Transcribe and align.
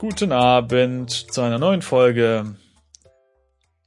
Guten 0.00 0.32
Abend 0.32 1.10
zu 1.10 1.40
einer 1.40 1.58
neuen 1.58 1.80
Folge 1.80 2.56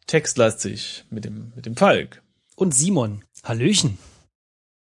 Textlastig 0.07 1.05
mit 1.11 1.25
dem, 1.25 1.54
mit 1.55 1.67
dem 1.67 1.75
Falk. 1.75 2.23
Und 2.55 2.73
Simon. 2.73 3.23
Hallöchen. 3.43 3.97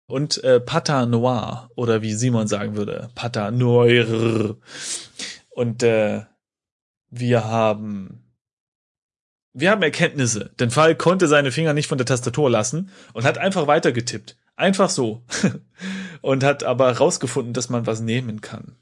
Und 0.06 0.42
äh, 0.44 0.60
Pata 0.60 1.06
Noir, 1.06 1.70
oder 1.76 2.02
wie 2.02 2.14
Simon 2.14 2.46
sagen 2.46 2.76
würde, 2.76 3.08
Pata 3.14 3.50
Noir. 3.50 4.56
Und 5.50 5.82
äh, 5.82 6.22
wir 7.10 7.44
haben 7.44 8.24
wir 9.54 9.70
haben 9.70 9.82
Erkenntnisse. 9.82 10.50
Denn 10.58 10.70
Falk 10.70 10.98
konnte 10.98 11.28
seine 11.28 11.52
Finger 11.52 11.72
nicht 11.72 11.86
von 11.86 11.96
der 11.96 12.06
Tastatur 12.06 12.50
lassen 12.50 12.90
und 13.12 13.24
hat 13.24 13.38
einfach 13.38 13.68
weitergetippt. 13.68 14.36
Einfach 14.56 14.90
so. 14.90 15.22
und 16.20 16.42
hat 16.42 16.64
aber 16.64 16.90
rausgefunden, 16.96 17.54
dass 17.54 17.70
man 17.70 17.86
was 17.86 18.00
nehmen 18.00 18.40
kann. 18.40 18.76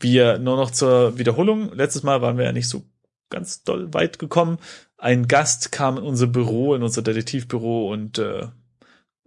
Wir 0.00 0.38
nur 0.38 0.56
noch 0.56 0.70
zur 0.70 1.18
Wiederholung. 1.18 1.72
Letztes 1.74 2.02
Mal 2.02 2.22
waren 2.22 2.38
wir 2.38 2.46
ja 2.46 2.52
nicht 2.52 2.68
so 2.68 2.84
ganz 3.28 3.64
doll 3.64 3.92
weit 3.92 4.18
gekommen. 4.18 4.58
Ein 4.98 5.28
Gast 5.28 5.70
kam 5.72 5.96
in 5.96 6.02
unser 6.04 6.26
Büro, 6.26 6.74
in 6.74 6.82
unser 6.82 7.02
Detektivbüro 7.02 7.90
und 7.92 8.18
äh, 8.18 8.48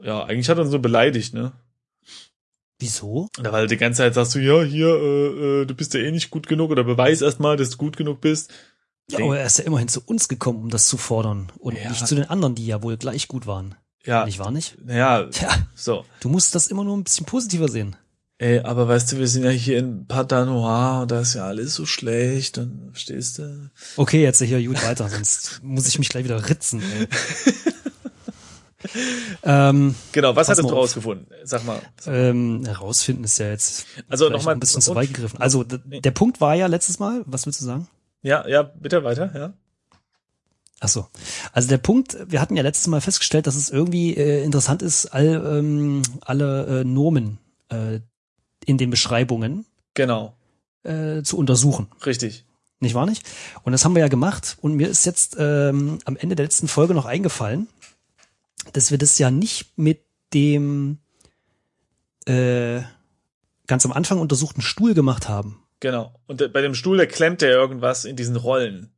ja, 0.03 0.23
eigentlich 0.25 0.49
hat 0.49 0.57
er 0.57 0.63
uns 0.63 0.71
so 0.71 0.79
beleidigt, 0.79 1.33
ne? 1.33 1.53
Wieso? 2.79 3.29
Da 3.41 3.51
weil 3.51 3.67
die 3.67 3.77
ganze 3.77 3.97
Zeit 3.99 4.15
sagst 4.15 4.33
du, 4.35 4.39
ja, 4.39 4.63
hier, 4.63 4.87
äh, 4.87 5.61
äh, 5.61 5.65
du 5.65 5.73
bist 5.75 5.93
ja 5.93 5.99
eh 5.99 6.11
nicht 6.11 6.31
gut 6.31 6.47
genug 6.47 6.71
oder 6.71 6.83
beweis 6.83 7.21
erstmal, 7.21 7.55
dass 7.55 7.69
du 7.69 7.77
gut 7.77 7.95
genug 7.95 8.21
bist. 8.21 8.51
Ja, 9.09 9.19
aber 9.23 9.37
er 9.39 9.45
ist 9.45 9.59
ja 9.59 9.65
immerhin 9.65 9.87
zu 9.87 10.01
uns 10.05 10.27
gekommen, 10.27 10.63
um 10.63 10.69
das 10.69 10.87
zu 10.87 10.97
fordern. 10.97 11.51
Und 11.59 11.77
Ja. 11.77 11.89
nicht 11.89 12.07
zu 12.07 12.15
den 12.15 12.29
anderen, 12.29 12.55
die 12.55 12.65
ja 12.65 12.81
wohl 12.81 12.97
gleich 12.97 13.27
gut 13.27 13.45
waren. 13.45 13.75
Ja, 14.03 14.25
Nicht 14.25 14.39
wahr 14.39 14.49
nicht? 14.51 14.77
ja, 14.87 15.25
Tja, 15.25 15.49
so. 15.75 16.05
du 16.21 16.29
musst 16.29 16.55
das 16.55 16.67
immer 16.67 16.83
nur 16.83 16.97
ein 16.97 17.03
bisschen 17.03 17.27
positiver 17.27 17.67
sehen. 17.67 17.95
Ey, 18.41 18.59
aber 18.61 18.87
weißt 18.87 19.11
du, 19.11 19.19
wir 19.19 19.27
sind 19.27 19.43
ja 19.43 19.51
hier 19.51 19.77
in 19.77 20.07
Padanoa 20.07 21.03
und 21.03 21.11
da 21.11 21.19
ist 21.19 21.35
ja 21.35 21.45
alles 21.45 21.75
so 21.75 21.85
schlecht 21.85 22.57
und 22.57 22.89
verstehst 22.89 23.37
du? 23.37 23.69
Okay, 23.97 24.23
jetzt 24.23 24.41
hier 24.41 24.59
gut 24.67 24.83
weiter, 24.83 25.07
sonst 25.09 25.59
muss 25.61 25.87
ich 25.87 25.99
mich 25.99 26.09
gleich 26.09 26.23
wieder 26.23 26.49
ritzen. 26.49 26.81
Ey. 26.81 27.07
ähm, 29.43 29.93
Genau, 30.11 30.35
was 30.35 30.49
hattest 30.49 30.63
mal 30.63 30.69
du 30.69 30.75
rausgefunden? 30.75 31.27
Sag 31.43 31.65
mal. 31.65 31.83
ähm, 32.07 32.65
herausfinden 32.65 33.25
ist 33.25 33.37
ja 33.37 33.49
jetzt 33.49 33.85
Also 34.09 34.25
vielleicht 34.25 34.39
nochmal 34.39 34.55
ein 34.55 34.59
bisschen 34.59 34.81
zu 34.81 34.95
weit 34.95 35.13
gegriffen. 35.13 35.39
Also 35.39 35.63
der 35.63 36.09
Punkt 36.09 36.41
war 36.41 36.55
ja 36.55 36.65
letztes 36.65 36.97
Mal, 36.97 37.21
was 37.27 37.45
willst 37.45 37.61
du 37.61 37.65
sagen? 37.65 37.87
Ja, 38.23 38.47
ja, 38.47 38.63
bitte 38.63 39.03
weiter, 39.03 39.31
ja. 39.35 39.53
Ach 40.79 40.89
so. 40.89 41.05
Also 41.53 41.69
der 41.69 41.77
Punkt, 41.77 42.17
wir 42.25 42.41
hatten 42.41 42.57
ja 42.57 42.63
letztes 42.63 42.87
Mal 42.87 43.01
festgestellt, 43.01 43.45
dass 43.45 43.55
es 43.55 43.69
irgendwie 43.69 44.17
äh, 44.17 44.43
interessant 44.43 44.81
ist, 44.81 45.13
all, 45.13 45.27
ähm, 45.59 46.01
alle 46.21 46.81
äh, 46.81 46.83
Nomen 46.83 47.37
äh, 47.69 47.99
in 48.65 48.77
den 48.77 48.89
Beschreibungen 48.89 49.65
Genau, 49.93 50.35
äh, 50.83 51.21
zu 51.23 51.37
untersuchen. 51.37 51.87
richtig. 52.05 52.45
Nicht 52.79 52.95
wahr 52.95 53.05
nicht? 53.05 53.23
Und 53.61 53.73
das 53.73 53.85
haben 53.85 53.93
wir 53.93 53.99
ja 54.01 54.07
gemacht. 54.07 54.57
Und 54.61 54.73
mir 54.73 54.87
ist 54.89 55.05
jetzt 55.05 55.35
ähm, 55.37 55.99
am 56.05 56.17
Ende 56.17 56.35
der 56.35 56.45
letzten 56.45 56.67
Folge 56.67 56.95
noch 56.95 57.05
eingefallen, 57.05 57.67
dass 58.73 58.89
wir 58.89 58.97
das 58.97 59.19
ja 59.19 59.29
nicht 59.29 59.77
mit 59.77 60.01
dem 60.33 60.97
äh, 62.25 62.81
ganz 63.67 63.85
am 63.85 63.91
Anfang 63.91 64.19
untersuchten 64.19 64.61
Stuhl 64.61 64.93
gemacht 64.95 65.29
haben. 65.29 65.61
Genau. 65.79 66.13
Und 66.27 66.51
bei 66.53 66.61
dem 66.61 66.73
Stuhl, 66.73 66.97
da 66.97 67.05
klemmt 67.05 67.41
er 67.43 67.51
irgendwas 67.51 68.05
in 68.05 68.15
diesen 68.15 68.35
Rollen. 68.35 68.89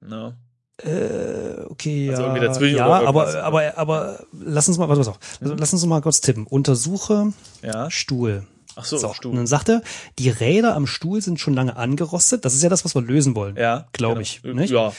Ne? 0.00 0.36
Äh, 0.82 1.62
okay, 1.68 2.10
Also 2.10 2.22
ja, 2.22 2.34
irgendwie 2.36 2.76
ja 2.76 2.86
aber, 2.86 3.42
aber, 3.42 3.76
aber 3.78 4.26
lass 4.32 4.68
uns 4.68 4.78
mal, 4.78 4.88
warte, 4.88 5.00
pass 5.00 5.08
auf. 5.08 5.18
Also, 5.40 5.54
lass 5.54 5.72
uns 5.72 5.84
mal 5.86 6.00
kurz 6.00 6.20
tippen. 6.20 6.46
Untersuche 6.46 7.32
Ja. 7.62 7.90
Stuhl. 7.90 8.46
Ach 8.76 8.84
so, 8.84 8.96
So, 8.98 9.08
und 9.08 9.14
Stuhl. 9.16 9.34
dann 9.34 9.46
sagt 9.46 9.68
er, 9.68 9.82
die 10.18 10.28
Räder 10.30 10.76
am 10.76 10.86
Stuhl 10.86 11.20
sind 11.22 11.40
schon 11.40 11.54
lange 11.54 11.76
angerostet. 11.76 12.44
Das 12.44 12.54
ist 12.54 12.62
ja 12.62 12.68
das, 12.68 12.84
was 12.84 12.94
wir 12.94 13.02
lösen 13.02 13.34
wollen. 13.34 13.56
Ja. 13.56 13.88
Glaube 13.92 14.14
genau. 14.14 14.20
ich. 14.22 14.42
Nicht? 14.44 14.70
Ja. 14.70 14.92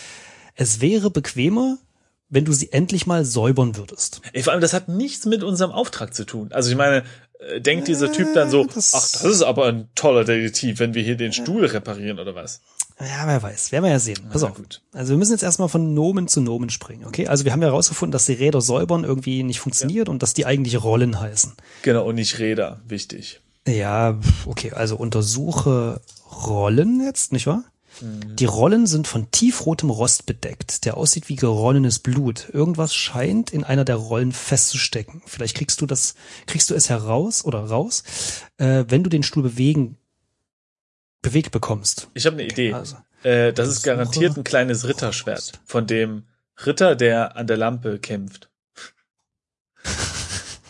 Es 0.56 0.82
wäre 0.82 1.12
bequemer, 1.12 1.78
wenn 2.30 2.44
du 2.44 2.52
sie 2.52 2.72
endlich 2.74 3.06
mal 3.08 3.24
säubern 3.24 3.78
würdest. 3.78 4.22
Ey, 4.34 4.44
vor 4.44 4.52
allem, 4.52 4.62
das 4.62 4.74
hat 4.74 4.90
nichts 4.90 5.26
mit 5.26 5.44
unserem 5.44 5.72
Auftrag 5.72 6.14
zu 6.14 6.26
tun. 6.26 6.50
Also 6.52 6.70
ich 6.72 6.76
meine, 6.76 7.04
äh, 7.40 7.62
denkt 7.62 7.88
dieser 7.88 8.12
Typ 8.12 8.34
dann 8.34 8.50
so, 8.50 8.66
das- 8.66 8.94
ach, 8.96 9.02
das 9.12 9.24
ist 9.24 9.44
aber 9.44 9.68
ein 9.68 9.88
toller 9.96 10.26
Detektiv, 10.26 10.80
wenn 10.80 10.94
wir 10.96 11.04
hier 11.04 11.16
den 11.16 11.32
Stuhl 11.32 11.64
reparieren 11.66 12.20
oder 12.20 12.36
was? 12.36 12.62
Ja, 13.00 13.28
wer 13.28 13.44
weiß. 13.44 13.72
Werden 13.72 13.84
wir 13.86 13.92
ja 13.92 14.00
sehen. 14.00 14.18
Pass 14.32 14.42
Na 14.42 14.48
auf. 14.50 14.56
gut. 14.56 14.82
Also 14.92 15.12
wir 15.12 15.18
müssen 15.20 15.32
jetzt 15.34 15.44
erstmal 15.44 15.70
von 15.70 15.94
Nomen 15.94 16.28
zu 16.28 16.42
Nomen 16.42 16.72
springen, 16.72 17.06
okay? 17.06 17.28
Also 17.28 17.46
wir 17.46 17.52
haben 17.52 17.62
ja 17.62 17.68
herausgefunden, 17.68 18.12
dass 18.12 18.26
die 18.26 18.34
Räder 18.34 18.59
säubern 18.59 19.04
irgendwie 19.04 19.44
nicht 19.44 19.59
funktioniert 19.59 20.09
und 20.09 20.24
dass 20.24 20.34
die 20.34 20.48
eigentlich 20.48 20.84
Rollen 20.84 21.20
heißen. 21.20 21.54
Genau, 21.84 22.08
und 22.08 22.16
nicht 22.16 22.40
Räder, 22.40 22.82
wichtig. 22.88 23.40
Ja, 23.67 24.17
okay, 24.45 24.72
also 24.72 24.95
untersuche 24.95 26.01
Rollen 26.31 27.03
jetzt, 27.03 27.31
nicht 27.31 27.47
wahr? 27.47 27.63
Die 28.00 28.45
Rollen 28.45 28.85
sind 28.85 29.07
von 29.07 29.31
tiefrotem 29.31 29.89
Rost 29.89 30.28
bedeckt, 30.28 30.85
der 30.85 30.97
aussieht 30.97 31.29
wie 31.29 31.35
geronnenes 31.35 31.97
Blut. 31.97 32.47
Irgendwas 32.53 32.94
scheint 32.94 33.51
in 33.51 33.63
einer 33.63 33.85
der 33.85 33.95
Rollen 33.95 34.31
festzustecken. 34.31 35.23
Vielleicht 35.25 35.57
kriegst 35.57 35.81
du 35.81 35.88
das, 35.88 36.13
kriegst 36.45 36.69
du 36.69 36.75
es 36.75 36.89
heraus 36.89 37.44
oder 37.44 37.59
raus, 37.59 38.03
äh, 38.57 38.85
wenn 38.88 39.03
du 39.03 39.09
den 39.09 39.23
Stuhl 39.23 39.41
bewegen, 39.41 39.97
bewegt 41.23 41.51
bekommst. 41.51 42.07
Ich 42.13 42.25
habe 42.28 42.35
eine 42.35 42.45
Idee. 42.45 42.73
Also, 42.73 42.97
Äh, 43.23 43.51
das 43.51 43.69
ist 43.69 43.81
garantiert 43.81 44.38
ein 44.38 44.44
kleines 44.44 44.88
Ritterschwert 44.88 45.59
von 45.66 45.88
dem 45.88 46.23
Ritter, 46.66 46.95
der 46.95 47.35
an 47.35 47.47
der 47.47 47.57
Lampe 47.57 47.97
kämpft. 47.97 48.49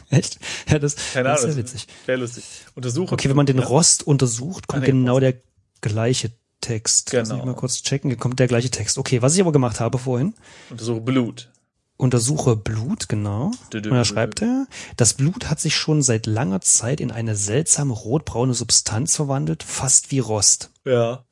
echt? 0.17 0.39
Ja, 0.69 0.79
das, 0.79 0.95
Keine 1.13 1.29
das 1.29 1.39
Ahnung. 1.41 1.49
ist 1.51 1.55
ja 1.57 1.63
witzig. 1.63 1.87
Wäre 2.05 2.19
lustig. 2.19 2.43
Untersuche. 2.75 3.13
Okay, 3.13 3.29
wenn 3.29 3.35
man 3.35 3.45
den. 3.45 3.59
Rost 3.59 4.05
untersucht, 4.05 4.67
kommt 4.67 4.83
Ah, 4.83 4.85
genau 4.85 5.19
der 5.19 5.35
gleiche 5.81 6.31
Text. 6.61 7.13
Lass 7.13 7.29
mich 7.29 7.37
Genau. 7.39 7.45
mal 7.51 7.55
kurz 7.55 7.81
checken, 7.83 8.09
hier 8.09 8.17
kommt 8.17 8.39
der 8.39 8.47
gleiche 8.47 8.69
Text. 8.69 8.97
Okay, 8.97 9.21
was 9.21 9.35
ich 9.35 9.41
aber 9.41 9.51
gemacht 9.51 9.79
habe 9.79 9.97
vorhin, 9.97 10.33
Untersuche 10.69 11.01
Blut. 11.01 11.51
untersuche 11.97 12.55
Blut, 12.55 13.09
genau. 13.09 13.51
Und 13.73 13.85
da 13.85 14.05
schreibt 14.05 14.41
er, 14.41 14.65
das 14.95 15.13
Blut 15.13 15.49
hat 15.49 15.59
sich 15.59 15.75
schon 15.75 16.01
seit 16.01 16.25
langer 16.25 16.61
Zeit 16.61 16.99
in 16.99 17.11
eine 17.11 17.35
seltsame 17.35 17.93
rotbraune 17.93 18.53
Substanz 18.53 19.15
verwandelt, 19.15 19.61
fast 19.63 20.09
wie 20.11 20.19
Rost. 20.19 20.71
Ja. 20.85 21.23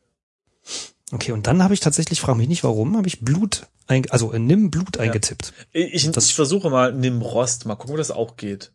Okay, 1.11 1.31
und 1.31 1.47
dann 1.47 1.63
habe 1.63 1.73
ich 1.73 1.79
tatsächlich, 1.79 2.19
frage 2.19 2.37
mich 2.37 2.47
nicht 2.47 2.63
warum, 2.63 2.97
habe 2.97 3.07
ich 3.07 3.21
Blut, 3.21 3.67
ein, 3.87 4.09
also 4.09 4.31
äh, 4.33 4.39
nimm 4.39 4.71
Blut 4.71 4.97
eingetippt. 4.97 5.53
Ich, 5.71 5.93
ich, 5.93 6.11
Das- 6.11 6.25
ich 6.27 6.35
versuche 6.35 6.69
mal, 6.69 6.93
nimm 6.93 7.21
Rost. 7.21 7.65
Mal 7.65 7.75
gucken, 7.75 7.93
wo 7.93 7.97
das 7.97 8.11
auch 8.11 8.35
geht. 8.37 8.71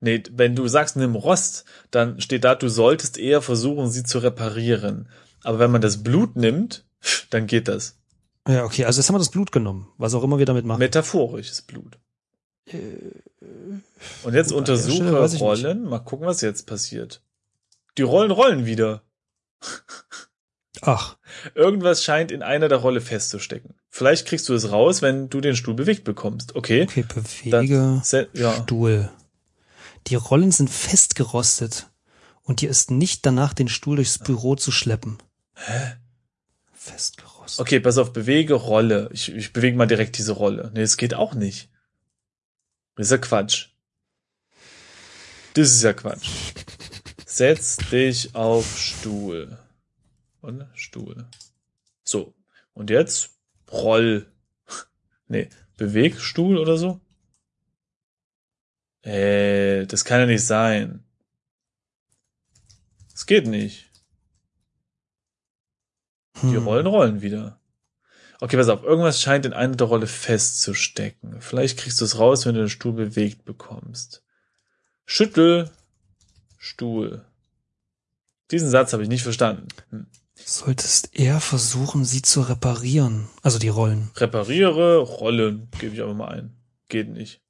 Nee, 0.00 0.22
wenn 0.30 0.54
du 0.54 0.68
sagst, 0.68 0.96
nimm 0.96 1.14
Rost, 1.14 1.64
dann 1.90 2.20
steht 2.20 2.44
da, 2.44 2.54
du 2.54 2.68
solltest 2.68 3.16
eher 3.18 3.40
versuchen, 3.40 3.88
sie 3.90 4.02
zu 4.04 4.18
reparieren. 4.18 5.08
Aber 5.42 5.58
wenn 5.58 5.70
man 5.70 5.80
das 5.80 6.02
Blut 6.02 6.36
nimmt, 6.36 6.84
dann 7.30 7.46
geht 7.46 7.66
das. 7.68 7.98
Ja, 8.46 8.64
okay, 8.64 8.84
also 8.84 9.00
jetzt 9.00 9.08
haben 9.08 9.14
wir 9.14 9.20
das 9.20 9.30
Blut 9.30 9.52
genommen, 9.52 9.88
was 9.96 10.14
auch 10.14 10.22
immer 10.22 10.38
wir 10.38 10.46
damit 10.46 10.64
machen. 10.66 10.78
Metaphorisches 10.78 11.62
Blut. 11.62 11.98
Und 14.22 14.34
jetzt 14.34 14.50
gut, 14.50 14.58
untersuche. 14.58 15.38
Rollen. 15.38 15.84
Mal 15.84 16.00
gucken, 16.00 16.26
was 16.26 16.40
jetzt 16.42 16.66
passiert. 16.66 17.22
Die 17.96 18.02
Rollen 18.02 18.30
rollen 18.30 18.66
wieder. 18.66 19.02
Ach, 20.82 21.16
Irgendwas 21.54 22.04
scheint 22.04 22.30
in 22.30 22.42
einer 22.42 22.68
der 22.68 22.78
Rolle 22.78 23.00
festzustecken. 23.00 23.74
Vielleicht 23.88 24.26
kriegst 24.26 24.48
du 24.48 24.54
es 24.54 24.70
raus, 24.70 25.02
wenn 25.02 25.28
du 25.28 25.40
den 25.40 25.56
Stuhl 25.56 25.74
bewegt 25.74 26.04
bekommst. 26.04 26.54
Okay. 26.54 26.82
okay, 26.82 27.04
bewege 27.14 28.02
ja. 28.34 28.52
Stuhl. 28.54 29.10
Die 30.06 30.14
Rollen 30.14 30.52
sind 30.52 30.70
festgerostet 30.70 31.88
und 32.42 32.60
dir 32.60 32.70
ist 32.70 32.90
nicht 32.90 33.26
danach, 33.26 33.54
den 33.54 33.68
Stuhl 33.68 33.96
durchs 33.96 34.18
Büro 34.18 34.54
zu 34.54 34.70
schleppen. 34.70 35.18
Hä? 35.54 35.96
Festgerostet. 36.72 37.60
Okay, 37.60 37.80
pass 37.80 37.98
auf, 37.98 38.12
bewege 38.12 38.54
Rolle. 38.54 39.08
Ich, 39.12 39.32
ich 39.32 39.52
bewege 39.52 39.76
mal 39.76 39.86
direkt 39.86 40.18
diese 40.18 40.32
Rolle. 40.32 40.70
Nee, 40.74 40.82
es 40.82 40.96
geht 40.96 41.14
auch 41.14 41.34
nicht. 41.34 41.70
Das 42.94 43.06
ist 43.06 43.10
ja 43.10 43.18
Quatsch. 43.18 43.68
Das 45.54 45.72
ist 45.72 45.82
ja 45.82 45.92
Quatsch. 45.92 46.28
Setz 47.26 47.76
dich 47.90 48.34
auf 48.34 48.78
Stuhl. 48.78 49.58
Und 50.46 50.64
Stuhl. 50.74 51.28
So. 52.04 52.32
Und 52.72 52.88
jetzt 52.90 53.36
Roll. 53.68 54.30
Nee, 55.28 55.48
beweg 55.76 56.20
Stuhl 56.20 56.56
oder 56.56 56.76
so? 56.76 57.00
Äh, 59.02 59.86
das 59.86 60.04
kann 60.04 60.20
ja 60.20 60.26
nicht 60.26 60.46
sein. 60.46 61.04
Das 63.10 63.26
geht 63.26 63.48
nicht. 63.48 63.90
Die 66.42 66.54
Hm. 66.54 66.64
Rollen 66.64 66.86
rollen 66.86 67.22
wieder. 67.22 67.60
Okay, 68.38 68.56
pass 68.56 68.68
auf, 68.68 68.84
irgendwas 68.84 69.20
scheint 69.20 69.46
in 69.46 69.52
einer 69.52 69.74
der 69.74 69.88
Rolle 69.88 70.06
festzustecken. 70.06 71.40
Vielleicht 71.40 71.80
kriegst 71.80 72.00
du 72.00 72.04
es 72.04 72.20
raus, 72.20 72.46
wenn 72.46 72.54
du 72.54 72.60
den 72.60 72.68
Stuhl 72.68 72.92
bewegt 72.92 73.44
bekommst. 73.44 74.22
Schüttel 75.06 75.72
Stuhl. 76.56 77.26
Diesen 78.52 78.70
Satz 78.70 78.92
habe 78.92 79.02
ich 79.02 79.08
nicht 79.08 79.24
verstanden. 79.24 79.66
Hm. 79.90 80.06
Solltest 80.44 81.10
eher 81.14 81.40
versuchen, 81.40 82.04
sie 82.04 82.22
zu 82.22 82.42
reparieren. 82.42 83.28
Also 83.42 83.58
die 83.58 83.68
Rollen. 83.68 84.10
Repariere 84.16 84.98
Rollen, 84.98 85.68
gebe 85.80 85.94
ich 85.94 86.02
aber 86.02 86.14
mal 86.14 86.28
ein. 86.28 86.56
Geht 86.88 87.08
nicht. 87.08 87.40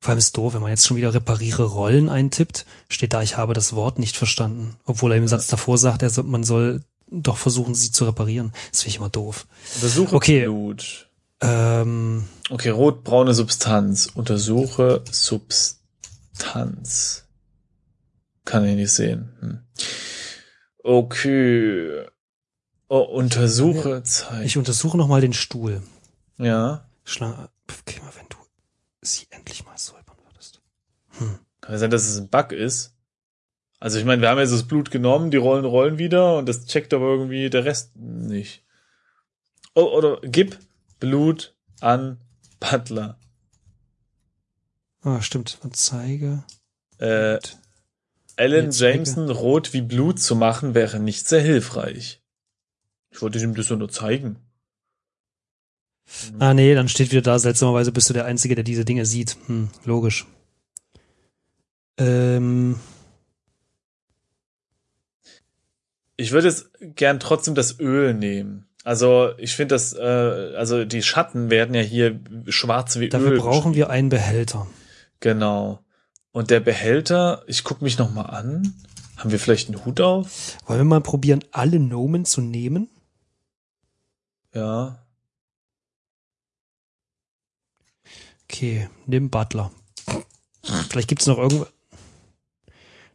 Vor 0.00 0.10
allem 0.10 0.18
ist 0.18 0.36
doof, 0.36 0.54
wenn 0.54 0.60
man 0.62 0.70
jetzt 0.70 0.86
schon 0.86 0.96
wieder 0.96 1.12
repariere 1.12 1.64
Rollen 1.64 2.08
eintippt, 2.08 2.66
steht 2.88 3.12
da, 3.12 3.22
ich 3.22 3.36
habe 3.36 3.52
das 3.52 3.74
Wort 3.74 3.98
nicht 3.98 4.16
verstanden. 4.16 4.76
Obwohl 4.84 5.12
er 5.12 5.18
im 5.18 5.28
Satz 5.28 5.48
davor 5.48 5.76
sagt, 5.76 6.02
er 6.02 6.10
soll, 6.10 6.24
man 6.24 6.44
soll 6.44 6.82
doch 7.10 7.36
versuchen, 7.38 7.74
sie 7.74 7.90
zu 7.90 8.04
reparieren. 8.04 8.52
Das 8.70 8.82
finde 8.82 8.90
ich 8.90 8.96
immer 8.98 9.08
doof. 9.08 9.46
Untersuche 9.76 10.14
Okay. 10.14 10.44
Blut. 10.44 11.08
Ähm, 11.40 12.28
Okay, 12.50 12.70
rotbraune 12.70 13.34
Substanz. 13.34 14.08
Untersuche 14.14 15.02
Substanz. 15.10 15.77
Kann 18.44 18.64
ich 18.64 18.76
nicht 18.76 18.92
sehen. 18.92 19.30
Hm. 19.40 19.60
Okay. 20.82 22.06
Oh, 22.88 23.00
untersuche 23.00 24.02
Zeit. 24.02 24.46
ich 24.46 24.56
untersuche 24.56 24.96
nochmal 24.96 25.20
den 25.20 25.34
Stuhl. 25.34 25.82
ja. 26.38 26.84
Schlange. 27.04 27.48
Okay, 27.86 28.00
mal, 28.00 28.12
wenn 28.16 28.28
du 28.28 28.36
sie 29.00 29.26
endlich 29.30 29.64
mal 29.64 29.78
säubern 29.78 30.16
würdest. 30.26 30.60
Kann 31.18 31.72
ja 31.74 31.78
sein, 31.78 31.90
dass 31.90 32.06
es 32.06 32.18
ein 32.18 32.28
Bug 32.28 32.52
ist. 32.52 32.94
Also 33.80 33.98
ich 33.98 34.04
meine, 34.04 34.20
wir 34.20 34.28
haben 34.28 34.38
jetzt 34.38 34.52
das 34.52 34.66
Blut 34.66 34.90
genommen, 34.90 35.30
die 35.30 35.36
Rollen 35.36 35.64
rollen 35.64 35.98
wieder 35.98 36.36
und 36.36 36.48
das 36.48 36.66
checkt 36.66 36.92
aber 36.92 37.06
irgendwie 37.06 37.48
der 37.48 37.64
Rest 37.64 37.96
nicht. 37.96 38.64
Oh, 39.74 39.84
oder 39.84 40.20
gib 40.22 40.58
Blut 41.00 41.54
an 41.80 42.18
Butler. 42.60 43.18
Ah, 45.08 45.22
stimmt. 45.22 45.58
Anzeige. 45.62 46.44
Äh, 46.98 47.38
Alan 48.36 48.70
Jameson 48.70 49.30
rot 49.30 49.72
wie 49.72 49.80
Blut 49.80 50.20
zu 50.20 50.36
machen, 50.36 50.74
wäre 50.74 51.00
nicht 51.00 51.26
sehr 51.26 51.40
hilfreich. 51.40 52.20
Ich 53.10 53.22
wollte 53.22 53.38
ihm 53.38 53.54
das 53.54 53.70
nur 53.70 53.88
zeigen. 53.88 54.36
Ah, 56.38 56.52
nee, 56.54 56.74
dann 56.74 56.88
steht 56.88 57.10
wieder 57.10 57.22
da, 57.22 57.38
seltsamerweise 57.38 57.92
bist 57.92 58.08
du 58.10 58.14
der 58.14 58.26
Einzige, 58.26 58.54
der 58.54 58.64
diese 58.64 58.84
Dinge 58.84 59.06
sieht. 59.06 59.36
Hm, 59.46 59.70
logisch. 59.84 60.26
Ähm, 61.96 62.78
Ich 66.20 66.32
würde 66.32 66.48
jetzt 66.48 66.70
gern 66.80 67.20
trotzdem 67.20 67.54
das 67.54 67.78
Öl 67.78 68.12
nehmen. 68.12 68.66
Also 68.82 69.30
ich 69.38 69.54
finde 69.54 69.76
das, 69.76 69.92
äh, 69.92 70.00
also 70.56 70.84
die 70.84 71.02
Schatten 71.02 71.48
werden 71.48 71.74
ja 71.76 71.80
hier 71.80 72.18
schwarz 72.48 72.98
wie 72.98 73.08
dafür 73.08 73.32
Öl. 73.32 73.38
brauchen 73.38 73.74
wir 73.74 73.88
einen 73.88 74.08
Behälter. 74.08 74.66
Genau. 75.20 75.84
Und 76.32 76.50
der 76.50 76.60
Behälter, 76.60 77.42
ich 77.46 77.64
guck 77.64 77.82
mich 77.82 77.98
noch 77.98 78.12
mal 78.12 78.26
an. 78.26 78.74
Haben 79.16 79.32
wir 79.32 79.40
vielleicht 79.40 79.68
einen 79.68 79.84
Hut 79.84 80.00
auf? 80.00 80.56
Wollen 80.66 80.80
wir 80.80 80.84
mal 80.84 81.00
probieren, 81.00 81.44
alle 81.50 81.80
Nomen 81.80 82.24
zu 82.24 82.40
nehmen? 82.40 82.88
Ja. 84.54 85.04
Okay, 88.44 88.88
nimm 89.06 89.30
Butler. 89.30 89.72
Vielleicht 90.62 91.08
gibt's 91.08 91.26
noch 91.26 91.38
irgendwas. 91.38 91.68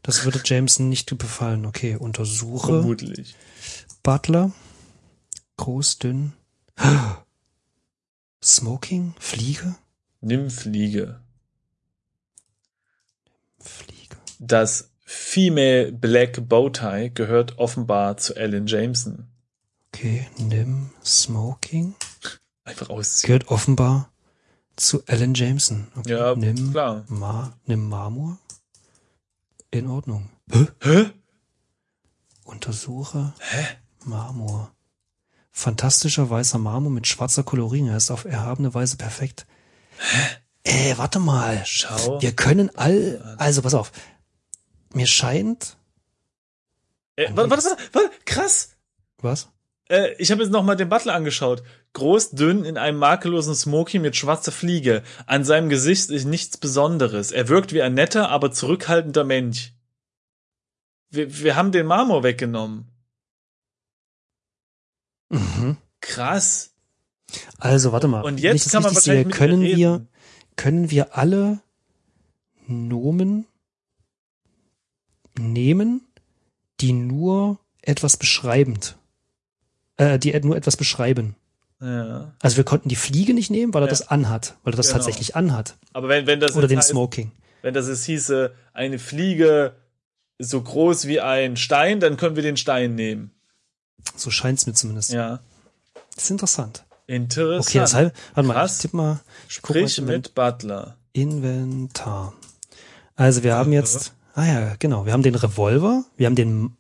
Das 0.02 0.26
würde 0.26 0.42
Jameson 0.44 0.90
nicht 0.90 1.18
befallen. 1.18 1.66
Okay, 1.66 1.96
untersuche. 1.96 2.68
Vermutlich. 2.68 3.36
Butler. 4.04 4.52
Groß, 5.58 6.00
dünn. 6.00 6.34
Smoking? 8.44 9.16
Fliege? 9.18 9.76
Nimm 10.20 10.50
Fliege. 10.50 11.23
Fliege. 13.64 14.18
Das 14.40 14.92
Female 15.06 15.92
Black 15.92 16.48
Bowtie 16.48 17.12
gehört 17.14 17.58
offenbar 17.58 18.18
zu 18.18 18.36
Alan 18.36 18.68
Jameson. 18.68 19.28
Okay, 19.94 20.28
nimm 20.38 20.90
Smoking. 21.06 21.96
Einfach 22.64 22.90
ausziehen. 22.90 23.28
Gehört 23.28 23.50
offenbar 23.50 24.12
zu 24.76 25.04
Alan 25.08 25.34
Jameson. 25.34 25.88
Okay, 25.96 26.12
Ja, 26.12 26.36
nimm, 26.36 26.72
klar. 26.72 27.04
Ma 27.08 27.54
nimm 27.66 27.88
Marmor. 27.90 28.38
In 29.72 29.88
Ordnung. 29.88 30.30
Hä? 30.82 31.12
Untersuche 32.44 33.34
Marmor. 34.06 34.72
Fantastischer 35.52 36.30
weißer 36.30 36.58
Marmor 36.58 36.92
mit 36.92 37.08
schwarzer 37.08 37.44
Kolorierung. 37.44 37.90
Er 37.90 37.98
ist 37.98 38.12
auf 38.12 38.26
erhabene 38.26 38.74
Weise 38.74 38.98
perfekt. 38.98 39.46
Äh, 40.64 40.98
warte 40.98 41.20
mal. 41.20 41.62
Schau. 41.66 42.22
Wir 42.22 42.34
können 42.34 42.70
all, 42.76 43.36
also 43.38 43.62
pass 43.62 43.74
auf. 43.74 43.92
Mir 44.94 45.08
scheint, 45.08 45.76
Äh, 47.16 47.30
warte, 47.36 47.50
warte, 47.50 47.64
warte, 47.66 47.84
warte, 47.94 48.12
krass. 48.26 48.76
was? 49.18 49.50
Äh, 49.90 50.14
ich 50.18 50.32
habe 50.32 50.42
jetzt 50.42 50.52
noch 50.52 50.64
mal 50.64 50.76
den 50.76 50.90
Butler 50.90 51.14
angeschaut. 51.16 51.64
Groß, 51.94 52.32
dünn, 52.32 52.64
in 52.64 52.78
einem 52.78 52.98
makellosen 52.98 53.54
Smoky 53.56 54.00
mit 54.00 54.16
schwarzer 54.16 54.52
Fliege. 54.52 55.04
An 55.26 55.44
seinem 55.44 55.70
Gesicht 55.70 56.10
ist 56.10 56.26
nichts 56.26 56.58
Besonderes. 56.58 57.32
Er 57.32 57.50
wirkt 57.50 57.74
wie 57.74 57.82
ein 57.82 57.94
netter, 57.94 58.30
aber 58.30 58.52
zurückhaltender 58.52 59.24
Mensch. 59.24 59.74
Wir, 61.10 61.40
wir 61.44 61.56
haben 61.56 61.72
den 61.72 61.86
Marmor 61.86 62.24
weggenommen. 62.24 62.88
Mhm. 65.30 65.78
Krass. 66.02 66.72
Also, 67.60 67.92
warte 67.92 68.08
mal. 68.08 68.22
Und 68.24 68.40
jetzt 68.40 68.72
kann 68.72 68.84
man 68.84 68.96
wahrscheinlich 68.96 69.26
sehe, 69.26 69.34
können 69.34 69.62
wir. 69.62 70.08
Können 70.56 70.92
wir 70.92 71.18
alle 71.18 71.60
Nomen 72.68 73.46
nehmen, 75.38 76.02
die 76.80 76.94
nur 76.94 77.60
etwas 77.82 78.18
beschreibend, 78.18 78.98
äh, 79.98 80.20
die 80.20 80.38
nur 80.42 80.56
etwas 80.56 80.78
beschreiben. 80.78 81.36
Ja. 81.82 82.34
Also 82.42 82.58
wir 82.58 82.64
konnten 82.64 82.90
die 82.90 82.96
Fliege 82.96 83.34
nicht 83.34 83.50
nehmen, 83.52 83.74
weil 83.74 83.84
er 83.84 83.88
Ja. 83.88 83.92
das 83.92 84.08
anhat, 84.08 84.56
weil 84.64 84.74
er 84.74 84.78
das 84.78 84.88
Genau. 84.88 84.98
tatsächlich 85.00 85.36
anhat. 85.36 85.76
Aber 85.92 86.08
wenn, 86.08 86.28
wenn 86.28 86.40
das 86.40 86.56
Oder 86.56 86.68
den 86.68 86.78
heißt, 86.78 86.90
Smoking. 86.90 87.32
wenn 87.62 87.74
das 87.74 87.88
jetzt 87.88 88.06
hieße, 88.06 88.54
eine 88.74 89.00
Fliege 89.00 89.76
so 90.40 90.62
groß 90.62 91.08
wie 91.08 91.20
ein 91.20 91.58
Stein, 91.58 92.00
dann 92.00 92.18
können 92.18 92.36
wir 92.36 92.44
den 92.44 92.58
Stein 92.58 92.96
nehmen. 92.96 93.32
So 94.16 94.32
scheint's 94.32 94.66
mir 94.66 94.74
zumindest. 94.74 95.12
Ja. 95.12 95.40
Das 96.16 96.26
ist 96.26 96.32
interessant. 96.32 96.86
Interessant. 97.08 97.68
Okay, 97.68 97.80
das 97.80 97.94
heißt, 97.94 98.16
warte 98.34 98.48
mal, 98.48 98.54
Krass. 98.54 98.76
ich 98.76 98.82
tipp 98.82 98.94
mal, 98.94 99.20
Sprich 99.48 99.96
guck 99.98 100.06
mal, 100.06 100.14
mit 100.16 100.36
Butler. 100.36 100.98
Inventar. 101.14 102.34
Also 103.16 103.44
wir 103.44 103.56
haben 103.56 103.72
jetzt, 103.74 104.14
ah 104.34 104.46
ja, 104.46 104.76
genau, 104.80 105.06
wir 105.06 105.14
haben 105.14 105.24
den 105.24 105.36
Revolver, 105.36 106.06
wir 106.18 106.26
haben 106.26 106.36
den, 106.36 106.76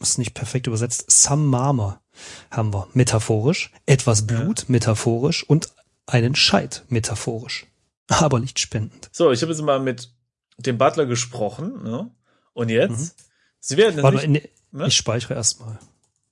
ist 0.00 0.18
nicht 0.18 0.34
perfekt 0.34 0.66
übersetzt, 0.66 1.10
Some 1.10 1.44
Marmor 1.44 2.00
haben 2.50 2.72
wir, 2.74 2.88
metaphorisch, 2.94 3.70
etwas 3.86 4.26
Blut, 4.26 4.64
metaphorisch 4.68 5.48
und 5.48 5.70
einen 6.06 6.34
Scheit, 6.34 6.84
metaphorisch. 6.88 7.66
Aber 8.08 8.40
nicht 8.40 8.58
spendend. 8.58 9.08
So, 9.12 9.30
ich 9.30 9.42
habe 9.42 9.52
jetzt 9.52 9.62
mal 9.62 9.78
mit 9.78 10.10
dem 10.58 10.76
Butler 10.78 11.06
gesprochen, 11.06 11.82
ne? 11.82 12.10
Und 12.52 12.68
jetzt? 12.68 12.90
Mhm. 12.98 13.10
Sie 13.60 13.76
werden 13.76 14.02
Warte 14.02 14.28
nicht. 14.28 14.50
ne? 14.72 14.86
ich 14.88 14.96
speichere 14.96 15.34
erstmal. 15.34 15.78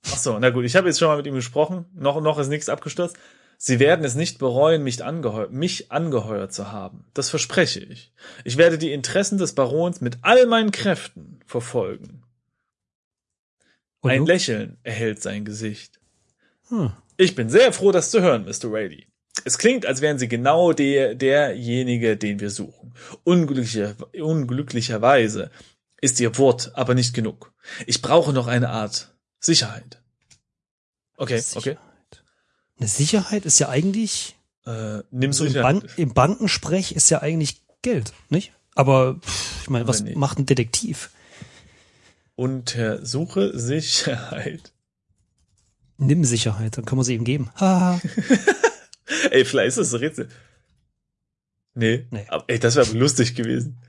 Ach 0.07 0.17
so, 0.17 0.39
na 0.39 0.49
gut, 0.49 0.65
ich 0.65 0.75
habe 0.75 0.87
jetzt 0.87 0.99
schon 0.99 1.07
mal 1.07 1.17
mit 1.17 1.27
ihm 1.27 1.35
gesprochen. 1.35 1.85
Noch, 1.93 2.21
noch 2.21 2.39
ist 2.39 2.47
nichts 2.47 2.69
abgestürzt. 2.69 3.17
Sie 3.57 3.79
werden 3.79 4.03
es 4.03 4.15
nicht 4.15 4.39
bereuen, 4.39 4.83
mich 4.83 5.03
angeheuert, 5.03 5.51
mich 5.51 5.91
angeheuert 5.91 6.51
zu 6.51 6.71
haben. 6.71 7.05
Das 7.13 7.29
verspreche 7.29 7.79
ich. 7.79 8.11
Ich 8.43 8.57
werde 8.57 8.79
die 8.79 8.91
Interessen 8.91 9.37
des 9.37 9.53
Barons 9.53 10.01
mit 10.01 10.17
all 10.23 10.47
meinen 10.47 10.71
Kräften 10.71 11.39
verfolgen. 11.45 12.23
Und 13.99 14.09
Ein 14.09 14.25
du? 14.25 14.31
Lächeln 14.31 14.77
erhellt 14.81 15.21
sein 15.21 15.45
Gesicht. 15.45 15.99
Hm. 16.69 16.91
Ich 17.17 17.35
bin 17.35 17.49
sehr 17.49 17.71
froh, 17.71 17.91
das 17.91 18.09
zu 18.09 18.21
hören, 18.21 18.45
Mr. 18.45 18.71
Rady. 18.73 19.05
Es 19.45 19.59
klingt, 19.59 19.85
als 19.85 20.01
wären 20.01 20.17
Sie 20.17 20.27
genau 20.27 20.73
der, 20.73 21.13
derjenige, 21.13 22.17
den 22.17 22.39
wir 22.39 22.49
suchen. 22.49 22.95
Unglücklicher, 23.23 23.95
unglücklicherweise 24.19 25.51
ist 26.01 26.19
Ihr 26.19 26.35
Wort 26.39 26.71
aber 26.73 26.95
nicht 26.95 27.13
genug. 27.13 27.53
Ich 27.85 28.01
brauche 28.01 28.33
noch 28.33 28.47
eine 28.47 28.69
Art 28.69 29.13
Sicherheit. 29.41 30.01
Okay, 31.17 31.33
okay. 31.33 31.41
Sicherheit. 31.41 31.77
Eine 32.77 32.87
Sicherheit 32.87 33.45
ist 33.45 33.59
ja 33.59 33.67
eigentlich, 33.69 34.37
Äh, 34.65 35.01
nimm 35.11 35.33
so 35.33 35.43
im, 35.43 35.51
Sicherheit. 35.51 35.81
Bank, 35.81 35.97
im 35.97 36.13
Bankensprech 36.13 36.91
ist 36.93 37.09
ja 37.09 37.21
eigentlich 37.21 37.63
Geld, 37.81 38.13
nicht? 38.29 38.53
Aber 38.75 39.19
ich 39.63 39.69
meine, 39.69 39.87
was 39.87 40.01
nee. 40.01 40.15
macht 40.15 40.37
ein 40.37 40.45
Detektiv? 40.45 41.09
Untersuche 42.35 43.57
Sicherheit. 43.57 44.71
Nimm 45.97 46.23
Sicherheit, 46.25 46.77
dann 46.77 46.85
können 46.85 46.99
wir 46.99 47.03
sie 47.03 47.15
ihm 47.15 47.23
geben. 47.23 47.49
Ey, 49.31 49.45
vielleicht 49.45 49.69
ist 49.69 49.77
das 49.77 49.93
ein 49.93 49.99
Rätsel. 49.99 50.29
Nee. 51.73 52.05
Nee. 52.11 52.25
Aber, 52.29 52.43
ey, 52.47 52.59
das 52.59 52.75
wäre 52.75 52.91
lustig 52.97 53.35
gewesen. 53.35 53.81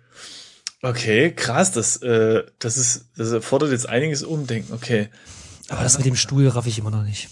Okay, 0.83 1.33
krass, 1.33 1.71
das, 1.73 1.99
äh, 1.99 2.45
das 2.59 2.77
ist, 2.77 3.07
das 3.17 3.31
erfordert 3.31 3.71
jetzt 3.71 3.89
einiges 3.89 4.23
Umdenken, 4.23 4.73
okay. 4.73 5.09
Aber 5.73 5.83
das 5.83 5.97
mit 5.97 6.07
dem 6.07 6.17
Stuhl 6.17 6.47
raff 6.49 6.67
ich 6.67 6.79
immer 6.79 6.91
noch 6.91 7.03
nicht. 7.03 7.29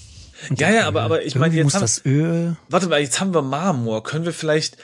Und 0.49 0.59
ja, 0.59 0.71
ja, 0.71 0.89
aber, 0.89 1.03
aber 1.03 1.25
ich 1.25 1.35
meine, 1.35 1.55
jetzt 1.55 1.75
haben, 1.75 1.83
das 1.83 2.05
Öl. 2.07 2.57
Warte 2.71 2.89
mal, 2.89 3.01
jetzt 3.01 3.21
haben 3.21 3.35
wir 3.35 3.43
Marmor. 3.43 4.03
Können 4.03 4.25
wir 4.25 4.33
vielleicht 4.33 4.79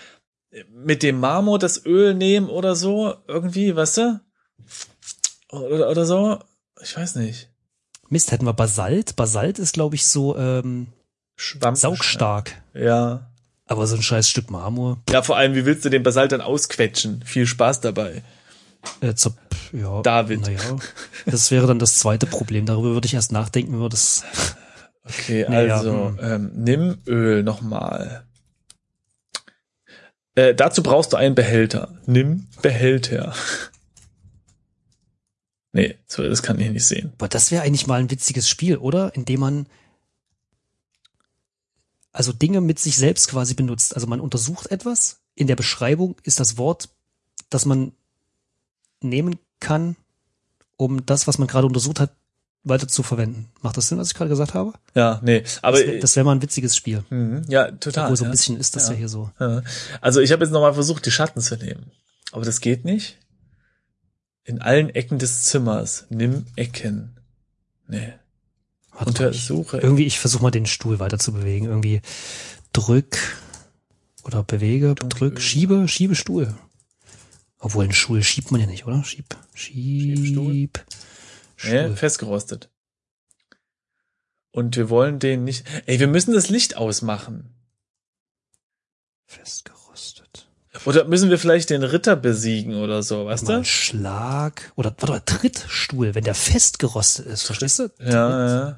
mit 0.71 1.03
dem 1.03 1.19
Marmor 1.19 1.59
das 1.59 1.87
Öl 1.87 2.15
nehmen 2.15 2.51
oder 2.51 2.77
so? 2.77 3.15
Irgendwie, 3.27 3.75
weißt 3.75 3.97
du? 3.97 4.21
Oder, 5.51 5.89
oder 5.89 6.05
so? 6.05 6.39
Ich 6.83 6.95
weiß 6.95 7.17
nicht. 7.17 7.49
Mist, 8.11 8.31
hätten 8.31 8.45
wir 8.45 8.53
Basalt. 8.53 9.17
Basalt 9.17 9.59
ist, 9.59 9.73
glaube 9.73 9.95
ich, 9.95 10.07
so 10.07 10.37
ähm, 10.37 10.89
Schwamm 11.37 11.75
saugstark. 11.75 12.53
Ja. 12.75 13.31
Aber 13.65 13.87
so 13.87 13.97
ein 13.97 14.03
scheiß 14.03 14.29
Stück 14.29 14.51
Marmor. 14.51 14.99
Ja, 15.11 15.23
vor 15.23 15.39
allem, 15.39 15.55
wie 15.55 15.65
willst 15.65 15.85
du 15.85 15.89
den 15.89 16.03
Basalt 16.03 16.33
dann 16.33 16.43
ausquetschen? 16.43 17.23
Viel 17.25 17.47
Spaß 17.47 17.81
dabei. 17.81 18.23
Äh, 19.01 19.15
zur, 19.15 19.35
ja, 19.73 20.03
David. 20.03 20.43
Naja, 20.43 20.77
das 21.27 21.51
wäre 21.51 21.67
dann 21.67 21.79
das 21.79 21.99
zweite 21.99 22.27
Problem. 22.27 22.67
Darüber 22.67 22.91
würde 22.91 23.07
ich 23.07 23.15
erst 23.15 23.33
nachdenken, 23.33 23.73
wenn 23.73 23.81
wir 23.81 23.89
das. 23.89 24.25
Okay, 25.05 25.47
Naja, 25.49 25.77
also 25.77 26.09
hm. 26.09 26.19
ähm, 26.21 26.51
nimm 26.55 26.99
Öl 27.07 27.43
nochmal. 27.43 28.27
Äh, 30.35 30.55
dazu 30.55 30.83
brauchst 30.83 31.13
du 31.13 31.17
einen 31.17 31.35
Behälter. 31.35 31.97
Nimm 32.07 32.49
Behälter. 32.61 33.35
nee, 35.73 35.97
so, 36.07 36.23
das 36.23 36.43
kann 36.43 36.61
ich 36.61 36.71
nicht 36.71 36.87
sehen. 36.87 37.13
Aber 37.19 37.29
das 37.29 37.51
wäre 37.51 37.63
eigentlich 37.63 37.87
mal 37.87 38.01
ein 38.01 38.11
witziges 38.11 38.49
Spiel, 38.49 38.77
oder? 38.77 39.15
Indem 39.15 39.41
man 39.41 39.67
also 42.17 42.33
Dinge 42.33 42.63
mit 42.63 42.79
sich 42.79 42.97
selbst 42.97 43.29
quasi 43.29 43.55
benutzt. 43.55 43.95
Also 43.95 44.07
man 44.07 44.21
untersucht 44.21 44.71
etwas. 44.71 45.21
In 45.35 45.47
der 45.47 45.57
Beschreibung 45.57 46.17
ist 46.23 46.41
das 46.41 46.57
Wort, 46.57 46.89
das 47.51 47.67
man 47.67 47.93
nehmen 49.03 49.39
kann, 49.61 49.97
um 50.77 51.05
das, 51.07 51.27
was 51.27 51.39
man 51.39 51.49
gerade 51.49 51.67
untersucht 51.67 52.01
hat, 52.01 52.13
weiter 52.65 52.89
zu 52.89 53.03
verwenden. 53.03 53.49
Macht 53.63 53.77
das 53.77 53.89
Sinn, 53.89 53.99
was 53.99 54.09
ich 54.09 54.15
gerade 54.15 54.29
gesagt 54.31 54.55
habe? 54.55 54.73
Ja, 54.95 55.21
nee, 55.23 55.45
aber 55.63 55.79
das 55.79 56.17
wäre 56.17 56.17
wär 56.17 56.25
mal 56.25 56.33
ein 56.37 56.43
witziges 56.43 56.75
Spiel. 56.77 57.05
mhm, 57.11 57.43
ja, 57.49 57.71
total. 57.71 58.05
Obwohl 58.05 58.17
so 58.17 58.25
ein 58.25 58.29
ja. 58.29 58.33
bisschen 58.33 58.57
ist 58.59 58.75
das 58.75 58.89
ja, 58.89 58.93
Ja. 58.93 58.99
hier 58.99 59.09
so. 59.09 59.31
Ja. 59.39 59.63
Also 60.01 60.21
ich 60.21 60.33
habe 60.33 60.45
jetzt 60.45 60.53
nochmal 60.53 60.75
versucht, 60.75 61.07
die 61.07 61.11
Schatten 61.13 61.41
zu 61.41 61.57
nehmen. 61.57 61.93
Aber 62.33 62.45
das 62.45 62.61
geht 62.61 62.85
nicht. 62.85 63.19
In 64.45 64.61
allen 64.61 64.91
Ecken 64.91 65.19
des 65.19 65.45
Zimmers. 65.45 66.07
Nimm 66.09 66.47
Ecken. 66.57 67.17
Nee. 67.89 68.13
Warte 68.93 69.05
mal, 69.23 69.31
ich, 69.31 69.51
Untersuche. 69.51 69.79
irgendwie, 69.79 70.05
ich 70.05 70.19
versuche 70.19 70.43
mal 70.43 70.51
den 70.51 70.67
Stuhl 70.67 70.99
weiter 70.99 71.19
zu 71.19 71.33
bewegen. 71.33 71.67
Irgendwie 71.67 72.01
drück 72.73 73.17
oder 74.25 74.43
bewege, 74.43 74.95
drück, 74.97 75.41
schiebe, 75.41 75.87
schiebe 75.87 76.15
Stuhl. 76.17 76.55
Obwohl 77.67 77.83
einen 77.83 77.93
Stuhl 77.93 78.23
schiebt 78.23 78.53
man 78.53 78.61
ja 78.61 78.69
nicht, 78.69 78.87
oder? 78.87 79.03
Schieb, 79.03 79.37
schieb. 79.53 80.85
Nee, 81.65 81.81
Stuhl. 81.81 81.97
festgerostet. 81.97 82.71
Und 84.53 84.77
wir 84.77 84.89
wollen 84.89 85.19
den 85.19 85.43
nicht. 85.43 85.65
Ey, 85.87 85.99
wir 85.99 86.07
müssen 86.07 86.33
das 86.33 86.49
Licht 86.49 86.77
ausmachen. 86.77 87.53
Festgerostet. 89.25 90.47
Oder 90.85 91.07
müssen 91.07 91.29
wir 91.29 91.41
vielleicht 91.41 91.71
den 91.71 91.83
Ritter 91.83 92.15
besiegen 92.15 92.77
oder 92.77 93.03
so, 93.03 93.27
weißt 93.27 93.49
du? 93.49 93.65
Schlag 93.65 94.73
oder 94.77 94.95
warte 94.97 95.11
mal, 95.11 95.21
Trittstuhl, 95.23 96.15
wenn 96.15 96.23
der 96.23 96.37
festgerostet 96.37 97.27
ist, 97.27 97.43
verstehst 97.43 97.81
du? 97.81 97.91
Ja, 97.99 98.77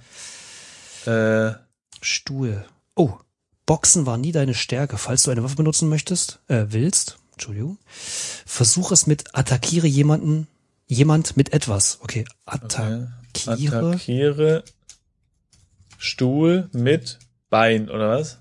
ja. 1.04 1.49
Äh, 1.50 1.57
Stuhl. 2.00 2.64
Oh, 2.95 3.18
Boxen 3.66 4.07
war 4.07 4.16
nie 4.16 4.33
deine 4.33 4.54
Stärke. 4.54 4.97
Falls 4.97 5.25
du 5.25 5.30
eine 5.30 5.45
Waffe 5.45 5.57
benutzen 5.57 5.90
möchtest, 5.90 6.40
äh, 6.49 6.64
willst, 6.71 7.18
Entschuldigung, 7.38 7.78
versuch 7.87 8.90
es 8.90 9.07
mit 9.07 9.37
attackiere 9.37 9.87
jemanden, 9.87 10.49
jemand 10.88 11.37
mit 11.37 11.52
etwas. 11.52 11.99
Okay, 12.00 12.25
okay. 12.47 13.07
attackiere. 13.37 13.78
Attackiere 13.90 14.64
Stuhl 15.99 16.68
mit 16.73 17.21
Bein, 17.49 17.88
oder 17.90 18.09
was? 18.11 18.38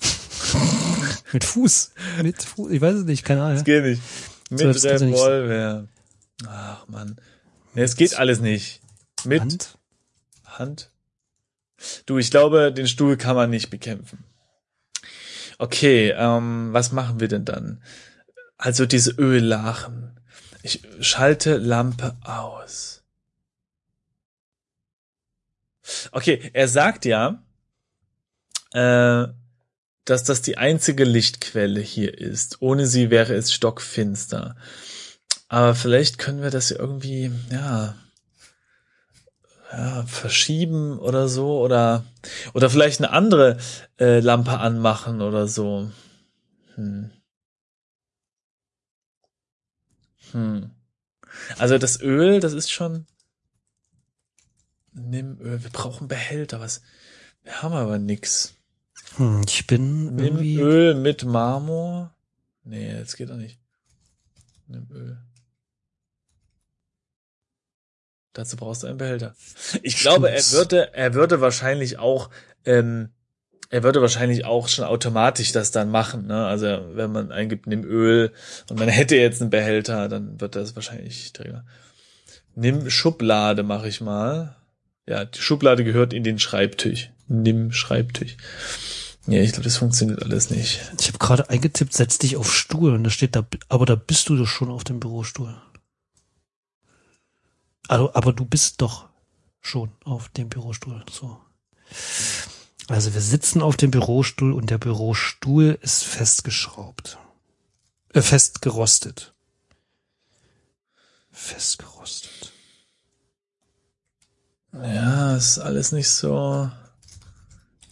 Mit 1.32 1.44
Fuß. 1.44 1.92
Mit 2.22 2.42
Fuß. 2.42 2.70
Ich 2.70 2.80
weiß 2.80 2.94
es 2.94 3.04
nicht, 3.06 3.24
keine 3.24 3.42
Ahnung. 3.42 3.54
Das 3.56 3.64
geht 3.64 3.82
nicht. 3.84 4.02
Mit 4.50 4.60
So, 4.60 4.66
das 4.72 4.82
kannst 4.82 5.02
du 5.02 5.06
nicht- 5.06 5.18
Revolver. 5.18 5.88
Ach 6.46 6.86
man. 6.88 7.16
Nee, 7.74 7.82
es 7.82 7.96
geht 7.96 8.14
alles 8.16 8.38
nicht. 8.40 8.80
Mit 9.24 9.40
Hand. 9.40 9.78
Hand. 10.44 10.90
Du, 12.06 12.18
ich 12.18 12.30
glaube, 12.30 12.72
den 12.72 12.86
Stuhl 12.86 13.16
kann 13.16 13.34
man 13.34 13.50
nicht 13.50 13.70
bekämpfen. 13.70 14.22
Okay, 15.64 16.10
ähm, 16.10 16.74
was 16.74 16.92
machen 16.92 17.20
wir 17.20 17.28
denn 17.28 17.46
dann? 17.46 17.82
Also 18.58 18.84
diese 18.84 19.12
Öllachen. 19.12 20.20
Ich 20.62 20.82
schalte 21.00 21.56
Lampe 21.56 22.18
aus. 22.22 23.02
Okay, 26.12 26.50
er 26.52 26.68
sagt 26.68 27.06
ja, 27.06 27.42
äh, 28.72 29.26
dass 30.04 30.24
das 30.24 30.42
die 30.42 30.58
einzige 30.58 31.04
Lichtquelle 31.04 31.80
hier 31.80 32.18
ist. 32.18 32.60
Ohne 32.60 32.86
sie 32.86 33.08
wäre 33.08 33.32
es 33.32 33.50
stockfinster. 33.50 34.56
Aber 35.48 35.74
vielleicht 35.74 36.18
können 36.18 36.42
wir 36.42 36.50
das 36.50 36.72
irgendwie, 36.72 37.32
ja, 37.50 37.94
ja, 39.72 40.04
verschieben 40.06 40.98
oder 40.98 41.28
so 41.28 41.60
oder 41.60 42.04
oder 42.52 42.70
vielleicht 42.70 43.00
eine 43.00 43.10
andere 43.10 43.58
äh, 43.98 44.20
Lampe 44.20 44.58
anmachen 44.58 45.20
oder 45.20 45.48
so. 45.48 45.90
Hm. 46.74 47.10
Hm. 50.32 50.70
Also 51.58 51.78
das 51.78 52.00
Öl, 52.00 52.40
das 52.40 52.52
ist 52.52 52.70
schon. 52.70 53.06
Nimm 54.92 55.40
Öl. 55.40 55.62
Wir 55.62 55.70
brauchen 55.70 56.08
Behälter. 56.08 56.60
Was? 56.60 56.82
Wir 57.42 57.62
haben 57.62 57.74
aber 57.74 57.98
nix. 57.98 58.54
Hm, 59.16 59.42
ich 59.46 59.66
bin 59.66 60.14
Nimm 60.14 60.24
irgendwie. 60.24 60.60
Öl 60.60 60.94
mit 60.94 61.24
Marmor. 61.24 62.14
Nee, 62.62 62.98
das 62.98 63.16
geht 63.16 63.30
doch 63.30 63.36
nicht. 63.36 63.58
Nimm 64.66 64.88
Öl. 64.90 65.18
Dazu 68.34 68.56
brauchst 68.56 68.82
du 68.82 68.88
einen 68.88 68.98
Behälter. 68.98 69.34
Ich 69.82 69.98
glaube, 69.98 70.30
er 70.30 70.42
würde, 70.52 70.92
er 70.92 71.14
würde 71.14 71.40
wahrscheinlich 71.40 71.98
auch, 71.98 72.30
ähm, 72.66 73.08
er 73.70 73.82
würde 73.82 74.02
wahrscheinlich 74.02 74.44
auch 74.44 74.68
schon 74.68 74.84
automatisch 74.84 75.52
das 75.52 75.70
dann 75.70 75.90
machen. 75.90 76.26
Ne? 76.26 76.46
Also 76.46 76.66
wenn 76.92 77.12
man 77.12 77.32
eingibt, 77.32 77.66
nimm 77.66 77.84
Öl 77.84 78.32
und 78.68 78.78
man 78.78 78.88
hätte 79.00 79.16
jetzt 79.16 79.40
einen 79.40 79.50
Behälter, 79.50 80.08
dann 80.08 80.40
wird 80.40 80.56
das 80.56 80.76
wahrscheinlich 80.76 81.32
träger. 81.32 81.64
Nimm 82.54 82.90
Schublade, 82.90 83.62
mache 83.62 83.88
ich 83.88 84.00
mal. 84.00 84.56
Ja, 85.06 85.24
die 85.24 85.40
Schublade 85.40 85.84
gehört 85.84 86.12
in 86.12 86.24
den 86.24 86.38
Schreibtisch. 86.38 87.10
Nimm 87.28 87.72
Schreibtisch. 87.72 88.36
Ja, 89.26 89.40
ich 89.40 89.52
glaube, 89.52 89.64
das 89.64 89.78
funktioniert 89.78 90.22
alles 90.22 90.50
nicht. 90.50 90.80
Ich 91.00 91.08
habe 91.08 91.18
gerade 91.18 91.48
eingetippt, 91.48 91.94
setz 91.94 92.18
dich 92.18 92.36
auf 92.36 92.54
Stuhl 92.54 92.92
und 92.92 93.04
da 93.04 93.10
steht 93.10 93.36
da, 93.36 93.46
aber 93.68 93.86
da 93.86 93.94
bist 93.94 94.28
du 94.28 94.36
doch 94.36 94.46
schon 94.46 94.70
auf 94.70 94.84
dem 94.84 95.00
Bürostuhl. 95.00 95.54
Also, 97.88 98.14
aber 98.14 98.32
du 98.32 98.44
bist 98.44 98.80
doch 98.80 99.08
schon 99.60 99.92
auf 100.04 100.28
dem 100.30 100.48
Bürostuhl. 100.48 101.04
So. 101.10 101.40
Also 102.88 103.14
wir 103.14 103.20
sitzen 103.20 103.62
auf 103.62 103.76
dem 103.76 103.90
Bürostuhl 103.90 104.52
und 104.52 104.70
der 104.70 104.78
Bürostuhl 104.78 105.78
ist 105.80 106.04
festgeschraubt. 106.04 107.18
Äh, 108.12 108.22
festgerostet. 108.22 109.34
Festgerostet. 111.30 112.52
Ja, 114.72 115.36
ist 115.36 115.58
alles 115.58 115.92
nicht 115.92 116.10
so 116.10 116.70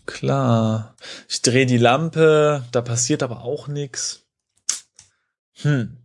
klar. 0.05 0.95
Ich 1.29 1.43
drehe 1.43 1.67
die 1.67 1.79
Lampe, 1.79 2.65
da 2.73 2.83
passiert 2.83 3.23
aber 3.23 3.43
auch 3.43 3.69
nichts. 3.69 4.23
Hm. 5.63 6.02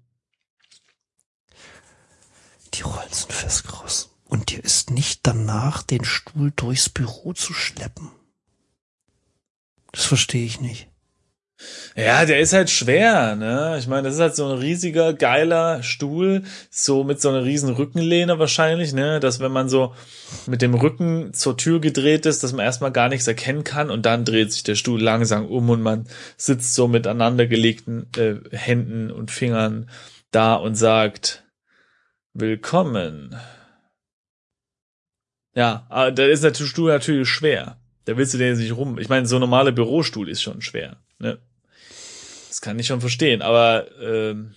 Die 2.78 2.84
Rollen 2.84 3.12
sind 3.12 3.34
festgerostet. 3.34 4.12
Und 4.26 4.52
dir 4.52 4.64
ist 4.64 4.92
nicht 4.92 5.22
danach, 5.24 5.84
den 5.84 6.04
Stuhl 6.04 6.52
durchs 6.56 6.90
Büro 6.90 7.34
zu 7.34 7.54
schleppen. 7.54 8.12
Das 9.94 10.06
verstehe 10.06 10.46
ich 10.46 10.60
nicht. 10.60 10.90
Ja, 11.96 12.26
der 12.26 12.40
ist 12.40 12.54
halt 12.54 12.70
schwer, 12.70 13.36
ne? 13.36 13.78
Ich 13.80 13.88
meine, 13.88 14.04
das 14.04 14.16
ist 14.16 14.22
halt 14.22 14.36
so 14.36 14.46
ein 14.46 14.60
riesiger, 14.60 15.14
geiler 15.14 15.82
Stuhl, 15.82 16.44
so 16.70 17.04
mit 17.04 17.20
so 17.20 17.30
einer 17.30 17.46
riesen 17.46 17.74
Rückenlehne 17.74 18.38
wahrscheinlich, 18.38 18.94
ne? 18.94 19.20
Dass 19.20 19.40
wenn 19.40 19.52
man 19.52 19.68
so 19.68 19.96
mit 20.46 20.62
dem 20.62 20.76
Rücken 20.76 21.34
zur 21.34 21.58
Tür 21.58 21.80
gedreht 21.82 22.28
ist, 22.28 22.44
dass 22.44 22.54
man 22.54 22.64
erstmal 22.64 22.92
gar 22.92 23.10
nichts 23.10 23.26
erkennen 23.28 23.64
kann 23.64 23.90
und 23.90 24.06
dann 24.06 24.24
dreht 24.24 24.52
sich 24.52 24.62
der 24.62 24.76
Stuhl 24.76 25.02
langsam 25.02 25.48
um 25.48 25.72
und 25.72 25.82
man 25.82 26.06
sitzt 26.36 26.76
so 26.76 26.88
mit 26.88 27.08
aneinandergelegten 27.08 28.08
äh, 28.18 28.36
Händen 28.56 29.10
und 29.10 29.32
Fingern 29.32 29.90
da 30.30 30.54
und 30.54 30.76
sagt, 30.76 31.47
willkommen. 32.40 33.36
Ja, 35.56 35.88
aber 35.90 36.12
da 36.12 36.26
ist 36.26 36.44
der 36.44 36.54
Stuhl 36.54 36.92
natürlich 36.92 37.30
schwer. 37.30 37.80
Da 38.06 38.16
willst 38.16 38.34
du 38.34 38.38
den 38.38 38.50
jetzt 38.50 38.60
nicht 38.60 38.76
rum. 38.76 39.00
Ich 39.00 39.10
meine, 39.10 39.26
so 39.26 39.38
ein 39.38 39.42
normaler 39.42 39.72
Bürostuhl 39.72 40.30
ist 40.30 40.42
schon 40.42 40.62
schwer. 40.62 40.98
Ne? 41.20 41.40
Das 42.48 42.62
kann 42.62 42.78
ich 42.80 42.88
schon 42.88 43.02
verstehen, 43.02 43.42
aber 43.42 43.90
ähm, 44.00 44.54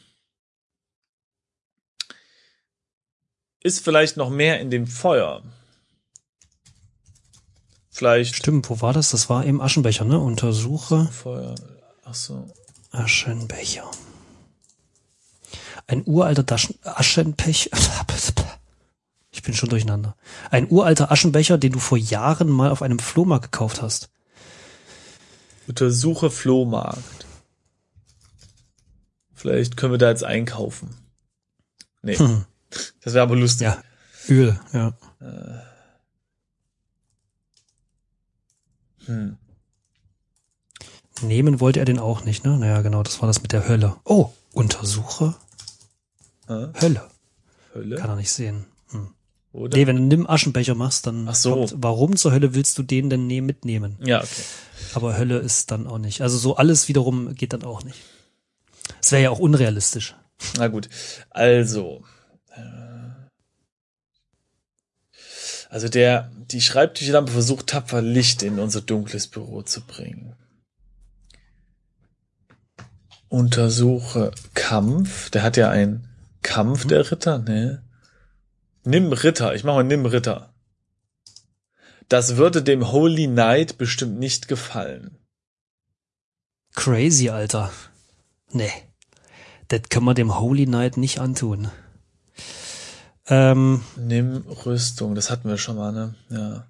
ist 3.63 3.83
vielleicht 3.83 4.17
noch 4.17 4.31
mehr 4.31 4.61
in 4.61 4.71
dem 4.71 4.87
Feuer. 4.87 5.43
Vielleicht. 7.91 8.37
Stimmt, 8.37 8.71
wo 8.71 8.81
war 8.81 8.93
das? 8.93 9.11
Das 9.11 9.29
war 9.29 9.45
im 9.45 9.61
Aschenbecher, 9.61 10.05
ne? 10.05 10.19
Untersuche. 10.19 11.07
Feuer. 11.07 11.55
Ach 12.05 12.15
so. 12.15 12.47
Aschenbecher. 12.93 13.91
Ein 15.91 16.05
uralter 16.07 16.45
Aschenpech. 16.85 17.71
Ich 19.33 19.43
bin 19.43 19.55
schon 19.55 19.69
durcheinander. 19.69 20.17
Ein 20.51 20.69
uralter 20.71 21.13
Aschenbecher, 21.13 21.57
den 21.57 21.71
du 21.71 21.79
vor 21.79 21.97
Jahren 21.97 22.49
mal 22.49 22.71
auf 22.71 22.83
einem 22.83 22.99
Flohmarkt 22.99 23.53
gekauft 23.53 23.81
hast. 23.81 24.11
Untersuche 25.69 26.31
Flohmarkt. 26.31 27.27
Vielleicht 29.33 29.77
können 29.77 29.93
wir 29.93 29.99
da 29.99 30.11
jetzt 30.11 30.25
einkaufen. 30.25 30.97
Nee. 32.03 32.19
Hm. 32.19 32.45
Das 33.03 33.15
wäre 33.15 33.23
aber 33.23 33.37
lustig. 33.37 33.67
Ja. 33.67 33.81
Öl, 34.29 34.59
ja. 34.73 34.95
Hm. 39.07 39.39
Nehmen 41.23 41.61
wollte 41.61 41.79
er 41.79 41.85
den 41.85 42.01
auch 42.01 42.25
nicht, 42.25 42.45
ne? 42.45 42.59
Naja, 42.59 42.83
genau, 42.83 43.05
das 43.05 43.21
war 43.23 43.29
das 43.29 43.43
mit 43.43 43.53
der 43.53 43.69
Hölle. 43.69 43.97
Oh, 44.05 44.33
Untersuche 44.53 45.37
Hä? 46.51 46.67
Hölle. 46.81 47.09
Hölle? 47.75 47.97
Kann 47.97 48.11
er 48.11 48.17
nicht 48.17 48.33
sehen. 48.33 48.67
Hm. 48.91 49.15
Oder? 49.53 49.77
Nee, 49.77 49.87
wenn 49.87 49.97
du 49.97 50.03
nimm 50.03 50.29
Aschenbecher 50.29 50.75
machst, 50.75 51.07
dann 51.07 51.29
Ach 51.29 51.35
so. 51.35 51.55
kommt, 51.55 51.75
warum 51.77 52.17
zur 52.17 52.33
Hölle 52.33 52.55
willst 52.55 52.77
du 52.77 52.83
den 52.83 53.09
denn 53.09 53.29
ne 53.29 53.41
mitnehmen? 53.41 53.97
Ja, 54.05 54.19
okay. 54.19 54.43
Aber 54.95 55.17
Hölle 55.17 55.39
ist 55.39 55.71
dann 55.71 55.87
auch 55.87 55.99
nicht. 55.99 56.23
Also 56.23 56.39
so 56.39 56.57
alles 56.57 56.89
wiederum 56.89 57.35
geht 57.37 57.53
dann 57.53 57.63
auch 57.63 57.85
nicht. 57.85 58.01
Es 59.01 59.13
wäre 59.13 59.23
ja 59.23 59.31
auch 59.31 59.39
unrealistisch. 59.39 60.17
Na 60.57 60.67
gut. 60.67 60.89
Also. 61.31 62.03
Äh, 62.49 62.61
also 65.69 65.89
der, 65.89 66.33
die 66.51 66.61
Schreibtischlampe 66.61 67.31
versucht 67.31 67.69
tapfer 67.69 68.03
Licht 68.03 68.43
in 68.43 68.59
unser 68.59 68.81
dunkles 68.81 69.29
Büro 69.29 69.63
zu 69.63 69.83
bringen. 69.83 70.35
Untersuche 73.29 74.33
Kampf. 74.55 75.31
Der 75.31 75.45
hat 75.45 75.57
ja 75.57 75.71
ein 75.71 76.10
Kampf 76.43 76.87
der 76.87 77.11
Ritter, 77.11 77.39
ne? 77.39 77.85
Nimm 78.85 79.13
Ritter, 79.13 79.55
ich 79.55 79.65
mach 79.65 79.75
mal 79.75 79.85
Nimm 79.85 80.07
Ritter. 80.07 80.55
Das 82.09 82.37
würde 82.37 82.63
dem 82.63 82.91
Holy 82.91 83.29
Knight 83.29 83.79
bestimmt 83.79 84.19
nicht 84.19 84.49
gefallen. 84.49 85.17
Crazy, 86.75 87.31
Alter. 87.31 87.71
Nee. 88.51 88.73
Das 89.69 89.83
kann 89.89 90.03
man 90.03 90.17
dem 90.17 90.39
Holy 90.39 90.67
Knight 90.67 90.97
nicht 90.97 91.21
antun. 91.21 91.71
Ähm, 93.27 93.85
Nimm 93.97 94.39
Rüstung, 94.67 95.15
das 95.15 95.31
hatten 95.31 95.49
wir 95.49 95.57
schon 95.59 95.77
mal, 95.77 95.93
ne? 95.93 96.15
Ja. 96.31 96.67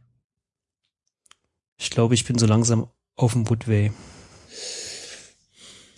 Ich 1.78 1.88
glaube, 1.88 2.14
ich 2.14 2.26
bin 2.26 2.38
so 2.38 2.44
langsam 2.44 2.90
auf 3.16 3.32
dem 3.32 3.48
Woodway. 3.48 3.92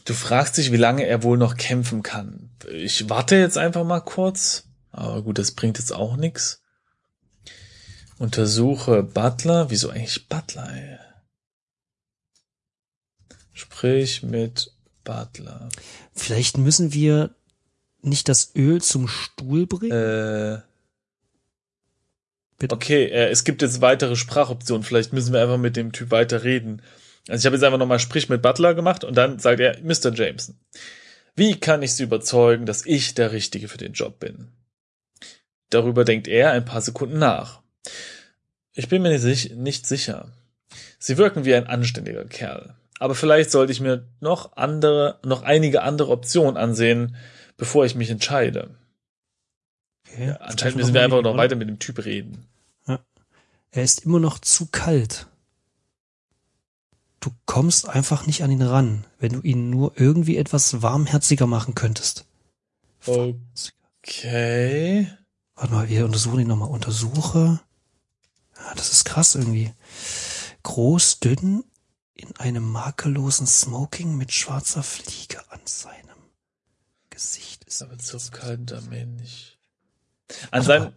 Du 0.05 0.15
fragst 0.15 0.57
dich, 0.57 0.73
wie 0.73 0.77
lange 0.77 1.07
er 1.07 1.23
wohl 1.23 1.39
noch 1.39 1.57
kämpfen 1.57 2.03
kann. 2.03 2.51
Ich 2.71 3.09
warte 3.09 3.37
jetzt 3.37 3.59
einfach 3.59 3.85
mal 3.85 4.01
kurz. 4.01 4.65
Aber 4.91 5.23
gut, 5.23 5.39
das 5.39 5.53
bringt 5.53 5.79
jetzt 5.79 5.93
auch 5.93 6.17
nichts. 6.17 6.61
Untersuche 8.19 9.03
Butler. 9.03 9.71
Wieso 9.71 9.91
eigentlich 9.91 10.29
Butler, 10.29 10.69
ey? 10.75 10.99
Sprich 13.53 14.23
mit 14.23 14.73
Butler. 15.05 15.69
Vielleicht 16.15 16.59
müssen 16.59 16.93
wir 16.93 17.35
nicht 18.03 18.29
das 18.29 18.55
Öl 18.57 18.83
zum 18.83 19.09
Stuhl 19.09 19.67
bringen? 19.67 19.93
Äh. 19.93 20.61
Bitte? 22.59 22.75
Okay, 22.75 23.05
äh, 23.07 23.31
es 23.31 23.45
gibt 23.45 23.63
jetzt 23.63 23.81
weitere 23.81 24.17
Sprachoptionen. 24.17 24.85
Vielleicht 24.85 25.13
müssen 25.13 25.33
wir 25.33 25.43
einfach 25.43 25.59
mit 25.59 25.77
dem 25.77 25.93
Typ 25.93 26.11
weiter 26.11 26.45
reden. 26.45 26.83
Also 27.29 27.43
ich 27.43 27.47
habe 27.47 27.57
jetzt 27.57 27.65
einfach 27.65 27.79
nochmal 27.79 28.01
Sprich 28.01 28.29
mit 28.29 28.43
Butler 28.43 28.75
gemacht 28.75 29.05
und 29.05 29.17
dann 29.17 29.39
sagt 29.39 29.61
er, 29.61 29.79
Mr. 29.83 30.13
Jameson, 30.13 30.57
wie 31.35 31.59
kann 31.59 31.83
ich 31.83 31.95
Sie 31.95 32.03
überzeugen, 32.03 32.67
dass 32.67 32.85
ich 32.85 33.15
der 33.15 33.33
Richtige 33.33 33.69
für 33.69 33.79
den 33.79 33.93
Job 33.93 34.19
bin? 34.19 34.49
Darüber 35.71 36.05
denkt 36.05 36.29
er 36.29 36.51
ein 36.53 36.65
paar 36.65 36.83
Sekunden 36.83 37.19
nach. 37.19 37.63
Ich 38.75 38.89
bin 38.89 39.03
mir 39.03 39.11
nicht 39.11 39.87
sicher. 39.87 40.33
Sie 40.99 41.17
wirken 41.17 41.45
wie 41.45 41.55
ein 41.55 41.67
anständiger 41.67 42.25
Kerl. 42.25 42.75
Aber 42.99 43.15
vielleicht 43.15 43.51
sollte 43.51 43.73
ich 43.73 43.81
mir 43.81 44.07
noch 44.21 44.57
andere, 44.57 45.19
noch 45.25 45.43
einige 45.43 45.83
andere 45.83 46.11
Optionen 46.11 46.57
ansehen, 46.57 47.17
bevor 47.57 47.85
ich 47.85 47.95
mich 47.95 48.11
entscheide. 48.11 48.71
Okay, 50.07 50.29
ja, 50.29 50.37
anscheinend 50.37 50.77
müssen 50.77 50.95
wir 50.95 51.03
einfach 51.03 51.23
noch 51.23 51.37
weiter 51.37 51.57
mit 51.57 51.69
dem 51.69 51.79
Typ 51.79 52.05
reden. 52.05 52.47
Ja. 52.87 53.01
Er 53.71 53.83
ist 53.83 54.05
immer 54.05 54.21
noch 54.21 54.39
zu 54.39 54.67
kalt 54.67 55.27
du 57.23 57.31
kommst 57.47 57.89
einfach 57.89 58.27
nicht 58.27 58.43
an 58.43 58.51
ihn 58.51 58.63
ran, 58.63 59.07
wenn 59.19 59.33
du 59.33 59.41
ihn 59.41 59.71
nur 59.71 59.99
irgendwie 59.99 60.37
etwas 60.37 60.83
warmherziger 60.83 61.47
machen 61.47 61.75
könntest. 61.75 62.27
Okay. 64.05 65.09
Warte 65.55 65.73
mal, 65.73 65.89
wir 65.89 66.05
untersuchen 66.05 66.41
ihn 66.41 66.49
nochmal. 66.49 66.69
Untersuche. 66.69 67.61
Ja, 68.57 68.75
das 68.75 68.93
ist 68.93 69.05
krass 69.05 69.35
irgendwie. 69.35 69.73
Groß, 70.65 71.21
dünn, 71.21 71.65
in 72.15 72.37
einem 72.37 72.69
makellosen 72.71 73.47
Smoking 73.47 74.17
mit 74.17 74.33
schwarzer 74.33 74.83
Fliege 74.83 75.41
an 75.51 75.61
seinem 75.65 76.17
Gesicht 77.11 77.65
ist. 77.65 77.83
Aber 77.83 77.99
zurückhaltender 77.99 78.81
Mensch. 78.83 79.59
An 80.51 80.63
seinem. 80.63 80.93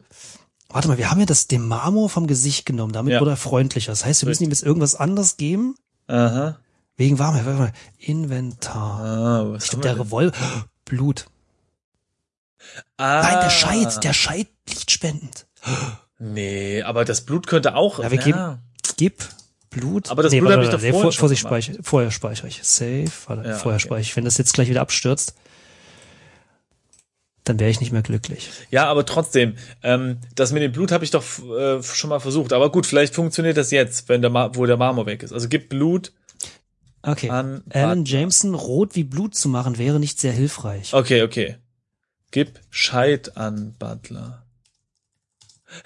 Warte 0.69 0.87
mal, 0.87 0.97
wir 0.97 1.11
haben 1.11 1.19
ja 1.19 1.25
das 1.25 1.47
dem 1.47 1.67
Marmor 1.67 2.09
vom 2.09 2.27
Gesicht 2.27 2.65
genommen, 2.65 2.93
damit 2.93 3.13
ja. 3.13 3.19
wurde 3.19 3.31
er 3.31 3.37
freundlicher. 3.37 3.91
Das 3.91 4.03
heißt, 4.03 4.23
wir 4.23 4.29
müssen 4.29 4.43
ihm 4.43 4.49
jetzt 4.49 4.63
irgendwas 4.63 4.95
anderes 4.95 5.37
geben. 5.37 5.75
Aha. 6.07 6.57
Wegen 6.97 7.19
warm. 7.19 7.71
Inventar. 7.97 8.99
Ah, 9.01 9.51
was 9.51 9.65
ich 9.65 9.69
glaub, 9.71 9.81
der 9.81 9.99
Revolver. 9.99 10.65
Blut. 10.85 11.25
Ah. 12.97 13.21
Nein, 13.21 13.39
der 13.41 13.49
Scheit, 13.49 14.03
der 14.03 14.13
Scheit 14.13 14.47
lichtspendend. 14.69 15.47
Nee, 16.17 16.81
aber 16.81 17.03
das 17.03 17.25
Blut 17.25 17.45
könnte 17.45 17.75
auch. 17.75 17.99
Ja, 17.99 18.09
wir 18.09 18.17
geben, 18.17 18.59
gib 18.95 19.27
Blut. 19.69 20.09
Aber 20.09 20.23
das 20.23 20.31
nee, 20.31 20.39
Blut 20.39 20.53
habe 20.53 20.63
ich 20.63 20.69
doch 20.69 20.79
nee, 20.79 20.91
vorher, 20.91 21.11
vor, 21.11 21.27
vor 21.27 21.35
speicher, 21.35 21.73
vorher 21.81 22.09
speichere 22.09 22.47
ich. 22.47 22.63
Safe. 22.63 23.11
Warte, 23.27 23.49
ja, 23.49 23.55
vorher 23.55 23.75
okay. 23.75 23.87
speichere 23.87 23.99
ich. 23.99 24.15
Wenn 24.15 24.23
das 24.23 24.37
jetzt 24.37 24.53
gleich 24.53 24.69
wieder 24.69 24.79
abstürzt, 24.79 25.35
dann 27.45 27.59
wäre 27.59 27.69
ich 27.69 27.79
nicht 27.79 27.91
mehr 27.91 28.01
glücklich. 28.01 28.49
Ja, 28.71 28.87
aber 28.87 29.05
trotzdem, 29.05 29.55
ähm, 29.83 30.17
das 30.33 30.51
mit 30.51 30.63
dem 30.63 30.71
Blut 30.71 30.91
habe 30.91 31.05
ich 31.05 31.11
doch 31.11 31.23
äh, 31.57 31.81
schon 31.81 32.09
mal 32.09 32.19
versucht. 32.19 32.51
Aber 32.51 32.71
gut, 32.71 32.85
vielleicht 32.85 33.13
funktioniert 33.13 33.55
das 33.55 33.71
jetzt, 33.71 34.09
wenn 34.09 34.21
der 34.21 34.31
Ma 34.31 34.51
wo 34.53 34.65
der 34.65 34.77
Marmor 34.77 35.05
weg 35.05 35.23
ist. 35.23 35.31
Also 35.31 35.47
gib 35.47 35.69
Blut. 35.69 36.11
Okay. 37.03 37.29
An 37.29 37.63
Alan 37.69 38.03
Jameson 38.03 38.55
rot 38.55 38.95
wie 38.95 39.03
Blut 39.03 39.35
zu 39.35 39.47
machen 39.47 39.77
wäre 39.77 39.99
nicht 39.99 40.19
sehr 40.19 40.31
hilfreich. 40.31 40.93
Okay, 40.93 41.21
okay. 41.21 41.57
Gib 42.31 42.59
Scheit 42.71 43.37
an 43.37 43.75
Butler. 43.77 44.43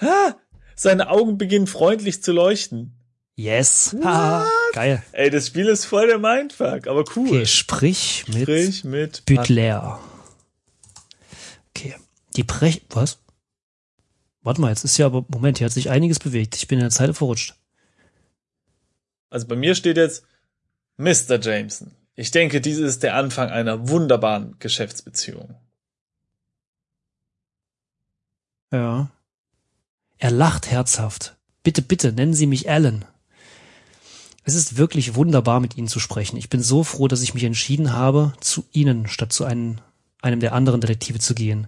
Ha! 0.02 0.38
Seine 0.76 1.10
Augen 1.10 1.38
beginnen 1.38 1.68
freundlich 1.68 2.24
zu 2.24 2.32
leuchten. 2.32 2.96
Yes. 3.36 3.96
Ha, 4.04 4.50
geil. 4.74 5.04
Ey, 5.12 5.30
das 5.30 5.48
Spiel 5.48 5.68
ist 5.68 5.86
voll 5.86 6.08
der 6.08 6.20
Mindfuck, 6.20 6.88
aber 6.88 7.04
cool. 7.16 7.28
Okay, 7.28 7.46
sprich 7.46 8.26
mit, 8.28 8.44
sprich 8.44 8.84
mit 8.86 9.26
Butler. 9.26 10.00
Okay. 11.80 11.96
Die 12.36 12.44
Brech... 12.44 12.82
Was? 12.90 13.20
Warte 14.42 14.62
mal, 14.62 14.70
jetzt 14.70 14.84
ist 14.84 14.98
ja 14.98 15.06
aber... 15.06 15.26
Moment, 15.30 15.58
hier 15.58 15.66
hat 15.66 15.74
sich 15.74 15.90
einiges 15.90 16.20
bewegt. 16.20 16.56
Ich 16.56 16.68
bin 16.68 16.80
in 16.80 16.84
der 16.84 16.92
Zeile 16.92 17.14
verrutscht. 17.14 17.56
Also 19.30 19.48
bei 19.48 19.56
mir 19.56 19.76
steht 19.76 19.98
jetzt 19.98 20.24
Mr. 20.98 21.40
Jameson. 21.40 21.92
Ich 22.16 22.32
denke, 22.32 22.60
dies 22.60 22.78
ist 22.78 23.04
der 23.04 23.16
Anfang 23.16 23.50
einer 23.50 23.88
wunderbaren 23.88 24.58
Geschäftsbeziehung. 24.60 25.56
Ja. 28.72 29.10
Er 30.18 30.32
lacht 30.32 30.70
herzhaft. 30.70 31.38
Bitte, 31.64 31.82
bitte, 31.82 32.12
nennen 32.12 32.34
Sie 32.34 32.48
mich 32.48 32.70
Alan. 32.70 33.06
Es 34.44 34.56
ist 34.56 34.78
wirklich 34.78 35.16
wunderbar, 35.16 35.60
mit 35.60 35.78
Ihnen 35.78 35.88
zu 35.88 36.00
sprechen. 36.00 36.38
Ich 36.38 36.50
bin 36.50 36.62
so 36.62 36.84
froh, 36.84 37.08
dass 37.08 37.22
ich 37.22 37.34
mich 37.34 37.44
entschieden 37.44 37.94
habe, 37.94 38.34
zu 38.42 38.66
Ihnen 38.72 39.08
statt 39.08 39.32
zu 39.32 39.46
einem 39.46 39.80
einem 40.22 40.40
der 40.40 40.54
anderen 40.54 40.82
Detektive 40.82 41.20
zu 41.20 41.36
gehen. 41.36 41.68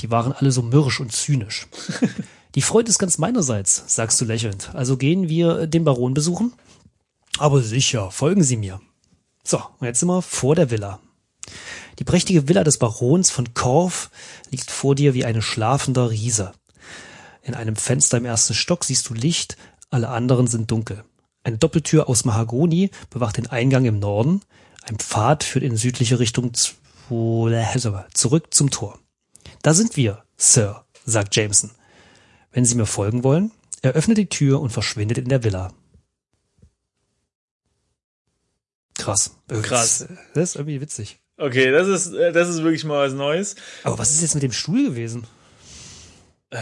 Die 0.00 0.10
waren 0.10 0.32
alle 0.32 0.52
so 0.52 0.62
mürrisch 0.62 1.00
und 1.00 1.12
zynisch. 1.12 1.66
Die 2.54 2.62
Freude 2.62 2.88
ist 2.88 2.98
ganz 2.98 3.18
meinerseits, 3.18 3.84
sagst 3.86 4.20
du 4.20 4.24
lächelnd. 4.24 4.70
Also 4.74 4.96
gehen 4.96 5.28
wir 5.28 5.66
den 5.66 5.84
Baron 5.84 6.14
besuchen? 6.14 6.54
Aber 7.38 7.62
sicher, 7.62 8.10
folgen 8.10 8.42
Sie 8.42 8.56
mir. 8.56 8.80
So, 9.44 9.62
jetzt 9.80 10.00
sind 10.00 10.08
wir 10.08 10.22
vor 10.22 10.54
der 10.54 10.70
Villa. 10.70 10.98
Die 11.98 12.04
prächtige 12.04 12.48
Villa 12.48 12.64
des 12.64 12.78
Barons 12.78 13.30
von 13.30 13.54
Korf 13.54 14.10
liegt 14.50 14.70
vor 14.70 14.94
dir 14.94 15.14
wie 15.14 15.24
eine 15.24 15.42
schlafender 15.42 16.10
Riese. 16.10 16.52
In 17.42 17.54
einem 17.54 17.76
Fenster 17.76 18.18
im 18.18 18.24
ersten 18.24 18.54
Stock 18.54 18.84
siehst 18.84 19.08
du 19.08 19.14
Licht, 19.14 19.56
alle 19.90 20.08
anderen 20.08 20.46
sind 20.46 20.70
dunkel. 20.70 21.04
Eine 21.44 21.58
Doppeltür 21.58 22.08
aus 22.08 22.24
Mahagoni 22.24 22.90
bewacht 23.10 23.36
den 23.36 23.46
Eingang 23.46 23.84
im 23.84 23.98
Norden, 23.98 24.42
ein 24.82 24.98
Pfad 24.98 25.44
führt 25.44 25.64
in 25.64 25.76
südliche 25.76 26.18
Richtung 26.18 26.52
zurück 28.14 28.54
zum 28.54 28.70
Tor. 28.70 28.98
Da 29.62 29.74
sind 29.74 29.96
wir, 29.96 30.24
Sir, 30.36 30.84
sagt 31.04 31.34
Jameson. 31.34 31.70
Wenn 32.52 32.64
Sie 32.64 32.74
mir 32.74 32.86
folgen 32.86 33.24
wollen, 33.24 33.50
er 33.82 33.92
öffnet 33.92 34.18
die 34.18 34.28
Tür 34.28 34.60
und 34.60 34.70
verschwindet 34.70 35.18
in 35.18 35.28
der 35.28 35.44
Villa. 35.44 35.72
Krass. 38.94 39.36
Krass. 39.48 39.98
Das, 39.98 40.18
das 40.34 40.50
ist 40.50 40.56
irgendwie 40.56 40.80
witzig. 40.80 41.20
Okay, 41.36 41.70
das 41.70 41.86
ist, 41.86 42.12
äh, 42.14 42.32
das 42.32 42.48
ist 42.48 42.62
wirklich 42.62 42.84
mal 42.84 43.06
was 43.06 43.14
Neues. 43.14 43.54
Aber 43.84 43.98
was 43.98 44.10
ist 44.10 44.22
jetzt 44.22 44.34
mit 44.34 44.42
dem 44.42 44.52
Stuhl 44.52 44.84
gewesen? 44.84 45.24
Äh, 46.50 46.60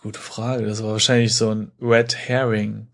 gute 0.00 0.20
Frage. 0.20 0.64
Das 0.64 0.82
war 0.82 0.92
wahrscheinlich 0.92 1.34
so 1.34 1.50
ein 1.50 1.72
Red 1.80 2.14
Herring. 2.14 2.86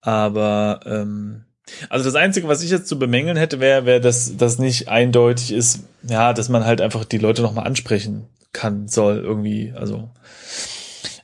Aber 0.00 0.80
ähm, 0.84 1.44
also 1.88 2.04
das 2.04 2.14
Einzige, 2.14 2.48
was 2.48 2.62
ich 2.62 2.70
jetzt 2.70 2.88
zu 2.88 2.98
bemängeln 2.98 3.36
hätte, 3.36 3.60
wäre, 3.60 3.86
wäre, 3.86 4.00
dass 4.00 4.36
das 4.36 4.58
nicht 4.58 4.88
eindeutig 4.88 5.52
ist, 5.52 5.80
ja, 6.02 6.32
dass 6.32 6.48
man 6.48 6.64
halt 6.64 6.80
einfach 6.80 7.04
die 7.04 7.18
Leute 7.18 7.42
nochmal 7.42 7.66
ansprechen 7.66 8.26
kann, 8.52 8.88
soll 8.88 9.18
irgendwie. 9.18 9.72
Also 9.74 10.08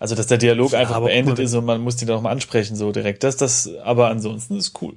also 0.01 0.15
dass 0.15 0.27
der 0.27 0.39
Dialog 0.39 0.73
einfach 0.73 0.97
aber 0.97 1.07
beendet 1.07 1.39
ist 1.39 1.55
und 1.55 1.67
man 1.67 1.83
muss 1.83 1.97
die 1.97 2.07
dann 2.07 2.17
nochmal 2.17 2.33
ansprechen, 2.33 2.75
so 2.75 2.91
direkt. 2.91 3.23
Das, 3.23 3.37
das, 3.37 3.69
aber 3.85 4.09
ansonsten 4.09 4.57
ist 4.57 4.81
cool. 4.81 4.95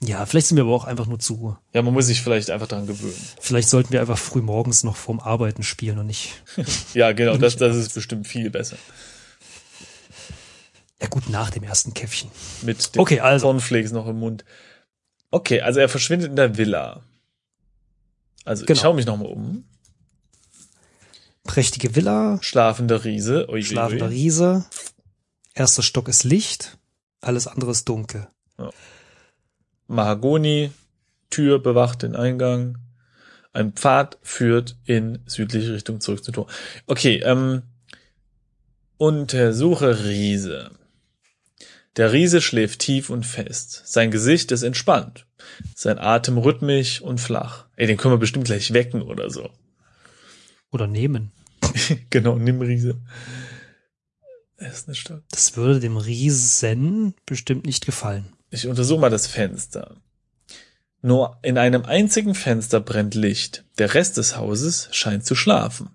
Ja, 0.00 0.24
vielleicht 0.26 0.48
sind 0.48 0.56
wir 0.56 0.64
aber 0.64 0.74
auch 0.74 0.86
einfach 0.86 1.06
nur 1.06 1.20
zu. 1.20 1.56
Ja, 1.74 1.82
man 1.82 1.92
muss 1.92 2.06
sich 2.06 2.22
vielleicht 2.22 2.50
einfach 2.50 2.66
dran 2.66 2.86
gewöhnen. 2.86 3.14
Vielleicht 3.40 3.68
sollten 3.68 3.92
wir 3.92 4.00
einfach 4.00 4.18
früh 4.18 4.40
morgens 4.40 4.82
noch 4.84 4.96
vorm 4.96 5.20
Arbeiten 5.20 5.62
spielen 5.62 5.98
und 5.98 6.06
nicht. 6.06 6.42
Ja, 6.94 7.12
genau, 7.12 7.36
das, 7.38 7.56
das 7.56 7.76
ist 7.76 7.94
bestimmt 7.94 8.26
viel 8.26 8.50
besser. 8.50 8.76
Ja 11.32 11.38
nach 11.38 11.50
dem 11.50 11.62
ersten 11.62 11.94
Käffchen. 11.94 12.30
Mit 12.62 12.94
den 12.94 13.00
Okay, 13.00 13.20
also. 13.20 13.46
Cornflakes 13.46 13.92
noch 13.92 14.06
im 14.06 14.18
Mund. 14.20 14.44
Okay, 15.30 15.60
also 15.60 15.80
er 15.80 15.88
verschwindet 15.88 16.30
in 16.30 16.36
der 16.36 16.56
Villa. 16.58 17.02
Also 18.44 18.64
Genau. 18.64 18.76
ich 18.76 18.80
schaue 18.80 18.94
mich 18.94 19.06
nochmal 19.06 19.28
um. 19.28 19.64
Prächtige 21.44 21.96
Villa, 21.96 22.38
Schlafender 22.42 23.04
Riese. 23.04 23.48
Ui, 23.50 23.62
schlafender 23.64 24.06
ui. 24.06 24.12
Riese. 24.12 24.64
Erster 25.54 25.82
Stock 25.82 26.08
ist 26.08 26.24
Licht, 26.24 26.78
alles 27.20 27.46
andere 27.46 27.72
ist 27.72 27.88
dunkel. 27.88 28.28
Mahagoni, 29.86 30.70
Tür 31.30 31.58
bewacht 31.58 32.02
den 32.02 32.14
Eingang. 32.16 32.78
Ein 33.52 33.72
Pfad 33.72 34.18
führt 34.22 34.76
in 34.84 35.18
südliche 35.26 35.74
Richtung 35.74 36.00
zurück 36.00 36.24
zum 36.24 36.34
Tor. 36.34 36.46
Okay, 36.86 37.16
ähm, 37.24 37.62
untersuche 38.96 40.04
Riese. 40.04 40.70
Der 41.96 42.12
Riese 42.12 42.40
schläft 42.40 42.80
tief 42.80 43.10
und 43.10 43.26
fest. 43.26 43.82
Sein 43.84 44.10
Gesicht 44.10 44.50
ist 44.50 44.62
entspannt. 44.62 45.26
Sein 45.74 45.98
Atem 45.98 46.38
rhythmisch 46.38 47.02
und 47.02 47.20
flach. 47.20 47.66
Ey, 47.76 47.86
den 47.86 47.98
können 47.98 48.14
wir 48.14 48.18
bestimmt 48.18 48.46
gleich 48.46 48.72
wecken 48.72 49.02
oder 49.02 49.28
so. 49.30 49.50
Oder 50.70 50.86
nehmen. 50.86 51.32
genau, 52.10 52.36
nimm 52.36 52.60
Riese. 52.62 53.00
Er 54.56 54.70
ist 54.72 54.88
eine 54.88 54.94
Stadt. 54.94 55.22
Das 55.30 55.56
würde 55.56 55.80
dem 55.80 55.96
Riesen 55.96 57.14
bestimmt 57.26 57.66
nicht 57.66 57.84
gefallen. 57.84 58.32
Ich 58.48 58.66
untersuche 58.66 59.00
mal 59.00 59.10
das 59.10 59.26
Fenster. 59.26 59.96
Nur 61.02 61.38
in 61.42 61.58
einem 61.58 61.84
einzigen 61.84 62.34
Fenster 62.34 62.80
brennt 62.80 63.14
Licht. 63.14 63.64
Der 63.78 63.92
Rest 63.92 64.16
des 64.16 64.36
Hauses 64.36 64.88
scheint 64.92 65.26
zu 65.26 65.34
schlafen. 65.34 65.90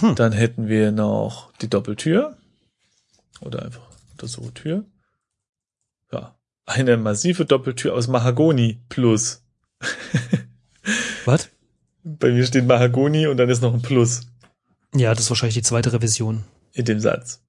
Hm. 0.00 0.16
Dann 0.16 0.32
hätten 0.32 0.66
wir 0.68 0.90
noch 0.92 1.52
die 1.58 1.70
Doppeltür. 1.70 2.36
Oder 3.40 3.64
einfach 3.64 3.85
untersuche 4.16 4.54
Tür. 4.54 4.84
Ja. 6.12 6.34
Eine 6.64 6.96
massive 6.96 7.44
Doppeltür 7.44 7.94
aus 7.94 8.08
Mahagoni 8.08 8.80
plus. 8.88 9.42
Was? 11.26 11.50
Bei 12.02 12.30
mir 12.30 12.46
steht 12.46 12.66
Mahagoni 12.66 13.26
und 13.26 13.36
dann 13.36 13.50
ist 13.50 13.60
noch 13.62 13.74
ein 13.74 13.82
Plus 13.82 14.22
Ja, 14.94 15.12
das 15.12 15.24
ist 15.24 15.30
wahrscheinlich 15.30 15.54
die 15.54 15.62
zweite 15.62 15.92
Revision. 15.92 16.44
in 16.72 16.84
dem 16.86 16.98
Satz. 17.00 17.42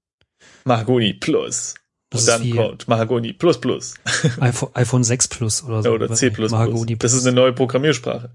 Mahagoni 0.65 1.13
plus. 1.13 1.75
Das 2.09 2.21
und 2.21 2.27
dann 2.27 2.49
kommt 2.55 2.87
Mahagoni 2.87 3.33
plus 3.33 3.59
plus. 3.61 3.95
iPhone, 4.39 4.69
iPhone 4.75 5.03
6 5.03 5.27
Plus 5.29 5.63
oder 5.63 5.83
so. 5.83 5.89
Ja, 5.89 5.95
oder 5.95 6.13
C++. 6.13 6.29
Mahagoni 6.31 6.97
Das 6.97 7.13
ist 7.13 7.25
eine 7.25 7.35
neue 7.35 7.53
Programmiersprache. 7.53 8.31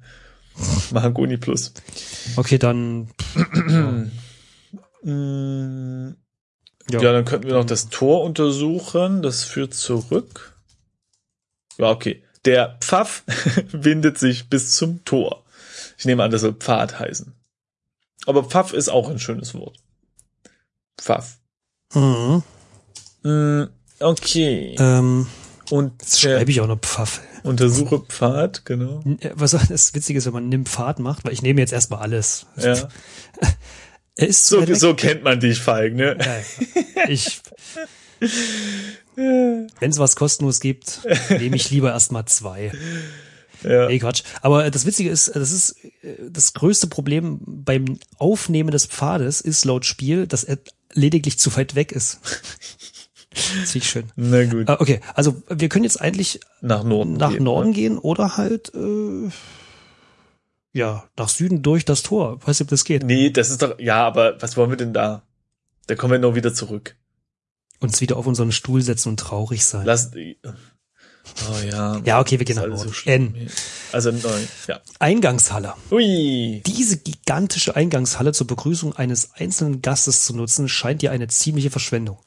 Mahagoni 0.90 1.36
Plus. 1.38 1.72
Okay, 2.36 2.58
dann. 2.58 3.08
Mm, 6.90 6.92
Ja, 6.98 7.12
dann 7.12 7.24
könnten 7.24 7.46
wir 7.46 7.54
noch 7.54 7.64
das 7.64 7.88
Tor 7.88 8.22
untersuchen. 8.24 9.22
Das 9.22 9.44
führt 9.44 9.74
zurück. 9.74 10.56
Ja, 11.78 11.90
okay. 11.90 12.22
Der 12.44 12.78
Pfaff 12.80 13.22
windet 13.72 14.18
sich 14.18 14.48
bis 14.50 14.74
zum 14.76 15.04
Tor. 15.04 15.44
Ich 15.98 16.04
nehme 16.04 16.22
an, 16.24 16.30
das 16.30 16.40
soll 16.40 16.54
Pfad 16.54 16.98
heißen. 16.98 17.32
Aber 18.26 18.44
Pfaff 18.44 18.72
ist 18.72 18.88
auch 18.88 19.08
ein 19.08 19.18
schönes 19.18 19.54
Wort. 19.54 19.76
Pfaff. 21.00 21.38
Mhm. 21.94 22.42
Mm, 23.22 23.64
Okay. 24.00 24.74
Ähm, 24.80 25.28
Und 25.70 26.02
jetzt 26.02 26.20
schreibe 26.20 26.50
ich 26.50 26.60
auch 26.60 26.66
noch 26.66 26.80
Pfaff. 26.80 27.20
untersuche 27.44 28.00
Pfad, 28.00 28.64
genau. 28.64 29.00
Was 29.34 29.52
das 29.52 29.94
Witzige 29.94 30.18
ist, 30.18 30.26
wenn 30.26 30.32
man 30.32 30.48
nimm 30.48 30.66
Pfad 30.66 30.98
macht, 30.98 31.24
weil 31.24 31.32
ich 31.32 31.42
nehme 31.42 31.60
jetzt 31.60 31.72
erstmal 31.72 32.00
alles. 32.00 32.46
Ja. 32.56 32.88
Er 34.16 34.29
ist 34.29 34.46
So, 34.46 34.64
so 34.75 34.94
kennt 34.94 35.22
man 35.25 35.40
dich, 35.40 35.59
Falk, 35.61 35.94
ne? 35.94 36.16
Ja. 36.20 37.07
Ich, 37.09 37.40
wenn 39.16 39.68
es 39.81 39.98
was 39.98 40.16
kostenlos 40.16 40.61
gibt, 40.61 41.01
nehme 41.31 41.57
ich 41.57 41.70
lieber 41.70 41.90
erstmal 41.92 42.25
zwei. 42.27 42.72
Ja. 43.64 43.87
Nee, 43.88 43.98
Quatsch. 43.98 44.22
Aber 44.40 44.70
das 44.70 44.87
Witzige 44.87 45.11
ist, 45.11 45.31
das 45.35 45.53
ist 45.53 45.77
das 46.29 46.53
größte 46.53 46.87
Problem 46.88 47.40
beim 47.46 47.98
Aufnehmen 48.18 48.70
des 48.70 48.87
Pfades 48.87 49.40
ist 49.40 49.64
laut 49.64 49.85
Spiel, 49.87 50.27
dass 50.27 50.44
er 50.44 50.59
lediglich 50.92 51.38
zu 51.38 51.55
weit 51.57 51.75
weg 51.75 51.92
ist. 51.92 52.20
Das 53.35 53.70
finde 53.70 53.85
ich 53.87 53.90
schön. 53.90 54.05
Na 54.14 54.44
gut. 54.44 54.68
Ah, 54.68 54.77
Okay, 54.79 55.01
also 55.14 55.42
wir 55.48 55.70
können 55.70 55.85
jetzt 55.85 55.98
eigentlich 55.98 56.38
Nach 56.61 56.85
Norden. 56.85 57.14
nach 57.14 57.31
gehen, 57.33 57.44
Norden 57.44 57.70
ne? 57.70 57.75
gehen 57.75 57.96
oder 57.96 58.37
halt 58.37 58.75
äh, 58.75 59.31
ja 60.72 61.04
nach 61.16 61.28
Süden 61.28 61.62
durch 61.62 61.85
das 61.85 62.02
Tor. 62.02 62.40
Weiß 62.40 62.58
nicht, 62.58 62.66
ob 62.66 62.68
das 62.68 62.85
geht. 62.85 63.04
Nee, 63.04 63.30
das 63.30 63.50
ist 63.50 63.62
doch, 63.62 63.78
ja, 63.78 64.06
aber 64.06 64.40
was 64.40 64.56
wollen 64.56 64.70
wir 64.70 64.76
denn 64.76 64.92
da? 64.92 65.22
Da 65.87 65.94
kommen 65.94 66.12
wir 66.12 66.18
noch 66.18 66.35
wieder 66.35 66.54
zurück. 66.54 66.96
Uns 67.80 68.00
wieder 68.00 68.16
auf 68.16 68.26
unseren 68.26 68.52
Stuhl 68.52 68.80
setzen 68.80 69.11
und 69.11 69.18
traurig 69.18 69.64
sein. 69.64 69.85
Lass, 69.85 70.12
oh 70.14 71.66
ja. 71.68 72.00
Ja, 72.04 72.20
okay, 72.20 72.38
wir 72.38 72.46
gehen 72.46 72.56
nach 72.56 72.66
Norden. 72.66 72.78
so 72.78 72.92
schlimm. 72.92 73.35
N. 73.35 73.50
Also, 73.90 74.12
nein, 74.12 74.48
ja. 74.68 74.80
Eingangshalle. 75.00 75.74
Ui. 75.90 76.62
Diese 76.64 76.98
gigantische 76.98 77.74
Eingangshalle 77.74 78.32
zur 78.32 78.46
Begrüßung 78.46 78.94
eines 78.94 79.32
einzelnen 79.35 79.82
Gastes 79.82 80.24
zu 80.24 80.35
nutzen, 80.35 80.68
scheint 80.68 81.02
dir 81.02 81.11
eine 81.11 81.26
ziemliche 81.26 81.70
Verschwendung. 81.70 82.18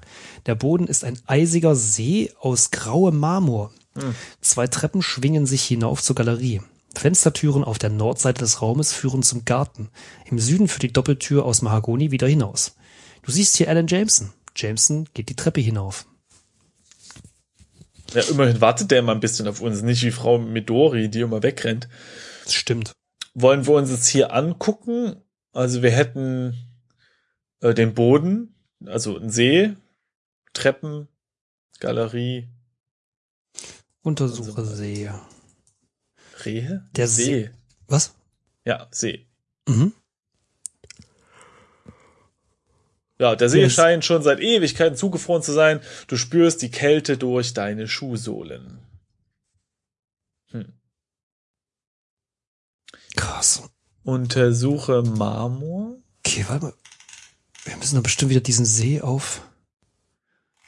Der 0.45 0.55
Boden 0.55 0.87
ist 0.87 1.05
ein 1.05 1.17
eisiger 1.25 1.75
See 1.75 2.33
aus 2.39 2.71
grauem 2.71 3.17
Marmor. 3.17 3.71
Zwei 4.41 4.67
Treppen 4.67 5.01
schwingen 5.01 5.45
sich 5.45 5.63
hinauf 5.63 6.03
zur 6.03 6.17
Galerie. 6.17 6.61
Fenstertüren 6.95 7.63
auf 7.63 7.77
der 7.77 7.89
Nordseite 7.89 8.39
des 8.39 8.61
Raumes 8.61 8.93
führen 8.93 9.23
zum 9.23 9.45
Garten. 9.45 9.89
Im 10.25 10.39
Süden 10.39 10.67
führt 10.67 10.83
die 10.83 10.93
Doppeltür 10.93 11.45
aus 11.45 11.61
Mahagoni 11.61 12.11
wieder 12.11 12.27
hinaus. 12.27 12.75
Du 13.23 13.31
siehst 13.31 13.57
hier 13.57 13.69
Alan 13.69 13.87
Jameson. 13.87 14.31
Jameson 14.55 15.07
geht 15.13 15.29
die 15.29 15.35
Treppe 15.35 15.61
hinauf. 15.61 16.05
Ja, 18.13 18.21
immerhin 18.21 18.61
wartet 18.61 18.91
der 18.91 18.99
immer 18.99 19.11
ein 19.13 19.19
bisschen 19.19 19.47
auf 19.47 19.61
uns, 19.61 19.81
nicht 19.81 20.03
wie 20.03 20.11
Frau 20.11 20.37
Midori, 20.37 21.09
die 21.09 21.21
immer 21.21 21.43
wegrennt. 21.43 21.89
Das 22.43 22.53
stimmt. 22.53 22.93
Wollen 23.33 23.65
wir 23.67 23.73
uns 23.73 23.89
jetzt 23.91 24.07
hier 24.07 24.31
angucken? 24.33 25.15
Also 25.51 25.81
wir 25.81 25.91
hätten 25.91 26.55
äh, 27.61 27.73
den 27.73 27.93
Boden, 27.93 28.55
also 28.85 29.17
ein 29.17 29.29
See, 29.29 29.75
Treppen, 30.53 31.07
Galerie, 31.79 32.47
Untersuche 34.01 34.55
Also- 34.61 34.75
See. 34.75 35.09
Rehe? 36.45 36.87
Der 36.95 37.07
See. 37.07 37.49
Was? 37.87 38.13
Ja, 38.65 38.87
See. 38.91 39.27
Mhm. 39.67 39.93
Ja, 43.17 43.35
der 43.35 43.47
See 43.49 43.63
ist- 43.63 43.73
scheint 43.73 44.03
schon 44.03 44.23
seit 44.23 44.39
Ewigkeiten 44.39 44.97
zugefroren 44.97 45.41
zu 45.41 45.53
sein. 45.53 45.79
Du 46.07 46.17
spürst 46.17 46.61
die 46.61 46.69
Kälte 46.71 47.17
durch 47.17 47.53
deine 47.53 47.87
Schuhsohlen. 47.87 48.79
Hm. 50.51 50.73
Krass. 53.15 53.63
Untersuche 54.03 55.01
Marmor. 55.03 55.97
Okay, 56.25 56.45
warte 56.49 56.65
mal. 56.65 56.73
Wir 57.63 57.77
müssen 57.77 57.95
doch 57.95 58.03
bestimmt 58.03 58.29
wieder 58.31 58.41
diesen 58.41 58.65
See 58.65 59.01
auftauen. 59.01 59.41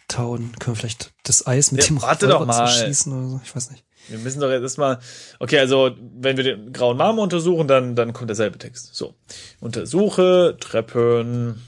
Können 0.08 0.54
wir 0.68 0.76
vielleicht 0.76 1.13
das 1.24 1.46
Eis 1.46 1.72
mit 1.72 1.82
Ja, 1.84 1.88
dem 1.88 2.00
doch 2.00 2.08
Revolver 2.22 2.46
mal. 2.46 2.68
zerschießen 2.68 3.12
oder 3.13 3.28
so? 3.30 3.42
Ich 3.44 3.56
weiß 3.56 3.72
nicht. 3.72 3.84
Wir 4.10 4.20
müssen 4.20 4.39
doch 4.39 4.50
jetzt 4.50 4.62
erstmal. 4.62 5.00
Okay, 5.39 5.60
also 5.60 5.96
wenn 6.00 6.38
wir 6.38 6.43
den 6.43 6.74
grauen 6.74 6.98
Marmor 6.98 7.24
untersuchen, 7.24 7.67
dann, 7.67 7.96
dann 7.96 8.13
kommt 8.13 8.30
derselbe 8.30 8.58
Text. 8.58 8.96
So. 8.96 9.15
Untersuche 9.60 10.58
Treppen. 10.60 11.62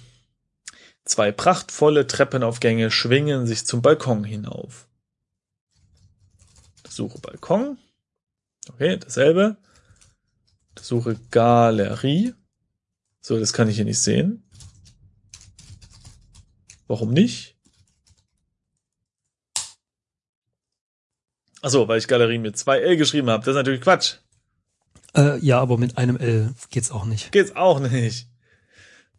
Zwei 1.03 1.31
prachtvolle 1.31 2.07
Treppenaufgänge 2.07 2.91
schwingen 2.91 3.47
sich 3.47 3.65
zum 3.65 3.81
Balkon 3.81 4.23
hinauf. 4.23 4.87
Untersuche 6.77 7.19
Balkon. 7.19 7.77
Okay, 8.69 8.97
dasselbe. 8.97 9.57
Untersuche 10.71 11.19
Galerie. 11.31 12.33
So, 13.21 13.39
das 13.39 13.53
kann 13.53 13.67
ich 13.67 13.75
hier 13.75 13.85
nicht 13.85 13.99
sehen. 13.99 14.43
Warum 16.87 17.11
nicht? 17.11 17.58
Achso, 21.61 21.87
weil 21.87 21.99
ich 21.99 22.07
Galerie 22.07 22.37
mit 22.37 22.57
zwei 22.57 22.79
L 22.79 22.97
geschrieben 22.97 23.29
habe. 23.29 23.43
Das 23.43 23.51
ist 23.51 23.57
natürlich 23.57 23.81
Quatsch. 23.81 24.15
Äh, 25.15 25.37
ja, 25.39 25.59
aber 25.59 25.77
mit 25.77 25.97
einem 25.97 26.17
L 26.17 26.53
geht's 26.69 26.91
auch 26.91 27.05
nicht. 27.05 27.31
Geht's 27.31 27.55
auch 27.55 27.79
nicht. 27.79 28.27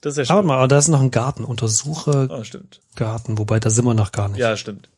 Das 0.00 0.16
ist 0.16 0.28
ja 0.28 0.34
Aber 0.34 0.46
mal, 0.46 0.68
da 0.68 0.78
ist 0.78 0.88
noch 0.88 1.00
ein 1.00 1.10
Garten. 1.10 1.44
Untersuche 1.44 2.28
oh, 2.30 2.44
stimmt. 2.44 2.80
Garten, 2.96 3.36
wobei 3.38 3.60
da 3.60 3.68
sind 3.68 3.84
wir 3.84 3.94
noch 3.94 4.12
gar 4.12 4.28
nicht. 4.28 4.38
Ja, 4.38 4.56
stimmt. 4.56 4.88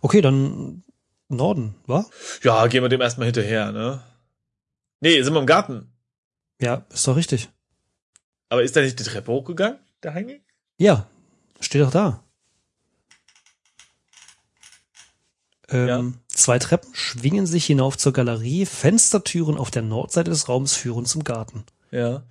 Okay, 0.00 0.20
dann 0.20 0.84
Norden, 1.28 1.74
wa? 1.86 2.04
Ja, 2.42 2.66
gehen 2.66 2.82
wir 2.82 2.88
dem 2.88 3.00
erstmal 3.00 3.26
hinterher, 3.26 3.72
ne? 3.72 4.02
Nee, 5.00 5.22
sind 5.22 5.34
wir 5.34 5.40
im 5.40 5.46
Garten. 5.46 5.92
Ja, 6.60 6.86
ist 6.90 7.08
doch 7.08 7.16
richtig. 7.16 7.48
Aber 8.48 8.62
ist 8.62 8.76
da 8.76 8.82
nicht 8.82 9.00
die 9.00 9.04
Treppe 9.04 9.32
hochgegangen, 9.32 9.78
der 10.02 10.14
Heinrich? 10.14 10.42
Ja, 10.78 11.08
steht 11.60 11.82
doch 11.82 11.90
da. 11.90 12.23
Ähm, 15.74 15.88
ja. 15.88 16.04
Zwei 16.28 16.58
Treppen 16.58 16.94
schwingen 16.94 17.46
sich 17.46 17.66
hinauf 17.66 17.98
zur 17.98 18.12
Galerie, 18.12 18.64
Fenstertüren 18.64 19.56
auf 19.58 19.70
der 19.70 19.82
Nordseite 19.82 20.30
des 20.30 20.48
Raums 20.48 20.74
führen 20.74 21.04
zum 21.04 21.24
Garten. 21.24 21.64
Ja. 21.90 22.22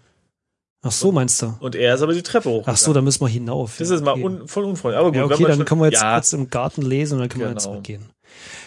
Ach 0.82 0.92
so, 0.92 1.12
meinst 1.12 1.42
du? 1.42 1.56
Und 1.60 1.76
er 1.76 1.96
ist 1.96 2.02
aber 2.02 2.14
die 2.14 2.24
Treppe 2.24 2.50
hoch. 2.50 2.64
Ach 2.66 2.76
so, 2.76 2.92
da 2.92 3.02
müssen 3.02 3.22
wir 3.22 3.30
hinauf. 3.30 3.78
Das 3.78 3.90
ist 3.90 4.04
mal 4.04 4.22
un, 4.22 4.48
voll 4.48 4.66
unfreundlich. 4.66 5.00
Aber 5.00 5.12
gut, 5.12 5.18
ja, 5.18 5.26
okay, 5.26 5.46
dann 5.46 5.64
können 5.64 5.82
wir 5.82 5.90
jetzt 5.90 6.02
ja. 6.02 6.16
kurz 6.16 6.34
im 6.34 6.50
Garten 6.50 6.82
lesen 6.82 7.14
und 7.14 7.20
dann 7.20 7.30
können 7.30 7.42
genau. 7.42 7.52
wir 7.52 7.56
jetzt 7.56 7.64
zurückgehen. 7.64 8.06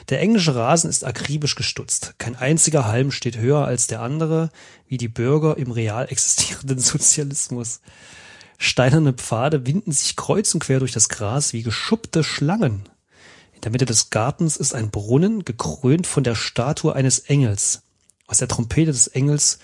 Der 0.09 0.21
englische 0.21 0.55
Rasen 0.55 0.89
ist 0.89 1.05
akribisch 1.05 1.57
gestutzt. 1.57 2.15
Kein 2.19 2.37
einziger 2.37 2.87
Halm 2.87 3.11
steht 3.11 3.37
höher 3.37 3.67
als 3.67 3.87
der 3.87 4.01
andere, 4.01 4.51
wie 4.87 4.97
die 4.97 5.09
Bürger 5.09 5.59
im 5.59 5.71
real 5.71 6.07
existierenden 6.09 6.79
Sozialismus. 6.79 7.81
Steinerne 8.57 9.13
Pfade 9.13 9.67
winden 9.67 9.93
sich 9.93 10.17
kreuz 10.17 10.55
und 10.55 10.61
quer 10.61 10.79
durch 10.79 10.93
das 10.93 11.11
Gras 11.11 11.53
wie 11.53 11.63
geschuppte 11.63 12.25
Schlangen. 12.25 12.85
In 13.57 13.63
der 13.63 13.73
Mitte 13.73 13.87
des 13.87 14.11
Gartens 14.11 14.57
ist 14.57 14.75
ein 14.75 14.91
Brunnen, 14.91 15.45
gekrönt 15.45 16.07
von 16.07 16.23
der 16.23 16.35
Statue 16.35 16.95
eines 16.95 17.19
Engels. 17.21 17.83
Aus 18.27 18.39
der 18.39 18.49
Trompete 18.49 18.93
des 18.93 19.09
Engels 19.09 19.59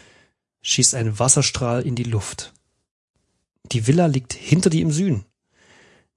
schießt 0.63 0.95
ein 0.95 1.19
Wasserstrahl 1.19 1.83
in 1.83 1.95
die 1.95 2.05
Luft. 2.05 2.53
Die 3.71 3.87
Villa 3.87 4.07
liegt 4.07 4.33
hinter 4.33 4.71
dir 4.71 4.83
im 4.83 4.91
Süden. 4.91 5.25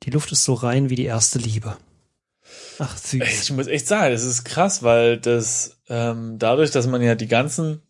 Die 0.04 0.10
Luft 0.10 0.32
ist 0.32 0.44
so 0.44 0.54
rein 0.54 0.90
wie 0.90 0.96
die 0.96 1.06
erste 1.06 1.38
Liebe. 1.38 1.78
Ach, 2.80 2.98
süß. 2.98 3.22
Ich 3.24 3.52
muss 3.52 3.68
echt 3.68 3.88
sagen, 3.88 4.14
das 4.14 4.24
ist 4.24 4.46
krass, 4.46 4.82
weil 4.82 5.18
das 5.18 5.78
ähm, 5.90 6.40
dadurch, 6.40 6.72
dass 6.72 6.88
man 6.88 7.02
ja 7.02 7.16
die 7.16 7.28
ganzen 7.28 7.82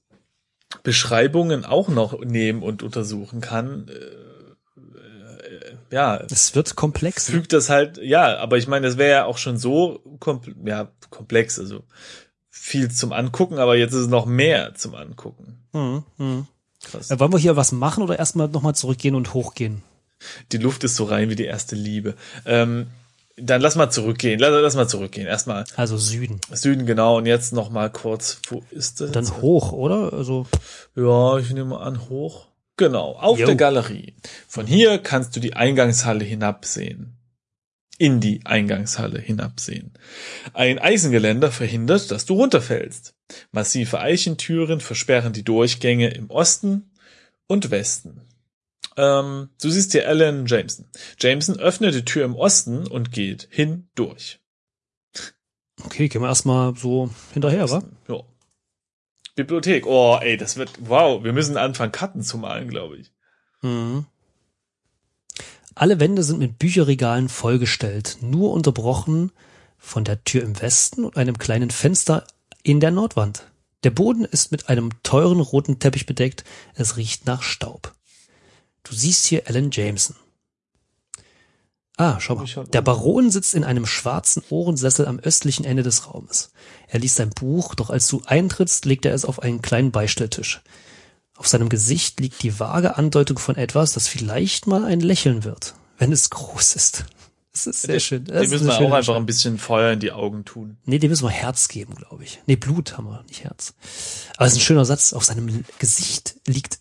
Beschreibungen 0.83 1.63
auch 1.63 1.89
noch 1.89 2.19
nehmen 2.21 2.63
und 2.63 2.83
untersuchen 2.83 3.41
kann, 3.41 3.87
äh, 3.87 4.24
ja. 5.91 6.17
Es 6.17 6.55
wird 6.55 6.75
komplex. 6.75 7.29
Ne? 7.29 7.35
Fügt 7.35 7.53
das 7.53 7.69
halt, 7.69 7.97
ja, 7.97 8.37
aber 8.37 8.57
ich 8.57 8.67
meine, 8.67 8.87
das 8.87 8.97
wäre 8.97 9.11
ja 9.11 9.25
auch 9.25 9.37
schon 9.37 9.57
so 9.57 10.01
kompl 10.19 10.55
ja, 10.65 10.91
komplex, 11.09 11.59
also 11.59 11.83
viel 12.49 12.91
zum 12.91 13.13
Angucken, 13.13 13.57
aber 13.57 13.75
jetzt 13.75 13.93
ist 13.93 14.01
es 14.01 14.07
noch 14.07 14.25
mehr 14.25 14.73
zum 14.75 14.95
Angucken. 14.95 15.59
Mhm, 15.73 16.03
mh. 16.17 16.45
Krass. 16.83 17.11
Äh, 17.11 17.19
wollen 17.19 17.31
wir 17.31 17.39
hier 17.39 17.55
was 17.55 17.71
machen 17.71 18.03
oder 18.03 18.17
erstmal 18.17 18.47
nochmal 18.47 18.75
zurückgehen 18.75 19.15
und 19.15 19.33
hochgehen? 19.33 19.83
Die 20.51 20.57
Luft 20.57 20.83
ist 20.83 20.95
so 20.95 21.05
rein 21.05 21.29
wie 21.29 21.35
die 21.35 21.45
erste 21.45 21.75
Liebe. 21.75 22.15
Ähm, 22.45 22.87
dann 23.37 23.61
lass 23.61 23.75
mal 23.75 23.89
zurückgehen. 23.89 24.39
Lass, 24.39 24.51
lass 24.51 24.75
mal 24.75 24.87
zurückgehen. 24.87 25.27
Erstmal. 25.27 25.65
Also 25.75 25.97
Süden. 25.97 26.39
Süden, 26.51 26.85
genau. 26.85 27.17
Und 27.17 27.25
jetzt 27.25 27.53
noch 27.53 27.69
mal 27.69 27.89
kurz. 27.89 28.39
Wo 28.49 28.63
ist 28.71 29.01
das? 29.01 29.11
Dann 29.11 29.41
hoch, 29.41 29.71
oder? 29.73 30.13
Also. 30.13 30.47
Ja, 30.95 31.37
ich 31.37 31.51
nehme 31.51 31.77
an, 31.79 32.09
hoch. 32.09 32.47
Genau. 32.77 33.13
Auf 33.13 33.39
jo. 33.39 33.45
der 33.45 33.55
Galerie. 33.55 34.15
Von 34.47 34.67
hier 34.67 34.97
kannst 34.97 35.35
du 35.35 35.39
die 35.39 35.53
Eingangshalle 35.53 36.25
hinabsehen. 36.25 37.17
In 37.97 38.19
die 38.19 38.45
Eingangshalle 38.45 39.21
hinabsehen. 39.21 39.93
Ein 40.53 40.79
Eisengeländer 40.79 41.51
verhindert, 41.51 42.11
dass 42.11 42.25
du 42.25 42.33
runterfällst. 42.33 43.15
Massive 43.51 43.99
Eichentüren 43.99 44.81
versperren 44.81 45.31
die 45.31 45.43
Durchgänge 45.43 46.09
im 46.09 46.29
Osten 46.29 46.91
und 47.47 47.71
Westen. 47.71 48.21
Ähm, 48.97 49.49
du 49.61 49.69
siehst 49.69 49.93
hier 49.93 50.07
Alan 50.07 50.45
Jameson. 50.45 50.87
Jameson 51.19 51.59
öffnet 51.59 51.95
die 51.95 52.05
Tür 52.05 52.25
im 52.25 52.35
Osten 52.35 52.85
und 52.87 53.11
geht 53.11 53.47
hindurch. 53.49 54.39
Okay, 55.83 56.07
gehen 56.07 56.21
wir 56.21 56.29
erstmal 56.29 56.75
so 56.75 57.09
hinterher, 57.33 57.69
wa? 57.69 57.83
Ja. 58.07 58.23
Bibliothek. 59.35 59.85
Oh, 59.85 60.17
ey, 60.21 60.37
das 60.37 60.57
wird, 60.57 60.71
wow, 60.79 61.23
wir 61.23 61.33
müssen 61.33 61.57
anfangen, 61.57 61.91
Karten 61.91 62.23
zu 62.23 62.37
malen, 62.37 62.69
glaube 62.69 62.97
ich. 62.97 63.11
Mhm. 63.61 64.05
Alle 65.75 65.99
Wände 65.99 66.23
sind 66.23 66.39
mit 66.39 66.57
Bücherregalen 66.57 67.27
vollgestellt, 67.27 68.17
nur 68.21 68.53
unterbrochen 68.53 69.31
von 69.77 70.05
der 70.05 70.23
Tür 70.23 70.41
im 70.41 70.59
Westen 70.61 71.03
und 71.03 71.17
einem 71.17 71.37
kleinen 71.37 71.69
Fenster 71.69 72.25
in 72.63 72.79
der 72.79 72.91
Nordwand. 72.91 73.51
Der 73.83 73.91
Boden 73.91 74.23
ist 74.23 74.51
mit 74.51 74.69
einem 74.69 74.89
teuren 75.03 75.41
roten 75.41 75.77
Teppich 75.79 76.05
bedeckt, 76.05 76.43
es 76.73 76.95
riecht 76.95 77.25
nach 77.27 77.43
Staub. 77.43 77.93
Du 78.83 78.95
siehst 78.95 79.25
hier 79.25 79.47
Alan 79.47 79.69
Jameson. 79.71 80.15
Ah, 81.97 82.19
schau 82.19 82.35
mal. 82.35 82.45
Der 82.73 82.81
Baron 82.81 83.31
sitzt 83.31 83.53
in 83.53 83.63
einem 83.63 83.85
schwarzen 83.85 84.43
Ohrensessel 84.49 85.07
am 85.07 85.19
östlichen 85.19 85.65
Ende 85.65 85.83
des 85.83 86.07
Raumes. 86.07 86.51
Er 86.87 86.99
liest 86.99 87.19
ein 87.21 87.29
Buch, 87.29 87.75
doch 87.75 87.89
als 87.89 88.07
du 88.07 88.21
eintrittst, 88.25 88.85
legt 88.85 89.05
er 89.05 89.13
es 89.13 89.23
auf 89.23 89.41
einen 89.41 89.61
kleinen 89.61 89.91
Beistelltisch. 89.91 90.61
Auf 91.37 91.47
seinem 91.47 91.69
Gesicht 91.69 92.19
liegt 92.19 92.43
die 92.43 92.59
vage 92.59 92.97
Andeutung 92.97 93.39
von 93.39 93.55
etwas, 93.55 93.93
das 93.93 94.07
vielleicht 94.07 94.67
mal 94.67 94.83
ein 94.83 94.99
Lächeln 94.99 95.43
wird, 95.43 95.75
wenn 95.97 96.11
es 96.11 96.29
groß 96.29 96.75
ist. 96.75 97.05
Das 97.51 97.67
ist 97.67 97.83
sehr 97.83 98.01
schön. 98.01 98.25
Das 98.25 98.41
dem 98.41 98.49
müssen 98.49 98.67
wir 98.67 98.77
auch 98.77 98.91
einfach 98.91 99.15
ein 99.15 99.25
bisschen 99.25 99.57
Feuer 99.57 99.93
in 99.93 100.01
die 100.01 100.11
Augen 100.11 100.43
tun. 100.43 100.75
Nee, 100.83 100.99
dem 100.99 101.09
müssen 101.09 101.23
wir 101.23 101.29
Herz 101.29 101.69
geben, 101.69 101.95
glaube 101.95 102.25
ich. 102.25 102.41
Nee, 102.47 102.57
Blut 102.57 102.97
haben 102.97 103.07
wir, 103.07 103.23
nicht 103.29 103.45
Herz. 103.45 103.73
Aber 104.35 104.45
es 104.45 104.53
ist 104.53 104.59
ein 104.59 104.61
schöner 104.61 104.83
Satz. 104.83 105.13
Auf 105.13 105.23
seinem 105.23 105.63
Gesicht 105.79 106.35
liegt 106.45 106.79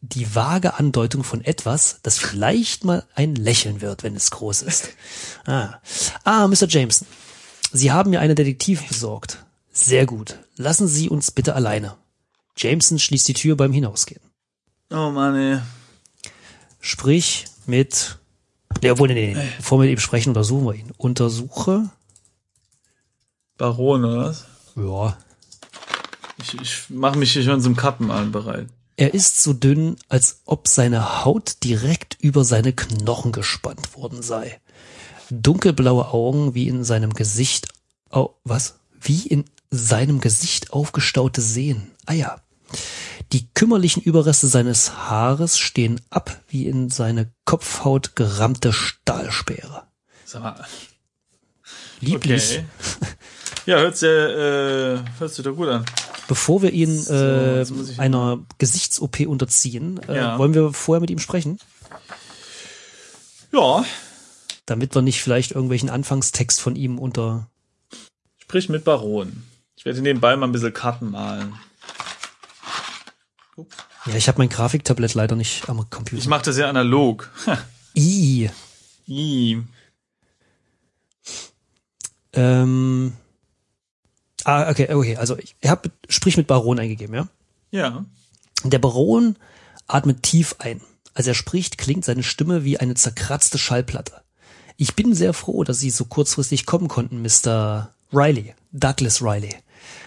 die 0.00 0.34
vage 0.34 0.74
Andeutung 0.74 1.24
von 1.24 1.42
etwas, 1.44 2.00
das 2.02 2.18
vielleicht 2.18 2.84
mal 2.84 3.04
ein 3.14 3.34
Lächeln 3.34 3.80
wird, 3.80 4.02
wenn 4.02 4.16
es 4.16 4.30
groß 4.30 4.62
ist. 4.62 4.90
Ah, 5.46 5.80
ah 6.24 6.46
Mr. 6.46 6.66
Jameson, 6.68 7.06
Sie 7.72 7.90
haben 7.90 8.10
mir 8.10 8.20
einen 8.20 8.36
Detektiv 8.36 8.86
besorgt. 8.86 9.44
Sehr 9.72 10.04
gut. 10.04 10.38
Lassen 10.56 10.88
Sie 10.88 11.08
uns 11.08 11.30
bitte 11.30 11.54
alleine. 11.54 11.96
Jameson 12.56 12.98
schließt 12.98 13.28
die 13.28 13.34
Tür 13.34 13.56
beim 13.56 13.72
Hinausgehen. 13.72 14.20
Oh 14.90 15.10
Mann, 15.10 15.36
ey. 15.36 15.60
Sprich 16.80 17.46
mit. 17.66 18.18
Ja, 18.82 18.92
obwohl, 18.92 19.08
nee, 19.08 19.34
nee, 19.34 19.48
bevor 19.56 19.78
wir 19.78 19.86
mit 19.86 19.98
ihm 19.98 20.00
sprechen, 20.00 20.30
untersuchen 20.30 20.64
wir 20.66 20.74
ihn. 20.74 20.92
Untersuche. 20.96 21.90
Baron, 23.56 24.04
oder 24.04 24.24
was? 24.26 24.46
Ja. 24.76 25.16
Ich, 26.40 26.60
ich 26.60 26.90
mache 26.90 27.18
mich 27.18 27.32
hier 27.32 27.42
schon 27.42 27.60
zum 27.60 27.76
Kappenmalen 27.76 28.32
bereit. 28.32 28.68
Er 28.98 29.14
ist 29.14 29.40
so 29.40 29.52
dünn, 29.52 29.94
als 30.08 30.40
ob 30.44 30.66
seine 30.66 31.24
Haut 31.24 31.62
direkt 31.62 32.16
über 32.20 32.42
seine 32.42 32.72
Knochen 32.72 33.30
gespannt 33.30 33.96
worden 33.96 34.22
sei. 34.22 34.60
Dunkelblaue 35.30 36.08
Augen 36.08 36.56
wie 36.56 36.66
in 36.66 36.82
seinem 36.82 37.14
Gesicht, 37.14 37.68
oh, 38.10 38.30
was? 38.42 38.80
Wie 39.00 39.28
in 39.28 39.44
seinem 39.70 40.20
Gesicht 40.20 40.72
aufgestaute 40.72 41.40
Sehnen. 41.40 41.92
Ah 42.06 42.12
ja. 42.12 42.40
Die 43.30 43.46
kümmerlichen 43.54 44.02
Überreste 44.02 44.48
seines 44.48 44.90
Haares 44.92 45.58
stehen 45.60 46.00
ab 46.10 46.42
wie 46.48 46.66
in 46.66 46.90
seine 46.90 47.30
Kopfhaut 47.44 48.16
gerammte 48.16 48.72
Stahlspeere. 48.72 49.86
Sag 50.24 50.42
mal. 50.42 50.66
Lieblich. 52.00 52.58
Okay. 52.58 52.64
Ja, 53.68 53.80
hört 53.80 53.98
sich, 53.98 54.08
äh, 54.08 54.96
hört 55.18 55.30
sich 55.30 55.44
doch 55.44 55.54
gut 55.54 55.68
an. 55.68 55.84
Bevor 56.26 56.62
wir 56.62 56.72
ihn 56.72 57.02
so, 57.02 57.12
äh, 57.12 57.66
einer 57.98 58.38
Gesichts-OP 58.56 59.26
unterziehen, 59.26 60.00
äh, 60.08 60.16
ja. 60.16 60.38
wollen 60.38 60.54
wir 60.54 60.72
vorher 60.72 61.02
mit 61.02 61.10
ihm 61.10 61.18
sprechen? 61.18 61.58
Ja. 63.52 63.84
Damit 64.64 64.94
wir 64.94 65.02
nicht 65.02 65.20
vielleicht 65.22 65.50
irgendwelchen 65.50 65.90
Anfangstext 65.90 66.62
von 66.62 66.76
ihm 66.76 66.98
unter. 66.98 67.50
Sprich 68.38 68.70
mit 68.70 68.84
Baron. 68.84 69.42
Ich 69.76 69.84
werde 69.84 70.00
nebenbei 70.00 70.34
mal 70.34 70.46
ein 70.46 70.52
bisschen 70.52 70.72
Karten 70.72 71.10
malen. 71.10 71.52
Ups. 73.56 73.76
Ja, 74.06 74.14
ich 74.14 74.28
habe 74.28 74.38
mein 74.38 74.48
Grafiktablett 74.48 75.12
leider 75.12 75.36
nicht 75.36 75.68
am 75.68 75.90
Computer. 75.90 76.22
Ich 76.22 76.26
mache 76.26 76.46
das 76.46 76.56
ja 76.56 76.70
analog. 76.70 77.30
I. 77.94 78.48
I. 79.06 79.62
Ähm, 82.32 83.12
Ah, 84.48 84.70
okay, 84.70 84.90
okay. 84.94 85.14
Also 85.16 85.36
ich 85.36 85.54
habe 85.66 85.90
sprich 86.08 86.38
mit 86.38 86.46
Baron 86.46 86.78
eingegeben, 86.78 87.14
ja? 87.14 87.28
Ja. 87.70 88.06
Der 88.64 88.78
Baron 88.78 89.36
atmet 89.86 90.22
tief 90.22 90.56
ein. 90.58 90.80
Als 91.12 91.26
er 91.26 91.34
spricht, 91.34 91.76
klingt 91.76 92.06
seine 92.06 92.22
Stimme 92.22 92.64
wie 92.64 92.78
eine 92.78 92.94
zerkratzte 92.94 93.58
Schallplatte. 93.58 94.22
Ich 94.78 94.96
bin 94.96 95.14
sehr 95.14 95.34
froh, 95.34 95.64
dass 95.64 95.80
Sie 95.80 95.90
so 95.90 96.06
kurzfristig 96.06 96.64
kommen 96.64 96.88
konnten, 96.88 97.20
Mr. 97.20 97.90
Riley. 98.10 98.54
Douglas 98.72 99.20
Riley. 99.20 99.54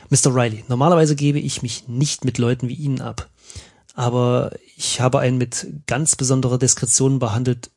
Mr. 0.10 0.34
Riley, 0.34 0.64
normalerweise 0.68 1.16
gebe 1.16 1.40
ich 1.40 1.62
mich 1.62 1.88
nicht 1.88 2.26
mit 2.26 2.40
Leuten 2.40 2.68
wie 2.68 2.74
Ihnen 2.74 3.00
ab. 3.00 3.30
aber 3.94 4.54
ich 4.76 5.02
habe 5.02 5.20
einen 5.20 5.38
mit 5.38 5.68
ganz 5.86 6.16
besonderer 6.16 6.58
Diskretion 6.58 7.20
behandelt. 7.20 7.70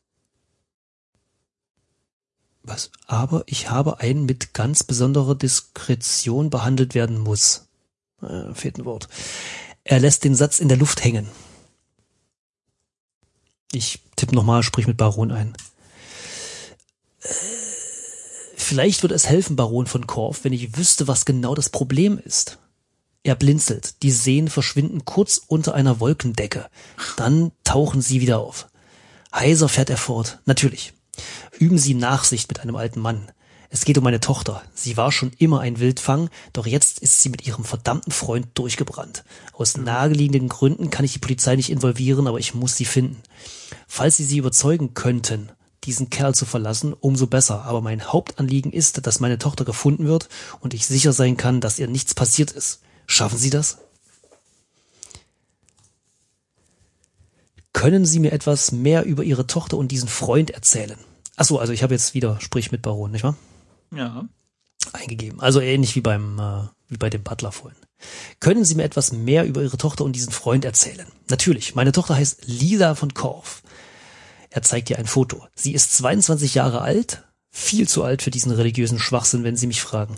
Was? 2.67 2.89
Aber 3.05 3.43
ich 3.45 3.69
habe 3.69 3.99
einen 3.99 4.25
mit 4.25 4.53
ganz 4.53 4.83
besonderer 4.83 5.35
Diskretion 5.35 6.49
behandelt 6.49 6.95
werden 6.95 7.19
muss. 7.19 7.67
Äh, 8.21 8.53
fehlt 8.55 8.79
ein 8.79 8.85
Wort. 8.85 9.07
Er 9.83 9.99
lässt 9.99 10.23
den 10.23 10.33
Satz 10.33 10.59
in 10.59 10.67
der 10.67 10.77
Luft 10.77 11.03
hängen. 11.03 11.29
Ich 13.71 13.99
tippe 14.15 14.33
nochmal, 14.33 14.63
sprich 14.63 14.87
mit 14.87 14.97
Baron 14.97 15.31
ein. 15.31 15.53
Äh, 17.21 17.27
vielleicht 18.57 19.03
würde 19.03 19.13
es 19.13 19.29
helfen, 19.29 19.55
Baron 19.55 19.85
von 19.85 20.07
Korf, 20.07 20.43
wenn 20.43 20.53
ich 20.53 20.75
wüsste, 20.75 21.07
was 21.07 21.25
genau 21.25 21.53
das 21.53 21.69
Problem 21.69 22.17
ist. 22.17 22.57
Er 23.21 23.35
blinzelt. 23.35 24.01
Die 24.01 24.11
Seen 24.11 24.49
verschwinden 24.49 25.05
kurz 25.05 25.39
unter 25.45 25.75
einer 25.75 25.99
Wolkendecke. 25.99 26.67
Dann 27.15 27.51
tauchen 27.63 28.01
sie 28.01 28.21
wieder 28.21 28.39
auf. 28.39 28.69
Heiser 29.33 29.69
fährt 29.69 29.91
er 29.91 29.97
fort. 29.97 30.39
Natürlich. 30.45 30.93
Üben 31.57 31.77
Sie 31.77 31.93
Nachsicht 31.93 32.49
mit 32.49 32.59
einem 32.59 32.75
alten 32.75 32.99
Mann. 32.99 33.31
Es 33.69 33.83
geht 33.83 33.97
um 33.97 34.03
meine 34.03 34.19
Tochter. 34.19 34.61
Sie 34.73 34.95
war 34.95 35.11
schon 35.11 35.31
immer 35.37 35.59
ein 35.59 35.79
Wildfang, 35.79 36.29
doch 36.53 36.65
jetzt 36.65 36.99
ist 36.99 37.21
sie 37.21 37.29
mit 37.29 37.45
ihrem 37.45 37.65
verdammten 37.65 38.11
Freund 38.11 38.47
durchgebrannt. 38.53 39.25
Aus 39.53 39.75
naheliegenden 39.75 40.49
Gründen 40.49 40.89
kann 40.91 41.03
ich 41.03 41.13
die 41.13 41.19
Polizei 41.19 41.55
nicht 41.55 41.69
involvieren, 41.69 42.27
aber 42.27 42.39
ich 42.39 42.53
muss 42.53 42.77
sie 42.77 42.85
finden. 42.85 43.21
Falls 43.87 44.17
Sie 44.17 44.23
sie 44.23 44.37
überzeugen 44.37 44.93
könnten, 44.93 45.49
diesen 45.83 46.09
Kerl 46.09 46.33
zu 46.33 46.45
verlassen, 46.45 46.93
umso 46.93 47.27
besser. 47.27 47.65
Aber 47.65 47.81
mein 47.81 48.11
Hauptanliegen 48.11 48.71
ist, 48.71 49.05
dass 49.05 49.19
meine 49.19 49.37
Tochter 49.37 49.65
gefunden 49.65 50.07
wird 50.07 50.29
und 50.59 50.73
ich 50.73 50.85
sicher 50.85 51.13
sein 51.13 51.37
kann, 51.37 51.61
dass 51.61 51.79
ihr 51.79 51.87
nichts 51.87 52.13
passiert 52.13 52.51
ist. 52.51 52.81
Schaffen 53.07 53.37
Sie 53.37 53.49
das? 53.49 53.79
Können 57.75 58.05
Sie 58.05 58.19
mir 58.19 58.31
etwas 58.31 58.71
mehr 58.71 59.03
über 59.03 59.23
Ihre 59.23 59.47
Tochter 59.47 59.77
und 59.77 59.89
diesen 59.89 60.07
Freund 60.07 60.49
erzählen? 60.49 60.97
Achso, 61.35 61.57
also 61.57 61.73
ich 61.73 61.83
habe 61.83 61.93
jetzt 61.93 62.13
wieder 62.13 62.39
Sprich 62.39 62.71
mit 62.71 62.81
Baron, 62.81 63.11
nicht 63.11 63.23
wahr? 63.23 63.35
Ja. 63.93 64.27
Eingegeben. 64.93 65.41
Also 65.41 65.59
ähnlich 65.59 65.95
wie 65.95 66.01
beim 66.01 66.39
äh, 66.39 66.67
wie 66.87 66.97
bei 66.97 67.09
dem 67.09 67.23
Butler 67.23 67.51
vorhin. 67.51 67.77
Können 68.39 68.63
Sie 68.63 68.75
mir 68.75 68.83
etwas 68.83 69.11
mehr 69.11 69.45
über 69.45 69.61
Ihre 69.61 69.77
Tochter 69.77 70.05
und 70.05 70.13
diesen 70.13 70.31
Freund 70.31 70.63
erzählen? 70.63 71.07
Natürlich. 71.27 71.75
Meine 71.75 71.91
Tochter 71.91 72.15
heißt 72.15 72.47
Lisa 72.47 72.95
von 72.95 73.13
Korf. 73.13 73.61
Er 74.49 74.61
zeigt 74.61 74.89
ihr 74.89 74.97
ein 74.97 75.07
Foto. 75.07 75.45
Sie 75.53 75.73
ist 75.73 75.97
22 75.97 76.55
Jahre 76.55 76.81
alt, 76.81 77.23
viel 77.51 77.89
zu 77.89 78.03
alt 78.03 78.21
für 78.21 78.31
diesen 78.31 78.53
religiösen 78.53 78.99
Schwachsinn, 78.99 79.43
wenn 79.43 79.57
Sie 79.57 79.67
mich 79.67 79.81
fragen. 79.81 80.15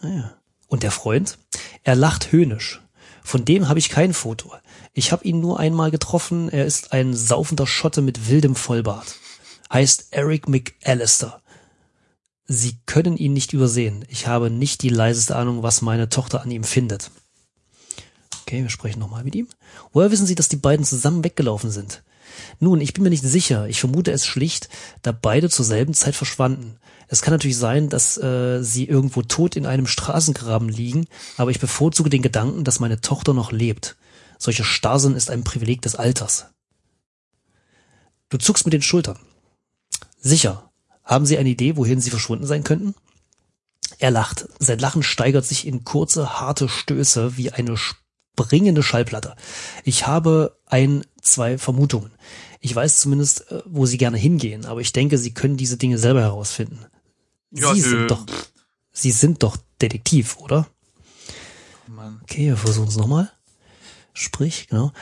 Naja. 0.00 0.34
Ah 0.34 0.42
und 0.72 0.82
der 0.82 0.90
Freund? 0.90 1.38
Er 1.84 1.94
lacht 1.94 2.32
höhnisch. 2.32 2.80
Von 3.22 3.44
dem 3.44 3.68
habe 3.68 3.78
ich 3.78 3.90
kein 3.90 4.14
Foto. 4.14 4.52
Ich 4.94 5.10
habe 5.10 5.24
ihn 5.24 5.40
nur 5.40 5.58
einmal 5.58 5.90
getroffen. 5.90 6.50
Er 6.50 6.66
ist 6.66 6.92
ein 6.92 7.14
saufender 7.14 7.66
Schotte 7.66 8.02
mit 8.02 8.28
wildem 8.28 8.54
Vollbart. 8.54 9.16
Heißt 9.72 10.08
Eric 10.10 10.48
McAllister. 10.48 11.40
Sie 12.46 12.76
können 12.84 13.16
ihn 13.16 13.32
nicht 13.32 13.54
übersehen. 13.54 14.04
Ich 14.08 14.26
habe 14.26 14.50
nicht 14.50 14.82
die 14.82 14.90
leiseste 14.90 15.34
Ahnung, 15.36 15.62
was 15.62 15.80
meine 15.80 16.10
Tochter 16.10 16.42
an 16.42 16.50
ihm 16.50 16.64
findet. 16.64 17.10
Okay, 18.42 18.62
wir 18.62 18.68
sprechen 18.68 18.98
nochmal 18.98 19.24
mit 19.24 19.34
ihm. 19.34 19.48
Woher 19.92 20.10
wissen 20.10 20.26
Sie, 20.26 20.34
dass 20.34 20.48
die 20.48 20.56
beiden 20.56 20.84
zusammen 20.84 21.24
weggelaufen 21.24 21.70
sind? 21.70 22.02
Nun, 22.60 22.82
ich 22.82 22.92
bin 22.92 23.02
mir 23.02 23.10
nicht 23.10 23.22
sicher. 23.22 23.68
Ich 23.68 23.80
vermute 23.80 24.12
es 24.12 24.26
schlicht, 24.26 24.68
da 25.00 25.12
beide 25.12 25.48
zur 25.48 25.64
selben 25.64 25.94
Zeit 25.94 26.14
verschwanden. 26.14 26.76
Es 27.08 27.22
kann 27.22 27.32
natürlich 27.32 27.56
sein, 27.56 27.88
dass 27.88 28.18
äh, 28.18 28.62
sie 28.62 28.86
irgendwo 28.86 29.22
tot 29.22 29.56
in 29.56 29.66
einem 29.66 29.86
Straßengraben 29.86 30.68
liegen, 30.68 31.06
aber 31.36 31.50
ich 31.50 31.60
bevorzuge 31.60 32.10
den 32.10 32.22
Gedanken, 32.22 32.64
dass 32.64 32.80
meine 32.80 33.00
Tochter 33.00 33.32
noch 33.34 33.52
lebt. 33.52 33.96
Solche 34.42 34.64
Starrsinn 34.64 35.14
ist 35.14 35.30
ein 35.30 35.44
Privileg 35.44 35.82
des 35.82 35.94
Alters. 35.94 36.46
Du 38.28 38.38
zuckst 38.38 38.64
mit 38.64 38.72
den 38.72 38.82
Schultern. 38.82 39.20
Sicher. 40.18 40.72
Haben 41.04 41.26
Sie 41.26 41.38
eine 41.38 41.48
Idee, 41.48 41.76
wohin 41.76 42.00
Sie 42.00 42.10
verschwunden 42.10 42.44
sein 42.44 42.64
könnten? 42.64 42.96
Er 44.00 44.10
lacht. 44.10 44.48
Sein 44.58 44.80
Lachen 44.80 45.04
steigert 45.04 45.44
sich 45.44 45.64
in 45.64 45.84
kurze, 45.84 46.40
harte 46.40 46.68
Stöße 46.68 47.36
wie 47.36 47.52
eine 47.52 47.76
springende 47.76 48.82
Schallplatte. 48.82 49.36
Ich 49.84 50.08
habe 50.08 50.58
ein, 50.66 51.04
zwei 51.20 51.56
Vermutungen. 51.56 52.10
Ich 52.58 52.74
weiß 52.74 52.98
zumindest, 52.98 53.48
äh, 53.52 53.62
wo 53.64 53.86
Sie 53.86 53.96
gerne 53.96 54.18
hingehen, 54.18 54.64
aber 54.64 54.80
ich 54.80 54.92
denke, 54.92 55.18
Sie 55.18 55.32
können 55.32 55.56
diese 55.56 55.76
Dinge 55.76 55.98
selber 55.98 56.22
herausfinden. 56.22 56.84
Ja, 57.52 57.72
Sie 57.74 57.80
sind 57.80 58.10
doch, 58.10 58.26
Sie 58.90 59.12
sind 59.12 59.44
doch 59.44 59.56
Detektiv, 59.80 60.36
oder? 60.38 60.66
Mann. 61.86 62.18
Okay, 62.24 62.46
wir 62.46 62.56
versuchen 62.56 62.88
es 62.88 62.96
nochmal. 62.96 63.30
Sprich, 64.12 64.68
genau. 64.68 64.92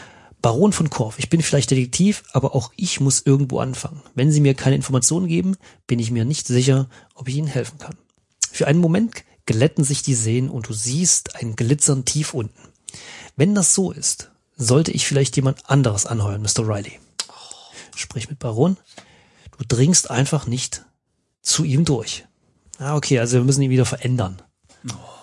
Baron 0.42 0.73
von 0.73 0.88
Korf, 0.88 1.18
ich 1.18 1.29
bin 1.29 1.42
vielleicht 1.42 1.70
Detektiv, 1.70 2.23
aber 2.33 2.55
auch 2.55 2.73
ich 2.77 3.01
muss 3.01 3.20
irgendwo 3.20 3.59
anfangen. 3.59 4.03
Wenn 4.14 4.33
Sie 4.33 4.40
mir 4.40 4.55
keine 4.55 4.77
Informationen 4.77 5.27
geben, 5.29 5.57
bin 5.87 5.99
ich 5.99 6.11
mir 6.11 6.25
nicht 6.25 6.46
sicher, 6.46 6.88
ob 7.14 7.29
ich 7.29 7.37
Ihnen 7.37 7.46
helfen 7.46 7.79
kann. 7.79 7.96
Für 8.51 8.66
einen 8.66 8.81
Moment 8.81 9.25
glätten 9.44 9.85
sich 9.85 10.03
die 10.03 10.14
Seen 10.14 10.49
und 10.49 10.68
du 10.68 10.73
siehst 10.73 11.37
ein 11.37 11.57
Glitzern 11.57 12.05
tief 12.05 12.33
unten. 12.33 12.68
Wenn 13.37 13.55
das 13.55 13.75
so 13.75 13.92
ist, 13.92 14.31
sollte 14.57 14.92
ich 14.92 15.07
vielleicht 15.07 15.37
jemand 15.37 15.68
anderes 15.68 16.07
anheuern, 16.07 16.42
Mr. 16.42 16.66
Riley. 16.66 16.99
Sprich 17.94 18.31
mit 18.31 18.38
Baron. 18.38 18.77
Du 19.59 19.64
dringst 19.66 20.11
einfach 20.11 20.46
nicht 20.46 20.85
zu 21.42 21.64
ihm 21.64 21.85
durch. 21.85 22.27
Ah, 22.79 22.96
okay, 22.96 23.18
also 23.18 23.37
wir 23.37 23.44
müssen 23.44 23.62
ihn 23.62 23.70
wieder 23.70 23.85
verändern. 23.85 24.40
Oh. 24.90 25.20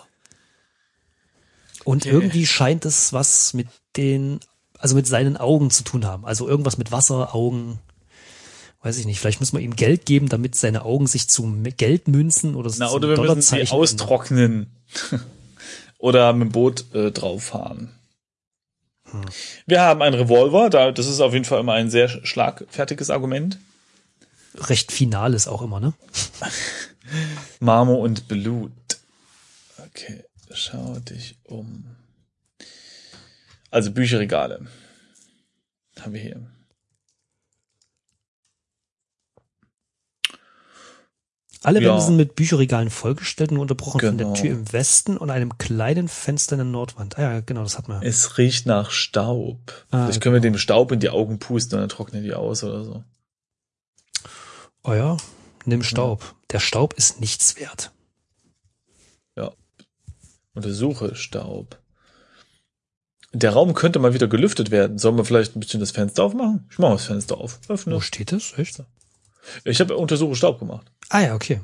Und 1.87 2.05
okay. 2.05 2.09
irgendwie 2.09 2.45
scheint 2.45 2.83
es 2.83 3.13
was 3.13 3.53
mit 3.53 3.69
den, 3.95 4.41
also 4.77 4.93
mit 4.93 5.07
seinen 5.07 5.37
Augen 5.37 5.71
zu 5.71 5.85
tun 5.85 6.03
haben. 6.03 6.25
Also 6.25 6.45
irgendwas 6.45 6.77
mit 6.77 6.91
Wasser, 6.91 7.33
Augen, 7.33 7.79
weiß 8.81 8.97
ich 8.97 9.05
nicht. 9.05 9.21
Vielleicht 9.21 9.39
muss 9.39 9.53
man 9.53 9.61
ihm 9.61 9.73
Geld 9.73 10.05
geben, 10.05 10.27
damit 10.27 10.55
seine 10.55 10.83
Augen 10.83 11.07
sich 11.07 11.29
zu 11.29 11.49
Geld 11.77 12.09
münzen 12.09 12.55
oder 12.55 12.69
so. 12.69 12.79
Na, 12.79 12.91
oder 12.91 13.07
wir 13.07 13.21
müssen 13.21 13.41
sie 13.41 13.71
austrocknen. 13.71 14.69
oder 15.97 16.33
mit 16.33 16.49
dem 16.49 16.51
Boot 16.51 16.93
äh, 16.93 17.13
drauf 17.13 17.45
fahren. 17.45 17.97
Hm. 19.09 19.21
Wir 19.65 19.79
haben 19.79 20.01
einen 20.01 20.15
Revolver, 20.15 20.69
da, 20.69 20.91
das 20.91 21.07
ist 21.07 21.21
auf 21.21 21.31
jeden 21.31 21.45
Fall 21.45 21.61
immer 21.61 21.71
ein 21.71 21.89
sehr 21.89 22.09
schlagfertiges 22.09 23.09
Argument. 23.09 23.59
Recht 24.55 24.91
finales 24.91 25.47
auch 25.47 25.61
immer, 25.61 25.79
ne? 25.79 25.93
Marmor 27.61 27.99
und 27.99 28.27
Blut. 28.27 28.73
Okay, 29.77 30.25
schau 30.51 30.99
dich 30.99 31.37
um. 31.43 31.85
Also 33.71 33.91
Bücherregale. 33.91 34.65
Haben 35.99 36.13
wir 36.13 36.21
hier. 36.21 36.47
Alle 41.63 41.81
ja. 41.81 41.89
Wände 41.89 42.01
sind 42.01 42.17
mit 42.17 42.35
Bücherregalen 42.35 42.89
vollgestellt 42.89 43.51
und 43.51 43.57
unterbrochen 43.57 43.99
genau. 43.99 44.11
von 44.11 44.17
der 44.17 44.27
genau. 44.27 44.39
Tür 44.39 44.51
im 44.51 44.73
Westen 44.73 45.17
und 45.17 45.29
einem 45.29 45.57
kleinen 45.57 46.07
Fenster 46.07 46.53
in 46.53 46.59
der 46.59 46.65
Nordwand. 46.65 47.17
Ah 47.17 47.21
ja, 47.21 47.39
genau, 47.41 47.63
das 47.63 47.77
hat 47.77 47.87
man. 47.87 48.01
Es 48.03 48.37
riecht 48.37 48.65
nach 48.67 48.91
Staub. 48.91 49.85
Ah, 49.91 50.05
Vielleicht 50.05 50.21
können 50.21 50.35
wir 50.35 50.41
dem 50.41 50.57
Staub 50.57 50.91
in 50.91 50.99
die 50.99 51.09
Augen 51.09 51.39
pusten 51.39 51.75
und 51.75 51.81
dann 51.81 51.89
trocknen 51.89 52.23
die 52.23 52.33
aus 52.33 52.63
oder 52.63 52.83
so. 52.83 53.03
Oh 54.83 54.93
ja, 54.93 55.17
nimm 55.65 55.83
Staub. 55.83 56.21
Ja. 56.23 56.35
Der 56.51 56.59
Staub 56.59 56.93
ist 56.93 57.19
nichts 57.19 57.57
wert. 57.57 57.91
Untersuche 60.57 61.13
Staub. 61.13 61.77
Der 63.31 63.51
Raum 63.51 63.75
könnte 63.75 63.99
mal 63.99 64.15
wieder 64.15 64.27
gelüftet 64.27 64.71
werden. 64.71 64.97
Sollen 64.97 65.15
wir 65.15 65.23
vielleicht 65.23 65.55
ein 65.55 65.59
bisschen 65.59 65.79
das 65.79 65.91
Fenster 65.91 66.23
aufmachen? 66.23 66.65
Ich 66.71 66.79
mache 66.79 66.93
das 66.93 67.05
Fenster 67.05 67.37
auf. 67.37 67.59
Öffne. 67.69 67.93
Wo 67.93 67.99
steht 67.99 68.31
das? 68.31 68.57
Echt? 68.57 68.81
Ich 69.63 69.79
habe 69.79 69.95
Untersuche 69.95 70.35
Staub 70.35 70.57
gemacht. 70.57 70.91
Ah 71.09 71.21
ja, 71.21 71.35
okay. 71.35 71.61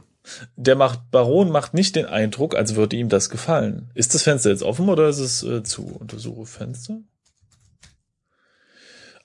Der 0.55 0.75
macht 0.75 1.09
Baron 1.09 1.49
macht 1.49 1.73
nicht 1.73 1.95
den 1.95 2.05
Eindruck, 2.05 2.55
als 2.55 2.75
würde 2.75 2.95
ihm 2.95 3.09
das 3.09 3.31
gefallen. 3.31 3.89
Ist 3.95 4.13
das 4.13 4.21
Fenster 4.21 4.51
jetzt 4.51 4.61
offen 4.61 4.87
oder 4.87 5.09
ist 5.09 5.17
es 5.17 5.41
äh, 5.41 5.63
zu? 5.63 5.87
Untersuche 5.87 6.45
Fenster. 6.45 6.99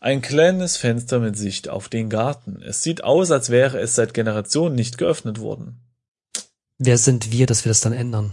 Ein 0.00 0.22
kleines 0.22 0.78
Fenster 0.78 1.20
mit 1.20 1.36
Sicht 1.36 1.68
auf 1.68 1.90
den 1.90 2.08
Garten. 2.08 2.62
Es 2.62 2.82
sieht 2.82 3.04
aus, 3.04 3.30
als 3.30 3.50
wäre 3.50 3.78
es 3.80 3.94
seit 3.94 4.14
Generationen 4.14 4.74
nicht 4.74 4.96
geöffnet 4.96 5.40
worden. 5.40 5.82
Wer 6.78 6.96
sind 6.96 7.32
wir, 7.32 7.44
dass 7.46 7.66
wir 7.66 7.70
das 7.70 7.82
dann 7.82 7.92
ändern? 7.92 8.32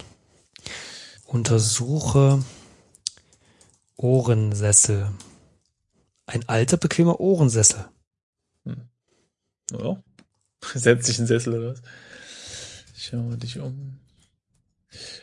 Untersuche 1.26 2.44
Ohrensessel. 3.98 5.12
Ein 6.26 6.48
alter, 6.48 6.78
bequemer 6.78 7.20
Ohrensessel. 7.20 7.86
Hm. 8.64 8.90
Ja. 9.72 10.04
Setz 10.74 11.08
dich 11.08 11.20
in 11.20 11.28
Sessel 11.28 11.54
oder 11.54 11.74
was? 11.74 11.82
Schau 12.96 13.36
dich 13.36 13.60
um. 13.60 14.00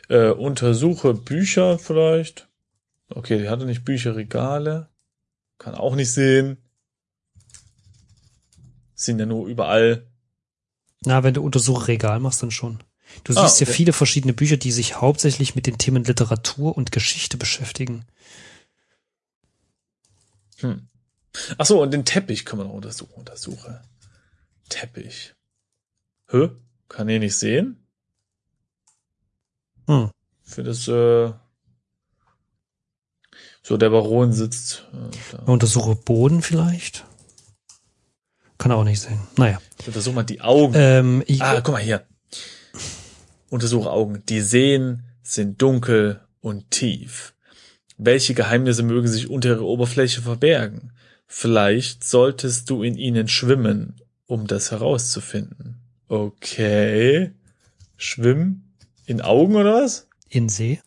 Äh, 0.09 0.29
untersuche 0.29 1.13
Bücher 1.13 1.79
vielleicht. 1.79 2.47
Okay, 3.09 3.39
die 3.39 3.49
hatte 3.49 3.65
nicht 3.65 3.83
Bücherregale. 3.83 4.89
Kann 5.57 5.75
auch 5.75 5.95
nicht 5.95 6.11
sehen. 6.11 6.57
Sind 8.95 9.19
ja 9.19 9.25
nur 9.25 9.47
überall. 9.47 10.07
Na, 11.05 11.23
wenn 11.23 11.33
du 11.33 11.43
Untersuchregal 11.43 12.19
machst, 12.19 12.41
dann 12.41 12.51
schon. 12.51 12.79
Du 13.23 13.33
ah, 13.33 13.47
siehst 13.47 13.61
okay. 13.61 13.71
ja 13.71 13.75
viele 13.75 13.93
verschiedene 13.93 14.33
Bücher, 14.33 14.57
die 14.57 14.71
sich 14.71 14.99
hauptsächlich 14.99 15.55
mit 15.55 15.67
den 15.67 15.77
Themen 15.77 16.03
Literatur 16.03 16.75
und 16.75 16.91
Geschichte 16.91 17.37
beschäftigen. 17.37 18.05
Hm. 20.59 20.87
Ach 21.57 21.65
so, 21.65 21.81
und 21.81 21.91
den 21.91 22.05
Teppich 22.05 22.45
kann 22.45 22.59
man 22.59 22.67
auch 22.67 22.73
untersuchen. 22.73 23.13
Untersuche. 23.15 23.81
Teppich. 24.69 25.33
Hä? 26.29 26.49
Kann 26.89 27.09
ich 27.09 27.19
nicht 27.19 27.37
sehen? 27.37 27.85
Hm. 29.87 30.11
Für 30.43 30.63
das, 30.63 30.87
äh, 30.87 31.33
so 33.63 33.77
der 33.77 33.89
Baron 33.89 34.33
sitzt. 34.33 34.85
Äh. 35.31 35.49
Untersuche 35.49 35.95
Boden 35.95 36.41
vielleicht. 36.41 37.05
Kann 38.57 38.71
er 38.71 38.77
auch 38.77 38.83
nicht 38.83 39.01
sehen. 39.01 39.19
Naja. 39.37 39.59
Untersuche 39.85 40.15
mal 40.15 40.23
die 40.23 40.41
Augen. 40.41 40.73
Ähm, 40.75 41.23
ich, 41.27 41.41
ah, 41.41 41.61
guck 41.61 41.73
mal 41.73 41.81
hier. 41.81 42.05
Untersuche 43.53 43.91
Augen. 43.91 44.25
Die 44.25 44.41
Seen 44.41 45.03
sind 45.21 45.61
dunkel 45.61 46.21
und 46.41 46.71
tief. 46.71 47.35
Welche 47.99 48.33
Geheimnisse 48.33 48.81
mögen 48.81 49.07
sich 49.07 49.29
unter 49.29 49.49
ihrer 49.49 49.61
Oberfläche 49.61 50.23
verbergen? 50.23 50.91
Vielleicht 51.27 52.03
solltest 52.03 52.71
du 52.71 52.81
in 52.81 52.97
ihnen 52.97 53.27
schwimmen, 53.27 54.01
um 54.25 54.47
das 54.47 54.71
herauszufinden. 54.71 55.77
Okay. 56.07 57.31
Schwimmen 57.95 58.73
in 59.05 59.21
Augen 59.21 59.55
oder 59.55 59.83
was? 59.83 60.07
in 60.29 60.49
See. 60.49 60.81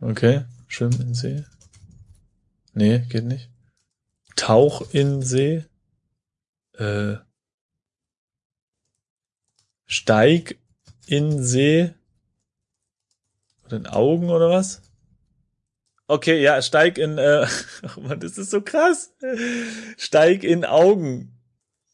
Okay. 0.00 0.46
Schwimmen 0.66 0.98
in 1.02 1.12
See. 1.12 1.44
Nee, 2.72 3.00
geht 3.10 3.24
nicht. 3.24 3.50
Tauch 4.36 4.80
in 4.94 5.20
See. 5.20 5.66
Äh. 6.78 7.16
Steig 9.84 10.56
in 11.06 11.42
See. 11.42 11.92
Oder 13.66 13.76
in 13.78 13.86
Augen 13.86 14.30
oder 14.30 14.50
was? 14.50 14.82
Okay, 16.06 16.42
ja, 16.42 16.60
steig 16.60 16.98
in, 16.98 17.16
äh, 17.18 17.46
ach 17.82 17.96
man, 17.96 18.20
das 18.20 18.36
ist 18.36 18.50
so 18.50 18.60
krass. 18.60 19.12
Steig 19.96 20.44
in 20.44 20.64
Augen. 20.64 21.38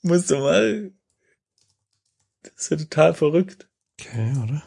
Musst 0.02 0.30
du 0.30 0.38
mal. 0.38 0.92
Das 2.42 2.52
ist 2.56 2.70
ja 2.70 2.76
total 2.78 3.14
verrückt. 3.14 3.68
Okay, 4.00 4.34
oder? 4.42 4.62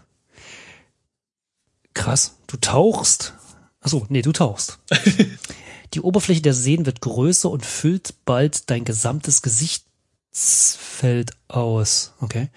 Krass. 1.93 2.37
Du 2.47 2.57
tauchst. 2.57 3.33
Achso, 3.81 4.05
nee, 4.09 4.21
du 4.21 4.31
tauchst. 4.31 4.79
Die 5.93 6.01
Oberfläche 6.01 6.41
der 6.41 6.53
Seen 6.53 6.85
wird 6.85 7.01
größer 7.01 7.49
und 7.49 7.65
füllt 7.65 8.15
bald 8.25 8.69
dein 8.69 8.85
gesamtes 8.85 9.41
Gesichtsfeld 9.41 11.31
aus. 11.47 12.13
Okay. 12.19 12.49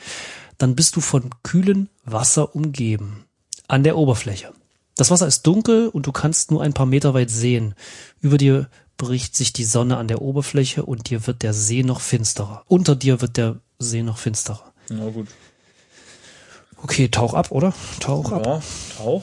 Dann 0.58 0.74
bist 0.74 0.96
du 0.96 1.00
von 1.00 1.30
kühlem 1.42 1.88
Wasser 2.04 2.54
umgeben. 2.54 3.24
An 3.68 3.84
der 3.84 3.96
Oberfläche. 3.96 4.52
Das 4.96 5.10
Wasser 5.10 5.26
ist 5.26 5.46
dunkel 5.46 5.88
und 5.88 6.06
du 6.06 6.12
kannst 6.12 6.50
nur 6.50 6.62
ein 6.62 6.72
paar 6.72 6.86
Meter 6.86 7.12
weit 7.14 7.30
sehen. 7.30 7.74
Über 8.20 8.38
dir 8.38 8.70
bricht 8.96 9.36
sich 9.36 9.52
die 9.52 9.64
Sonne 9.64 9.98
an 9.98 10.08
der 10.08 10.22
Oberfläche 10.22 10.84
und 10.84 11.10
dir 11.10 11.26
wird 11.26 11.42
der 11.42 11.52
See 11.52 11.82
noch 11.82 12.00
finsterer. 12.00 12.64
Unter 12.66 12.96
dir 12.96 13.20
wird 13.20 13.36
der 13.36 13.60
See 13.78 14.02
noch 14.02 14.18
finsterer. 14.18 14.72
Na 14.88 15.10
gut. 15.10 15.28
Okay, 16.82 17.08
tauch 17.08 17.34
ab, 17.34 17.50
oder? 17.50 17.74
Tauch 18.00 18.32
ab. 18.32 18.46
Ja, 18.46 18.62
Tauch. 18.96 19.22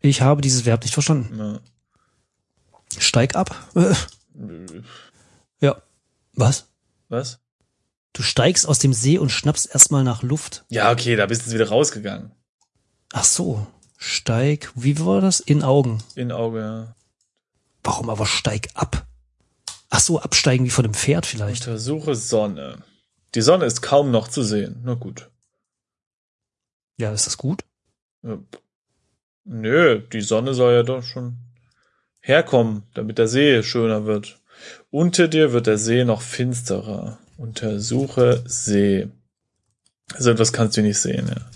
Ich 0.00 0.20
habe 0.20 0.42
dieses 0.42 0.66
Verb 0.66 0.82
nicht 0.82 0.92
verstanden. 0.92 1.38
Ja. 1.38 1.60
Steig 2.98 3.36
ab. 3.36 3.68
Äh, 3.74 3.94
ja. 5.60 5.80
Was? 6.34 6.66
Was? 7.08 7.38
Du 8.14 8.22
steigst 8.22 8.66
aus 8.66 8.78
dem 8.78 8.94
See 8.94 9.18
und 9.18 9.30
schnappst 9.30 9.68
erstmal 9.70 10.04
nach 10.04 10.22
Luft. 10.22 10.64
Ja, 10.68 10.90
okay, 10.90 11.16
da 11.16 11.26
bist 11.26 11.46
du 11.46 11.50
wieder 11.50 11.68
rausgegangen. 11.68 12.30
Ach 13.12 13.24
so. 13.24 13.66
Steig. 13.98 14.70
Wie 14.74 14.98
war 15.00 15.20
das? 15.20 15.40
In 15.40 15.62
Augen. 15.62 16.02
In 16.14 16.30
Auge, 16.30 16.60
ja. 16.60 16.96
Warum 17.82 18.08
aber 18.08 18.24
steig 18.24 18.68
ab? 18.74 19.04
Ach 19.90 20.00
so, 20.00 20.20
absteigen 20.20 20.64
wie 20.64 20.70
von 20.70 20.84
einem 20.84 20.94
Pferd 20.94 21.26
vielleicht. 21.26 21.66
Untersuche 21.66 22.14
Sonne. 22.14 22.78
Die 23.34 23.42
Sonne 23.42 23.64
ist 23.64 23.82
kaum 23.82 24.12
noch 24.12 24.28
zu 24.28 24.42
sehen. 24.42 24.80
Na 24.84 24.94
gut. 24.94 25.28
Ja, 26.96 27.12
ist 27.12 27.26
das 27.26 27.36
gut? 27.36 27.64
Ja. 28.22 28.38
Nö, 29.44 30.00
die 30.12 30.20
Sonne 30.20 30.54
soll 30.54 30.72
ja 30.72 30.82
doch 30.84 31.02
schon 31.02 31.36
herkommen, 32.20 32.84
damit 32.94 33.18
der 33.18 33.28
See 33.28 33.62
schöner 33.62 34.06
wird. 34.06 34.40
Unter 34.90 35.26
dir 35.26 35.52
wird 35.52 35.66
der 35.66 35.78
See 35.78 36.04
noch 36.04 36.22
finsterer. 36.22 37.18
Untersuche 37.36 38.42
See. 38.46 39.08
Also 40.14 40.30
etwas 40.30 40.52
kannst 40.52 40.76
du 40.76 40.82
nicht 40.82 40.98
sehen, 40.98 41.28
ja. 41.28 41.50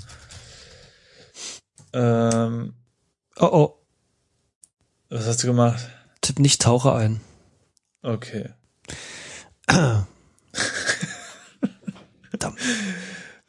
Ähm, 1.92 2.74
Oh 3.40 3.46
oh. 3.52 3.78
was 5.10 5.26
hast 5.26 5.42
du 5.44 5.46
gemacht? 5.46 5.88
Tipp 6.20 6.40
nicht 6.40 6.60
Taucher 6.60 6.96
ein. 6.96 7.20
Okay. 8.02 8.48
Verdammt. 12.30 12.58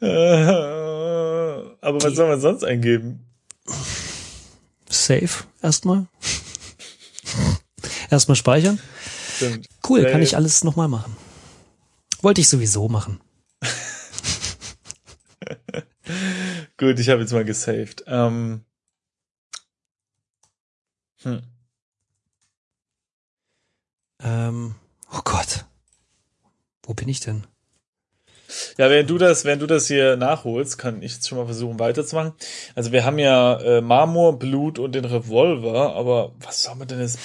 Aber 0.00 2.02
was 2.02 2.14
soll 2.14 2.28
man 2.28 2.40
sonst 2.40 2.62
eingeben? 2.64 3.26
Safe 4.88 5.44
erstmal. 5.62 6.06
erstmal 8.10 8.36
speichern. 8.36 8.78
Stimmt. 9.36 9.66
Cool, 9.88 10.02
Safe. 10.02 10.12
kann 10.12 10.22
ich 10.22 10.36
alles 10.36 10.62
nochmal 10.62 10.86
machen. 10.88 11.16
Wollte 12.22 12.40
ich 12.40 12.48
sowieso 12.48 12.88
machen. 12.88 13.20
Gut, 16.76 16.98
ich 16.98 17.08
habe 17.08 17.20
jetzt 17.20 17.32
mal 17.32 17.44
gesaved. 17.44 18.04
Ähm, 18.06 18.64
hm. 21.22 21.42
Ähm, 24.22 24.74
oh 25.12 25.20
Gott. 25.24 25.64
Wo 26.82 26.94
bin 26.94 27.08
ich 27.08 27.20
denn? 27.20 27.46
Ja, 28.78 28.90
wenn 28.90 29.06
du 29.06 29.16
das, 29.16 29.44
wenn 29.44 29.58
du 29.58 29.66
das 29.66 29.86
hier 29.86 30.16
nachholst, 30.16 30.76
kann 30.76 31.02
ich 31.02 31.14
jetzt 31.14 31.28
schon 31.28 31.38
mal 31.38 31.44
versuchen 31.44 31.78
weiterzumachen. 31.78 32.32
Also 32.74 32.92
wir 32.92 33.04
haben 33.04 33.18
ja 33.18 33.60
äh, 33.60 33.80
Marmor, 33.80 34.38
Blut 34.38 34.78
und 34.78 34.94
den 34.94 35.04
Revolver, 35.04 35.94
aber 35.94 36.32
was 36.40 36.64
soll 36.64 36.74
man 36.74 36.88
denn 36.88 37.00
jetzt? 37.00 37.18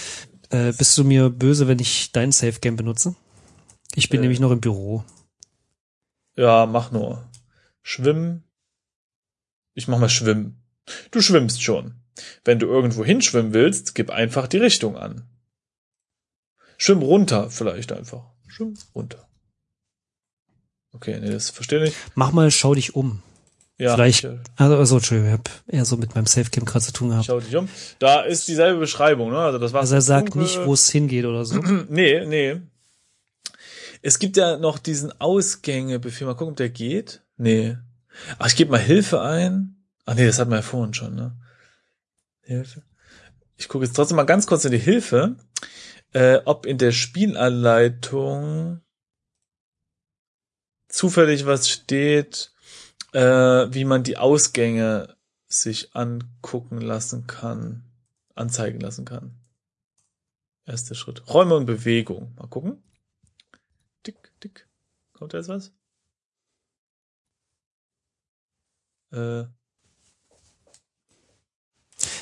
Äh, 0.52 0.72
bist 0.74 0.98
du 0.98 1.04
mir 1.04 1.30
böse, 1.30 1.68
wenn 1.68 1.80
ich 1.80 2.12
dein 2.12 2.32
Safe 2.32 2.60
Game 2.60 2.76
benutze? 2.76 3.16
Ich 3.96 4.10
bin 4.10 4.20
Äh. 4.20 4.22
nämlich 4.22 4.40
noch 4.40 4.52
im 4.52 4.62
Büro. 4.62 5.04
Ja, 6.36 6.66
mach 6.66 6.92
nur. 6.92 7.28
Schwimmen. 7.82 8.44
Ich 9.74 9.88
mach 9.88 10.00
mal 10.00 10.10
Schwimmen. 10.10 10.62
Du 11.12 11.22
schwimmst 11.22 11.64
schon. 11.64 11.96
Wenn 12.44 12.60
du 12.60 12.68
irgendwo 12.68 13.04
hinschwimmen 13.04 13.54
willst, 13.54 13.96
gib 13.96 14.10
einfach 14.10 14.48
die 14.48 14.58
Richtung 14.58 14.98
an. 14.98 15.24
Schwimm 16.78 17.02
runter, 17.02 17.50
vielleicht 17.50 17.92
einfach. 17.92 18.26
Schwimm 18.48 18.78
runter. 18.94 19.28
Okay, 20.94 21.20
nee, 21.20 21.30
das 21.32 21.50
verstehe 21.50 21.84
ich. 21.86 21.96
Mach 22.16 22.32
mal, 22.32 22.52
schau 22.52 22.74
dich 22.76 22.96
um. 22.96 23.22
Ja, 23.78 23.96
Vielleicht- 23.96 24.24
ich, 24.24 24.30
Also, 24.56 24.78
also 24.78 24.96
Entschuldigung, 24.98 25.34
ich 25.34 25.38
habe 25.40 25.50
eher 25.68 25.84
so 25.86 25.98
mit 25.98 26.16
meinem 26.16 26.26
Safe 26.28 26.50
Game 26.50 26.64
gerade 26.64 26.86
zu 26.86 26.94
tun 26.94 27.10
gehabt. 27.10 27.26
schau 27.26 27.40
dich 27.42 27.54
um. 27.58 27.68
Da 28.00 28.22
ist 28.22 28.48
dieselbe 28.48 28.80
Beschreibung, 28.80 29.32
ne? 29.32 29.38
Also 29.40 29.60
das 29.60 29.74
war 29.74 29.82
Also 29.82 29.96
er 29.96 30.02
sagt 30.02 30.36
nicht, 30.36 30.66
wo 30.66 30.74
es 30.74 30.90
hingeht 30.90 31.26
oder 31.26 31.44
so. 31.44 31.60
Nee, 31.90 32.26
nee. 32.26 32.62
Es 34.06 34.20
gibt 34.20 34.38
ja 34.38 34.58
noch 34.58 34.78
diesen 34.78 35.20
Ausgängebefehl. 35.20 36.28
Mal 36.28 36.36
gucken, 36.36 36.52
ob 36.52 36.58
der 36.58 36.70
geht. 36.70 37.24
Nee. 37.38 37.76
Ach, 38.38 38.46
ich 38.46 38.56
gebe 38.56 38.70
mal 38.70 38.80
Hilfe 38.80 39.20
ein. 39.22 39.84
Ach 40.06 40.14
nee, 40.14 40.28
das 40.28 40.38
hatten 40.38 40.52
wir 40.52 40.58
ja 40.58 40.62
vorhin 40.62 40.94
schon, 40.94 41.16
ne? 41.16 41.36
Hilfe. 42.42 42.84
Ich 43.58 43.68
gucke 43.68 43.84
jetzt 43.84 43.96
trotzdem 43.96 44.18
mal 44.18 44.26
ganz 44.26 44.46
kurz 44.46 44.64
in 44.64 44.74
die 44.74 44.78
Hilfe, 44.78 45.38
äh, 46.14 46.38
ob 46.46 46.68
in 46.68 46.78
der 46.78 46.92
Spielanleitung 46.92 48.82
zufällig 50.88 51.48
was 51.48 51.68
steht, 51.68 52.54
äh, 53.14 53.22
wie 53.22 53.86
man 53.86 54.04
die 54.04 54.18
Ausgänge 54.18 55.18
sich 55.48 55.96
angucken 55.96 56.80
lassen 56.80 57.26
kann, 57.26 57.86
anzeigen 58.36 58.82
lassen 58.82 59.06
kann. 59.06 59.34
Erster 60.68 60.94
Schritt. 60.94 61.28
Räume 61.28 61.56
und 61.56 61.66
Bewegung. 61.66 62.36
Mal 62.36 62.46
gucken. 62.50 62.84
Tick. 64.40 64.68
Kommt 65.14 65.34
da 65.34 65.38
jetzt 65.38 65.50
was? 65.50 65.72
Äh, 69.12 69.46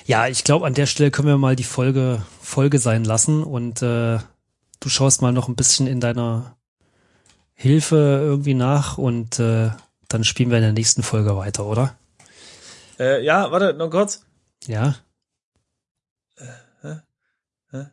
Ja, 0.06 0.28
ich 0.28 0.44
glaube, 0.44 0.66
an 0.66 0.74
der 0.74 0.86
Stelle 0.86 1.12
können 1.12 1.30
wir 1.30 1.38
mal 1.38 1.56
die 1.56 1.64
Folge 1.64 2.24
Folge 2.42 2.80
sein 2.80 3.06
lassen 3.06 3.44
und 3.44 3.82
äh, 3.82 4.20
du 4.80 4.90
schaust 4.90 5.22
mal 5.22 5.32
noch 5.32 5.48
ein 5.48 5.56
bisschen 5.56 5.88
in 5.88 6.02
deiner 6.02 6.58
Hilfe 7.54 7.96
irgendwie 8.22 8.54
nach 8.54 8.98
und 8.98 9.40
äh, 9.40 9.72
dann 10.10 10.24
spielen 10.24 10.50
wir 10.50 10.58
in 10.58 10.64
der 10.64 10.74
nächsten 10.74 11.04
Folge 11.04 11.38
weiter, 11.38 11.66
oder? 11.66 11.98
äh, 13.00 13.24
ja, 13.24 13.50
warte, 13.52 13.74
noch 13.74 13.90
kurz. 13.90 14.26
Ja. 14.68 14.96
hä? 16.82 17.02
Hä? 17.72 17.86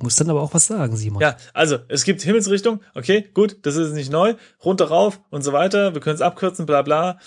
Du 0.00 0.06
musst 0.06 0.18
dann 0.18 0.30
aber 0.30 0.40
auch 0.40 0.54
was 0.54 0.66
sagen, 0.66 0.96
Simon. 0.96 1.20
Ja, 1.20 1.36
also 1.52 1.78
es 1.88 2.04
gibt 2.04 2.22
Himmelsrichtung, 2.22 2.80
okay, 2.94 3.28
gut, 3.34 3.58
das 3.66 3.76
ist 3.76 3.92
nicht 3.92 4.10
neu, 4.10 4.34
runter 4.64 4.86
rauf 4.86 5.20
und 5.28 5.42
so 5.42 5.52
weiter, 5.52 5.92
wir 5.92 6.00
können 6.00 6.14
es 6.14 6.22
abkürzen, 6.22 6.64
bla 6.64 6.80
bla, 6.80 7.18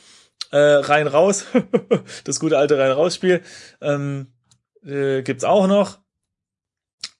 äh, 0.50 0.58
rein 0.58 1.06
raus, 1.06 1.46
das 2.24 2.40
gute 2.40 2.58
alte 2.58 2.80
rein 2.80 2.92
raus 2.92 3.14
Spiel 3.14 3.44
ähm, 3.80 4.34
äh, 4.84 5.22
gibt's 5.22 5.44
auch 5.44 5.68
noch, 5.68 6.00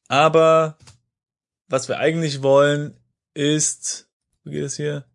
aber 0.08 0.80
was 1.68 1.88
wir 1.88 2.00
eigentlich 2.00 2.42
wollen, 2.42 2.98
ist, 3.36 4.10
wie 4.44 4.54
geht 4.54 4.64
es 4.64 4.76
hier? 4.76 5.06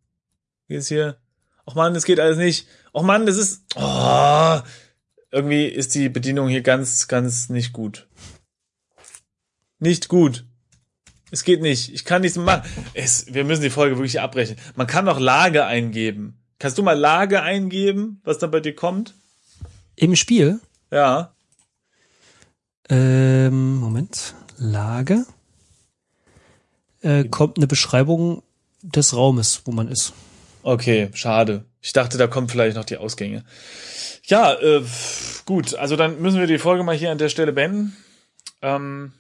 Wie 0.69 0.75
geht 0.75 0.83
es 0.83 0.89
hier? 0.89 1.19
Och 1.67 1.75
man, 1.75 1.95
das 1.95 2.05
geht 2.05 2.21
alles 2.21 2.39
nicht. 2.39 2.69
Och 2.93 3.03
man, 3.03 3.27
das 3.27 3.37
ist, 3.37 3.65
oh, 3.75 4.61
irgendwie 5.33 5.67
ist 5.67 5.97
die 5.97 6.09
Bedienung 6.09 6.49
hier 6.49 6.63
ganz, 6.63 7.09
ganz 7.09 7.49
nicht 7.49 7.73
gut. 7.73 8.07
Nicht 9.79 10.09
gut. 10.09 10.45
Es 11.31 11.45
geht 11.45 11.61
nicht. 11.61 11.93
Ich 11.93 12.05
kann 12.05 12.23
nichts 12.23 12.39
machen. 12.39 12.63
Es, 12.95 13.33
wir 13.33 13.45
müssen 13.45 13.63
die 13.63 13.71
Folge 13.71 13.97
wirklich 13.97 14.21
abbrechen. 14.21 14.57
Man 14.77 14.87
kann 14.87 15.05
noch 15.05 15.21
Lage 15.21 15.67
eingeben. 15.67 16.39
Kannst 16.59 16.79
du 16.79 16.83
mal 16.83 16.99
Lage 16.99 17.43
eingeben, 17.43 18.21
was 18.25 18.39
dann 18.39 18.51
bei 18.51 18.61
dir 18.61 18.75
kommt? 18.75 19.15
Im 19.95 20.17
Spiel? 20.17 20.61
Ja. 20.91 21.35
Ähm, 22.89 23.77
Moment. 23.77 24.35
Lage. 24.57 25.27
Äh, 27.03 27.25
kommt 27.25 27.59
eine 27.59 27.67
Beschreibung 27.67 28.43
des 28.83 29.15
Raumes, 29.15 29.63
wo 29.65 29.73
man 29.73 29.89
ist. 29.89 30.15
Okay, 30.63 31.11
schade. 31.15 31.65
Ich 31.81 31.93
dachte, 31.93 32.19
da 32.19 32.27
kommen 32.27 32.49
vielleicht 32.49 32.77
noch 32.77 32.85
die 32.85 32.97
Ausgänge. 32.97 33.45
Ja, 34.25 34.55
äh, 34.55 34.83
gut. 35.45 35.75
Also 35.75 35.97
dann 35.97 36.21
müssen 36.21 36.41
wir 36.41 36.47
die 36.47 36.59
Folge 36.59 36.83
mal 36.83 36.97
hier 36.97 37.13
an 37.13 37.19
der 37.19 37.29
Stelle 37.29 37.53
beenden. 37.53 37.97
Ähm, 38.63 39.13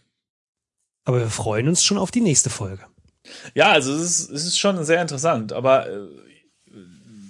aber 1.08 1.20
wir 1.20 1.30
freuen 1.30 1.68
uns 1.68 1.82
schon 1.82 1.96
auf 1.96 2.10
die 2.10 2.20
nächste 2.20 2.50
Folge. 2.50 2.84
Ja, 3.54 3.70
also 3.70 3.94
es 3.94 4.02
ist, 4.02 4.30
es 4.30 4.44
ist 4.44 4.58
schon 4.58 4.84
sehr 4.84 5.00
interessant, 5.00 5.54
aber 5.54 5.88
äh, 5.88 6.06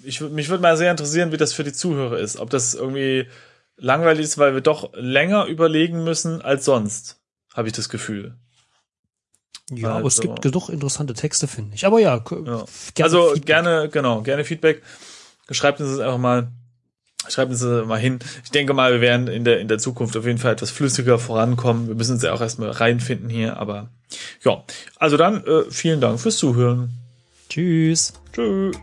ich, 0.02 0.20
mich 0.20 0.48
würde 0.48 0.62
mal 0.62 0.76
sehr 0.76 0.90
interessieren, 0.90 1.30
wie 1.30 1.36
das 1.36 1.52
für 1.52 1.62
die 1.62 1.72
Zuhörer 1.72 2.18
ist. 2.18 2.38
Ob 2.38 2.50
das 2.50 2.74
irgendwie 2.74 3.28
langweilig 3.76 4.24
ist, 4.24 4.36
weil 4.36 4.54
wir 4.54 4.62
doch 4.62 4.92
länger 4.94 5.44
überlegen 5.44 6.02
müssen 6.02 6.42
als 6.42 6.64
sonst, 6.64 7.20
habe 7.54 7.68
ich 7.68 7.72
das 7.72 7.88
Gefühl. 7.88 8.36
Ja, 9.70 9.88
also, 9.88 9.98
aber 9.98 10.08
es 10.08 10.20
gibt 10.20 10.42
genug 10.42 10.70
interessante 10.70 11.14
Texte, 11.14 11.46
finde 11.46 11.76
ich. 11.76 11.86
Aber 11.86 12.00
ja, 12.00 12.16
ja. 12.16 12.18
Gerne 12.24 12.66
also 13.00 13.28
Feedback. 13.28 13.46
gerne, 13.46 13.88
genau, 13.90 14.22
gerne 14.22 14.44
Feedback. 14.44 14.82
Schreibt 15.52 15.80
uns 15.80 15.90
das 15.90 16.00
einfach 16.00 16.18
mal. 16.18 16.50
Schreibt 17.26 17.50
uns 17.50 17.60
das 17.60 17.86
mal 17.86 17.98
hin. 17.98 18.20
Ich 18.44 18.50
denke 18.50 18.74
mal, 18.74 18.92
wir 18.92 19.00
werden 19.00 19.26
in 19.28 19.44
der, 19.44 19.60
in 19.60 19.68
der 19.68 19.78
Zukunft 19.78 20.16
auf 20.16 20.24
jeden 20.24 20.38
Fall 20.38 20.52
etwas 20.52 20.70
flüssiger 20.70 21.18
vorankommen. 21.18 21.88
Wir 21.88 21.94
müssen 21.94 22.12
uns 22.12 22.22
ja 22.22 22.32
auch 22.32 22.40
erstmal 22.40 22.70
reinfinden 22.70 23.28
hier, 23.28 23.58
aber 23.58 23.88
ja. 24.44 24.62
Also 24.96 25.16
dann, 25.16 25.44
äh, 25.44 25.64
vielen 25.70 26.00
Dank 26.00 26.20
fürs 26.20 26.38
Zuhören. 26.38 26.90
Tschüss. 27.48 28.12
Tschüss. 28.32 28.76